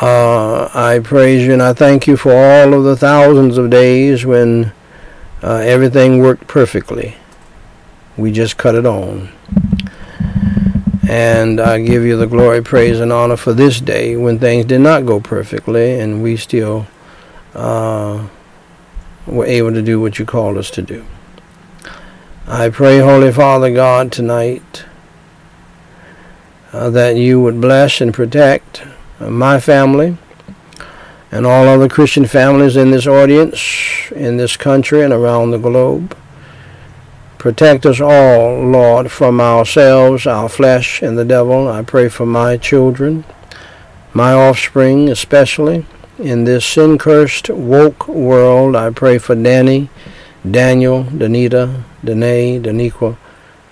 Uh, 0.00 0.70
I 0.72 0.98
praise 1.00 1.46
you 1.46 1.52
and 1.52 1.62
I 1.62 1.74
thank 1.74 2.06
you 2.06 2.16
for 2.16 2.32
all 2.32 2.72
of 2.72 2.84
the 2.84 2.96
thousands 2.96 3.58
of 3.58 3.68
days 3.68 4.24
when 4.24 4.72
uh, 5.42 5.56
everything 5.56 6.20
worked 6.20 6.46
perfectly. 6.46 7.16
We 8.16 8.32
just 8.32 8.56
cut 8.56 8.74
it 8.74 8.86
on. 8.86 9.28
And 11.06 11.60
I 11.60 11.82
give 11.82 12.06
you 12.06 12.16
the 12.16 12.26
glory, 12.26 12.62
praise, 12.62 12.98
and 12.98 13.12
honor 13.12 13.36
for 13.36 13.52
this 13.52 13.78
day 13.78 14.16
when 14.16 14.38
things 14.38 14.64
did 14.64 14.80
not 14.80 15.04
go 15.04 15.20
perfectly 15.20 16.00
and 16.00 16.22
we 16.22 16.38
still 16.38 16.86
uh, 17.52 18.26
were 19.26 19.44
able 19.44 19.74
to 19.74 19.82
do 19.82 20.00
what 20.00 20.18
you 20.18 20.24
called 20.24 20.56
us 20.56 20.70
to 20.70 20.82
do. 20.82 21.04
I 22.46 22.70
pray, 22.70 23.00
Holy 23.00 23.32
Father 23.32 23.70
God, 23.70 24.12
tonight 24.12 24.86
uh, 26.72 26.88
that 26.88 27.16
you 27.16 27.38
would 27.42 27.60
bless 27.60 28.00
and 28.00 28.14
protect 28.14 28.82
my 29.20 29.60
family, 29.60 30.16
and 31.32 31.46
all 31.46 31.68
other 31.68 31.88
Christian 31.88 32.26
families 32.26 32.76
in 32.76 32.90
this 32.90 33.06
audience, 33.06 34.10
in 34.12 34.36
this 34.36 34.56
country, 34.56 35.02
and 35.02 35.12
around 35.12 35.50
the 35.50 35.58
globe. 35.58 36.16
Protect 37.38 37.86
us 37.86 38.00
all, 38.00 38.66
Lord, 38.66 39.10
from 39.10 39.40
ourselves, 39.40 40.26
our 40.26 40.48
flesh, 40.48 41.02
and 41.02 41.16
the 41.16 41.24
devil. 41.24 41.68
I 41.68 41.82
pray 41.82 42.08
for 42.08 42.26
my 42.26 42.56
children, 42.56 43.24
my 44.12 44.32
offspring 44.32 45.08
especially. 45.08 45.86
In 46.18 46.44
this 46.44 46.66
sin 46.66 46.98
cursed, 46.98 47.48
woke 47.48 48.06
world, 48.06 48.76
I 48.76 48.90
pray 48.90 49.16
for 49.16 49.34
Danny, 49.34 49.88
Daniel, 50.48 51.04
Danita, 51.04 51.82
Danae, 52.04 52.60
Daniqua, 52.60 53.16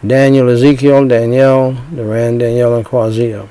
Daniel, 0.07 0.49
Ezekiel, 0.49 1.07
Danielle, 1.07 1.73
Duran, 1.95 2.39
Danielle, 2.39 2.77
and 2.77 2.87
Quazia. 2.87 3.49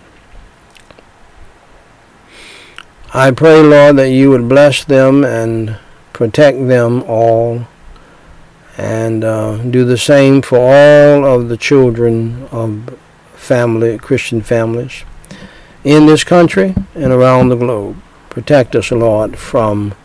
I 3.14 3.32
pray, 3.32 3.62
Lord, 3.62 3.96
that 3.98 4.10
you 4.10 4.30
would 4.32 4.50
bless 4.50 4.84
them 4.84 5.24
and 5.24 5.78
protect 6.12 6.68
them 6.68 7.04
all 7.04 7.66
and 8.78 9.24
uh, 9.24 9.58
do 9.58 9.86
the 9.86 9.98
same 9.98 10.42
for 10.42 10.58
all 10.60 11.26
of 11.26 11.48
the 11.48 11.56
children 11.56 12.48
of 12.52 12.98
family, 13.34 13.98
Christian 13.98 14.42
families 14.42 15.04
in 15.86 16.06
this 16.06 16.26
country 16.26 16.76
and 16.96 17.14
around 17.14 17.48
the 17.48 17.56
globe. 17.56 17.96
Protect 18.30 18.76
us, 18.76 18.92
Lord, 18.92 19.38
from 19.38 19.96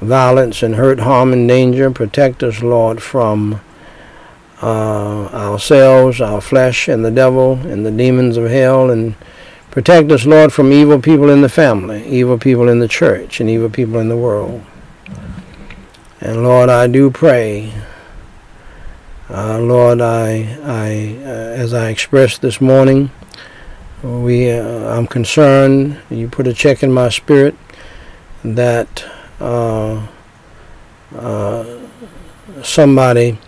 violence 0.00 0.62
and 0.62 0.76
hurt, 0.76 1.00
harm, 1.00 1.32
and 1.32 1.48
danger. 1.48 1.90
Protect 1.90 2.44
us, 2.44 2.62
Lord, 2.62 3.02
from 3.02 3.60
uh, 4.62 5.26
ourselves, 5.26 6.20
our 6.20 6.40
flesh, 6.40 6.86
and 6.86 7.04
the 7.04 7.10
devil, 7.10 7.54
and 7.54 7.84
the 7.84 7.90
demons 7.90 8.36
of 8.36 8.48
hell, 8.48 8.90
and 8.90 9.16
Protect 9.78 10.10
us, 10.10 10.26
Lord, 10.26 10.52
from 10.52 10.72
evil 10.72 10.98
people 10.98 11.30
in 11.30 11.40
the 11.40 11.48
family, 11.48 12.04
evil 12.04 12.36
people 12.36 12.68
in 12.68 12.80
the 12.80 12.88
church, 12.88 13.38
and 13.38 13.48
evil 13.48 13.70
people 13.70 14.00
in 14.00 14.08
the 14.08 14.16
world. 14.16 14.64
And 16.20 16.42
Lord, 16.42 16.68
I 16.68 16.88
do 16.88 17.12
pray, 17.12 17.72
uh, 19.30 19.60
Lord, 19.60 20.00
I, 20.00 20.58
I, 20.64 21.16
uh, 21.24 21.62
as 21.62 21.74
I 21.74 21.90
expressed 21.90 22.42
this 22.42 22.60
morning, 22.60 23.12
we, 24.02 24.50
uh, 24.50 24.96
I'm 24.96 25.06
concerned. 25.06 25.96
You 26.10 26.26
put 26.26 26.48
a 26.48 26.52
check 26.52 26.82
in 26.82 26.92
my 26.92 27.08
spirit 27.08 27.54
that 28.42 29.04
uh, 29.38 30.04
uh, 31.14 31.78
somebody 32.64 33.38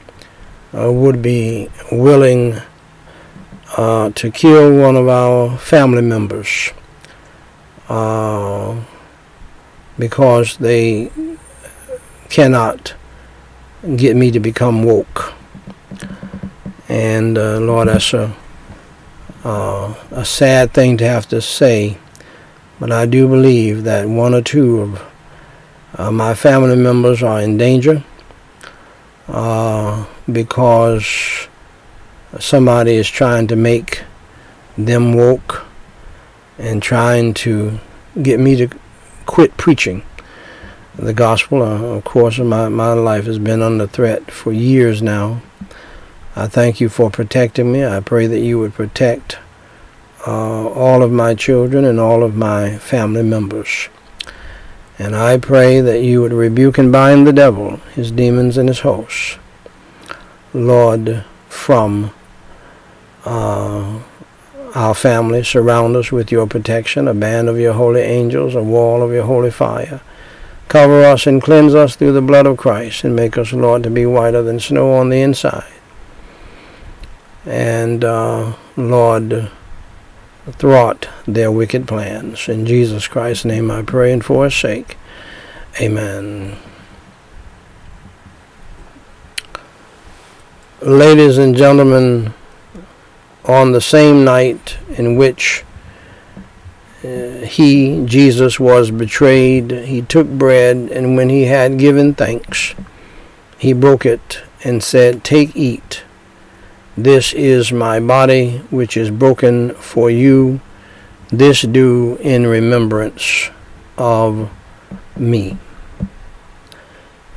uh, 0.72 0.92
would 0.92 1.22
be 1.22 1.68
willing 1.90 2.60
uh, 3.76 4.10
to 4.10 4.30
kill 4.30 4.76
one 4.76 4.96
of 4.96 5.08
our 5.08 5.56
family 5.58 6.02
members 6.02 6.70
uh, 7.88 8.80
because 9.98 10.56
they 10.58 11.10
cannot 12.28 12.94
get 13.96 14.16
me 14.16 14.30
to 14.30 14.40
become 14.40 14.82
woke. 14.82 15.34
And 16.88 17.38
uh, 17.38 17.60
Lord, 17.60 17.88
that's 17.88 18.12
a, 18.14 18.34
uh, 19.44 19.94
a 20.10 20.24
sad 20.24 20.72
thing 20.72 20.96
to 20.98 21.04
have 21.06 21.28
to 21.28 21.40
say, 21.40 21.98
but 22.78 22.90
I 22.90 23.06
do 23.06 23.28
believe 23.28 23.84
that 23.84 24.08
one 24.08 24.34
or 24.34 24.42
two 24.42 24.80
of 24.80 25.02
uh, 25.96 26.10
my 26.10 26.34
family 26.34 26.76
members 26.76 27.22
are 27.22 27.40
in 27.40 27.56
danger 27.56 28.02
uh, 29.28 30.06
because 30.30 31.48
somebody 32.38 32.94
is 32.94 33.08
trying 33.08 33.46
to 33.48 33.56
make 33.56 34.04
them 34.76 35.14
woke 35.14 35.64
and 36.58 36.82
trying 36.82 37.34
to 37.34 37.78
get 38.22 38.38
me 38.38 38.56
to 38.56 38.68
quit 39.26 39.56
preaching 39.56 40.02
the 40.96 41.12
gospel. 41.12 41.62
Uh, 41.62 41.80
of 41.96 42.04
course, 42.04 42.38
my, 42.38 42.68
my 42.68 42.92
life 42.92 43.24
has 43.24 43.38
been 43.38 43.62
under 43.62 43.86
threat 43.86 44.30
for 44.30 44.52
years 44.52 45.02
now. 45.02 45.40
I 46.36 46.46
thank 46.46 46.80
you 46.80 46.88
for 46.88 47.10
protecting 47.10 47.72
me. 47.72 47.84
I 47.84 48.00
pray 48.00 48.26
that 48.26 48.40
you 48.40 48.58
would 48.58 48.74
protect 48.74 49.38
uh, 50.26 50.68
all 50.68 51.02
of 51.02 51.10
my 51.10 51.34
children 51.34 51.84
and 51.84 51.98
all 51.98 52.22
of 52.22 52.36
my 52.36 52.78
family 52.78 53.22
members. 53.22 53.88
And 54.98 55.16
I 55.16 55.38
pray 55.38 55.80
that 55.80 56.02
you 56.02 56.20
would 56.20 56.32
rebuke 56.32 56.76
and 56.76 56.92
bind 56.92 57.26
the 57.26 57.32
devil, 57.32 57.78
his 57.94 58.10
demons, 58.10 58.58
and 58.58 58.68
his 58.68 58.80
hosts. 58.80 59.38
Lord, 60.52 61.24
from 61.48 62.12
uh, 63.24 64.00
our 64.74 64.94
family, 64.94 65.42
surround 65.42 65.96
us 65.96 66.12
with 66.12 66.30
your 66.30 66.46
protection, 66.46 67.08
a 67.08 67.14
band 67.14 67.48
of 67.48 67.58
your 67.58 67.72
holy 67.72 68.02
angels, 68.02 68.54
a 68.54 68.62
wall 68.62 69.02
of 69.02 69.12
your 69.12 69.24
holy 69.24 69.50
fire. 69.50 70.00
Cover 70.68 71.02
us 71.02 71.26
and 71.26 71.42
cleanse 71.42 71.74
us 71.74 71.96
through 71.96 72.12
the 72.12 72.22
blood 72.22 72.46
of 72.46 72.56
Christ, 72.56 73.02
and 73.04 73.16
make 73.16 73.36
us, 73.36 73.52
Lord, 73.52 73.82
to 73.82 73.90
be 73.90 74.06
whiter 74.06 74.42
than 74.42 74.60
snow 74.60 74.92
on 74.92 75.08
the 75.08 75.20
inside. 75.20 75.72
And, 77.44 78.04
uh, 78.04 78.52
Lord, 78.76 79.50
thwart 80.52 81.08
their 81.26 81.50
wicked 81.50 81.88
plans. 81.88 82.48
In 82.48 82.66
Jesus 82.66 83.08
Christ's 83.08 83.44
name 83.44 83.70
I 83.70 83.82
pray 83.82 84.12
and 84.12 84.24
for 84.24 84.44
his 84.44 84.54
sake. 84.54 84.96
Amen. 85.80 86.56
Ladies 90.82 91.36
and 91.36 91.56
gentlemen, 91.56 92.32
on 93.44 93.72
the 93.72 93.80
same 93.80 94.24
night 94.24 94.78
in 94.90 95.16
which 95.16 95.64
uh, 97.02 97.46
he, 97.46 98.04
Jesus, 98.04 98.60
was 98.60 98.90
betrayed, 98.90 99.70
he 99.70 100.02
took 100.02 100.28
bread, 100.28 100.76
and 100.76 101.16
when 101.16 101.30
he 101.30 101.44
had 101.44 101.78
given 101.78 102.14
thanks, 102.14 102.74
he 103.58 103.72
broke 103.72 104.04
it 104.04 104.42
and 104.64 104.82
said, 104.82 105.24
Take, 105.24 105.56
eat. 105.56 106.02
This 106.96 107.32
is 107.32 107.72
my 107.72 108.00
body, 108.00 108.58
which 108.70 108.96
is 108.96 109.10
broken 109.10 109.74
for 109.74 110.10
you. 110.10 110.60
This 111.28 111.62
do 111.62 112.16
in 112.16 112.46
remembrance 112.46 113.50
of 113.96 114.50
me. 115.16 115.56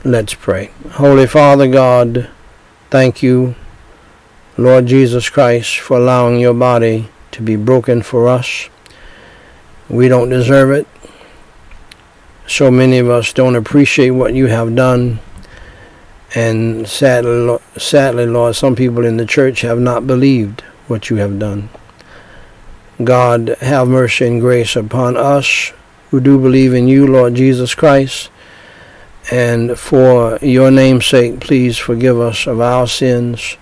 Let's 0.03 0.33
pray. 0.33 0.71
Holy 0.91 1.27
Father 1.27 1.67
God, 1.67 2.29
thank 2.89 3.23
you, 3.23 3.55
Lord 4.57 4.85
Jesus 4.85 5.29
Christ, 5.29 5.79
for 5.79 5.97
allowing 5.97 6.39
your 6.39 6.53
body 6.53 7.09
to 7.31 7.41
be 7.41 7.55
broken 7.55 8.01
for 8.01 8.27
us. 8.27 8.69
We 9.89 10.07
don't 10.07 10.29
deserve 10.29 10.71
it. 10.71 10.87
So 12.47 12.69
many 12.69 12.99
of 12.99 13.09
us 13.09 13.33
don't 13.33 13.55
appreciate 13.55 14.11
what 14.11 14.33
you 14.33 14.47
have 14.47 14.75
done. 14.75 15.19
And 16.35 16.87
sadly, 16.87 17.57
sadly, 17.77 18.25
Lord, 18.25 18.55
some 18.55 18.75
people 18.75 19.05
in 19.05 19.17
the 19.17 19.25
church 19.25 19.61
have 19.61 19.79
not 19.79 20.07
believed 20.07 20.61
what 20.87 21.09
you 21.09 21.17
have 21.17 21.39
done. 21.39 21.69
God, 23.03 23.55
have 23.61 23.87
mercy 23.87 24.27
and 24.27 24.41
grace 24.41 24.75
upon 24.75 25.17
us 25.17 25.73
who 26.11 26.19
do 26.19 26.39
believe 26.39 26.73
in 26.73 26.87
you, 26.87 27.07
Lord 27.07 27.33
Jesus 27.33 27.73
Christ. 27.73 28.29
And 29.31 29.79
for 29.79 30.37
your 30.41 30.69
name's 30.69 31.07
sake, 31.07 31.39
please 31.39 31.77
forgive 31.77 32.19
us 32.19 32.45
of 32.45 32.61
our 32.61 32.87
sins, 32.87 33.57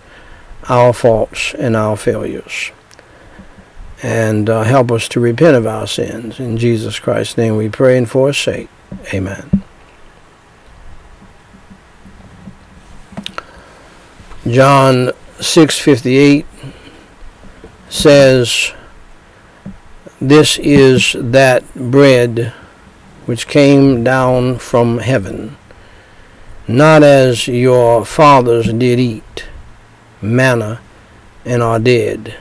our 0.69 0.93
faults, 0.93 1.53
and 1.55 1.75
our 1.75 1.97
failures. 1.97 2.71
And 4.03 4.49
uh, 4.49 4.63
help 4.63 4.91
us 4.91 5.07
to 5.09 5.19
repent 5.19 5.55
of 5.55 5.67
our 5.67 5.87
sins. 5.87 6.39
In 6.39 6.57
Jesus 6.57 6.99
Christ's 6.99 7.37
name 7.37 7.55
we 7.55 7.69
pray 7.69 7.97
and 7.97 8.09
for 8.09 8.27
his 8.27 8.37
sake. 8.37 8.69
Amen. 9.13 9.63
John 14.47 15.11
6:58 15.37 16.45
says 17.89 18.73
this 20.19 20.57
is 20.59 21.15
that 21.17 21.63
bread 21.75 22.53
which 23.25 23.47
came 23.47 24.03
down 24.03 24.57
from 24.57 24.97
heaven, 24.97 25.57
not 26.67 27.03
as 27.03 27.47
your 27.47 28.03
fathers 28.03 28.71
did 28.73 28.99
eat 28.99 29.45
manna 30.21 30.79
and 31.45 31.63
are 31.63 31.79
dead. 31.79 32.35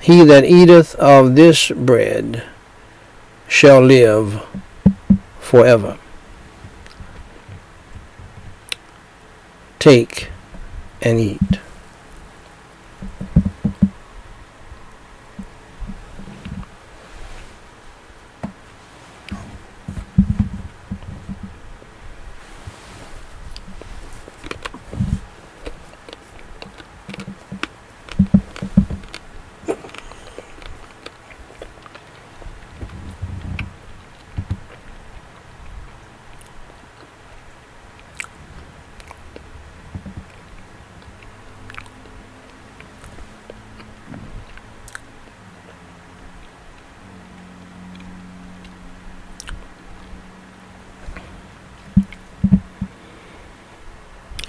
He 0.00 0.24
that 0.24 0.44
eateth 0.44 0.94
of 0.96 1.34
this 1.36 1.70
bread 1.70 2.44
shall 3.48 3.80
live 3.82 4.42
forever. 5.40 5.98
Take 9.78 10.30
and 11.02 11.18
eat. 11.20 11.60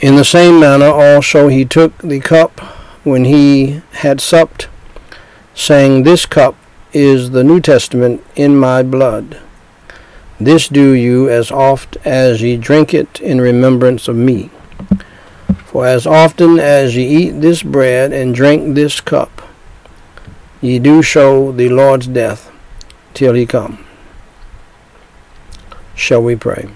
In 0.01 0.15
the 0.15 0.23
same 0.23 0.61
manner 0.61 0.85
also 0.85 1.49
he 1.49 1.65
took 1.65 1.97
the 1.97 2.21
cup 2.21 2.61
when 3.03 3.25
he 3.25 3.81
had 3.91 4.21
supped, 4.21 4.69
saying, 5.53 6.03
This 6.03 6.25
cup 6.25 6.55
is 6.93 7.31
the 7.31 7.43
New 7.43 7.59
Testament 7.59 8.23
in 8.33 8.55
my 8.55 8.81
blood. 8.81 9.41
This 10.39 10.69
do 10.69 10.91
you 10.91 11.29
as 11.29 11.51
oft 11.51 11.97
as 12.05 12.41
ye 12.41 12.55
drink 12.55 12.93
it 12.93 13.19
in 13.19 13.41
remembrance 13.41 14.07
of 14.07 14.15
me. 14.15 14.49
For 15.65 15.85
as 15.85 16.07
often 16.07 16.59
as 16.59 16.95
ye 16.95 17.03
eat 17.03 17.41
this 17.41 17.61
bread 17.61 18.13
and 18.13 18.33
drink 18.33 18.75
this 18.75 19.01
cup, 19.01 19.41
ye 20.61 20.79
do 20.79 21.01
show 21.01 21.51
the 21.51 21.67
Lord's 21.67 22.07
death 22.07 22.49
till 23.13 23.33
he 23.33 23.45
come. 23.45 23.85
Shall 25.93 26.23
we 26.23 26.37
pray? 26.37 26.69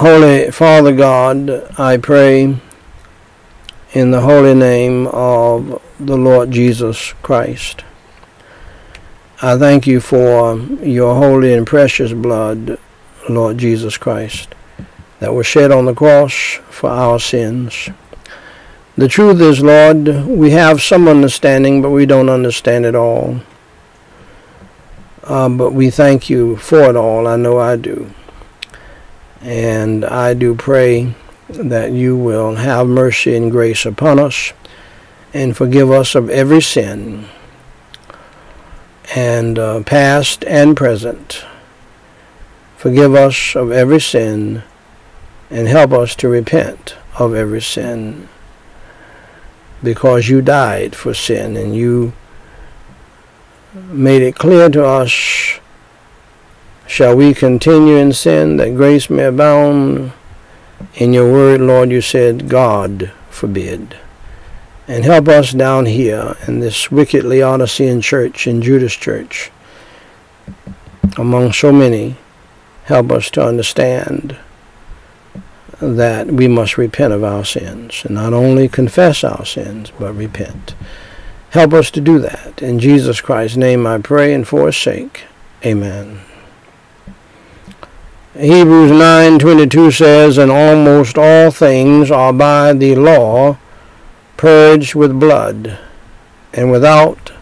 Holy 0.00 0.50
Father 0.50 0.96
God, 0.96 1.78
I 1.78 1.98
pray 1.98 2.56
in 3.92 4.10
the 4.10 4.22
holy 4.22 4.54
name 4.54 5.06
of 5.08 5.82
the 6.00 6.16
Lord 6.16 6.52
Jesus 6.52 7.12
Christ. 7.20 7.84
I 9.42 9.58
thank 9.58 9.86
you 9.86 10.00
for 10.00 10.56
your 10.82 11.16
holy 11.16 11.52
and 11.52 11.66
precious 11.66 12.14
blood, 12.14 12.78
Lord 13.28 13.58
Jesus 13.58 13.98
Christ, 13.98 14.54
that 15.18 15.34
was 15.34 15.46
shed 15.46 15.70
on 15.70 15.84
the 15.84 15.92
cross 15.94 16.58
for 16.70 16.88
our 16.88 17.20
sins. 17.20 17.90
The 18.96 19.06
truth 19.06 19.42
is, 19.42 19.62
Lord, 19.62 20.06
we 20.24 20.52
have 20.52 20.80
some 20.80 21.08
understanding, 21.08 21.82
but 21.82 21.90
we 21.90 22.06
don't 22.06 22.30
understand 22.30 22.86
it 22.86 22.94
all. 22.94 23.42
Uh, 25.24 25.50
but 25.50 25.74
we 25.74 25.90
thank 25.90 26.30
you 26.30 26.56
for 26.56 26.88
it 26.88 26.96
all. 26.96 27.26
I 27.26 27.36
know 27.36 27.58
I 27.58 27.76
do. 27.76 28.10
And 29.40 30.04
I 30.04 30.34
do 30.34 30.54
pray 30.54 31.14
that 31.48 31.92
you 31.92 32.16
will 32.16 32.56
have 32.56 32.86
mercy 32.86 33.34
and 33.34 33.50
grace 33.50 33.86
upon 33.86 34.18
us 34.18 34.52
and 35.32 35.56
forgive 35.56 35.90
us 35.90 36.14
of 36.14 36.28
every 36.28 36.60
sin, 36.60 37.26
and 39.14 39.58
uh, 39.58 39.82
past 39.82 40.44
and 40.44 40.76
present. 40.76 41.44
Forgive 42.76 43.14
us 43.14 43.54
of 43.54 43.70
every 43.70 44.00
sin 44.00 44.62
and 45.50 45.68
help 45.68 45.92
us 45.92 46.14
to 46.16 46.28
repent 46.28 46.96
of 47.18 47.34
every 47.34 47.60
sin 47.60 48.28
because 49.82 50.28
you 50.28 50.40
died 50.40 50.94
for 50.94 51.12
sin 51.12 51.56
and 51.56 51.74
you 51.74 52.12
made 53.74 54.22
it 54.22 54.34
clear 54.34 54.68
to 54.68 54.84
us 54.84 55.59
Shall 56.90 57.14
we 57.14 57.34
continue 57.34 57.94
in 57.94 58.12
sin 58.12 58.56
that 58.56 58.74
grace 58.74 59.08
may 59.08 59.22
abound? 59.22 60.10
In 60.96 61.12
your 61.12 61.32
word, 61.32 61.60
Lord, 61.60 61.92
you 61.92 62.00
said, 62.00 62.48
God 62.48 63.12
forbid. 63.30 63.96
And 64.88 65.04
help 65.04 65.28
us 65.28 65.52
down 65.52 65.86
here 65.86 66.36
in 66.48 66.58
this 66.58 66.90
wicked 66.90 67.22
Laodicean 67.22 68.00
church, 68.00 68.48
in 68.48 68.60
Judas 68.60 68.94
Church, 68.94 69.52
among 71.16 71.52
so 71.52 71.70
many, 71.70 72.16
help 72.86 73.12
us 73.12 73.30
to 73.30 73.46
understand 73.46 74.36
that 75.80 76.26
we 76.26 76.48
must 76.48 76.76
repent 76.76 77.12
of 77.12 77.22
our 77.22 77.44
sins, 77.44 78.02
and 78.04 78.16
not 78.16 78.32
only 78.32 78.66
confess 78.66 79.22
our 79.22 79.46
sins, 79.46 79.92
but 79.96 80.12
repent. 80.12 80.74
Help 81.50 81.72
us 81.72 81.92
to 81.92 82.00
do 82.00 82.18
that. 82.18 82.60
In 82.60 82.80
Jesus 82.80 83.20
Christ's 83.20 83.56
name 83.56 83.86
I 83.86 83.98
pray, 83.98 84.34
and 84.34 84.46
for 84.46 84.66
his 84.66 84.76
sake, 84.76 85.26
amen. 85.64 86.22
Hebrews 88.40 88.90
9:22 88.90 89.90
says, 89.90 90.38
"And 90.38 90.50
almost 90.50 91.18
all 91.18 91.50
things 91.50 92.10
are 92.10 92.32
by 92.32 92.72
the 92.72 92.94
law 92.94 93.58
purged 94.38 94.94
with 94.94 95.20
blood, 95.20 95.76
and 96.54 96.70
without 96.70 97.32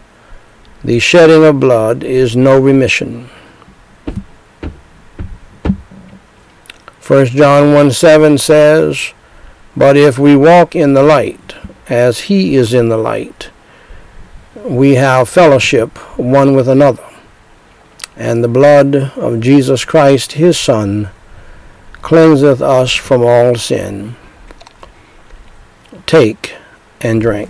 the 0.83 0.99
shedding 0.99 1.45
of 1.45 1.57
blood 1.57 2.03
is 2.03 2.35
no 2.35 2.59
remission." 2.59 3.29
1 6.99 7.27
John 7.27 7.73
1 7.73 7.91
7 7.91 8.37
says, 8.37 9.13
But 9.77 9.95
if 9.95 10.19
we 10.19 10.35
walk 10.35 10.75
in 10.75 10.95
the 10.95 11.01
light, 11.01 11.55
as 11.87 12.27
he 12.27 12.57
is 12.57 12.73
in 12.73 12.89
the 12.89 12.97
light, 12.97 13.49
we 14.65 14.95
have 14.95 15.29
fellowship 15.29 15.97
one 16.17 16.53
with 16.53 16.67
another 16.67 17.08
and 18.19 18.43
the 18.43 18.49
blood 18.49 18.95
of 19.15 19.39
Jesus 19.39 19.85
Christ 19.85 20.33
his 20.33 20.59
Son 20.59 21.09
cleanseth 22.01 22.61
us 22.61 22.93
from 22.93 23.23
all 23.23 23.55
sin. 23.55 24.15
Take 26.05 26.53
and 26.99 27.21
drink. 27.21 27.49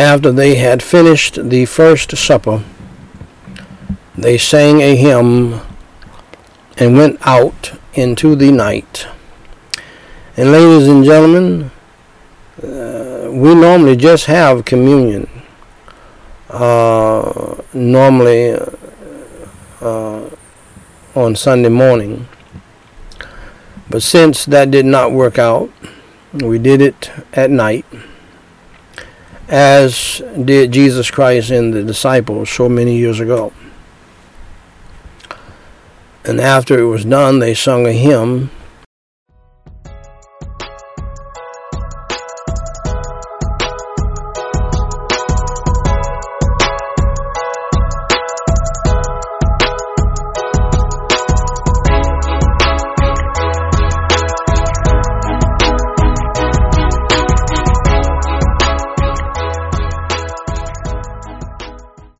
After 0.00 0.32
they 0.32 0.54
had 0.54 0.82
finished 0.82 1.50
the 1.50 1.66
first 1.66 2.16
supper, 2.16 2.64
they 4.16 4.38
sang 4.38 4.80
a 4.80 4.96
hymn 4.96 5.60
and 6.78 6.96
went 6.96 7.18
out 7.26 7.78
into 7.92 8.34
the 8.34 8.50
night. 8.50 9.06
And 10.38 10.52
ladies 10.52 10.88
and 10.88 11.04
gentlemen, 11.04 11.70
uh, 12.62 13.28
we 13.30 13.54
normally 13.54 13.94
just 13.94 14.24
have 14.24 14.64
communion. 14.64 15.28
Uh, 16.48 17.62
normally 17.74 18.58
uh, 19.80 20.30
on 21.14 21.36
Sunday 21.36 21.68
morning. 21.68 22.26
But 23.90 24.02
since 24.02 24.46
that 24.46 24.70
did 24.70 24.86
not 24.86 25.12
work 25.12 25.38
out, 25.38 25.70
we 26.32 26.58
did 26.58 26.80
it 26.80 27.10
at 27.34 27.50
night, 27.50 27.84
as 29.50 30.22
did 30.44 30.70
Jesus 30.70 31.10
Christ 31.10 31.50
and 31.50 31.74
the 31.74 31.82
disciples 31.82 32.48
so 32.50 32.68
many 32.68 32.96
years 32.96 33.18
ago. 33.18 33.52
And 36.24 36.40
after 36.40 36.78
it 36.78 36.84
was 36.84 37.04
done, 37.04 37.40
they 37.40 37.54
sung 37.54 37.86
a 37.86 37.92
hymn 37.92 38.50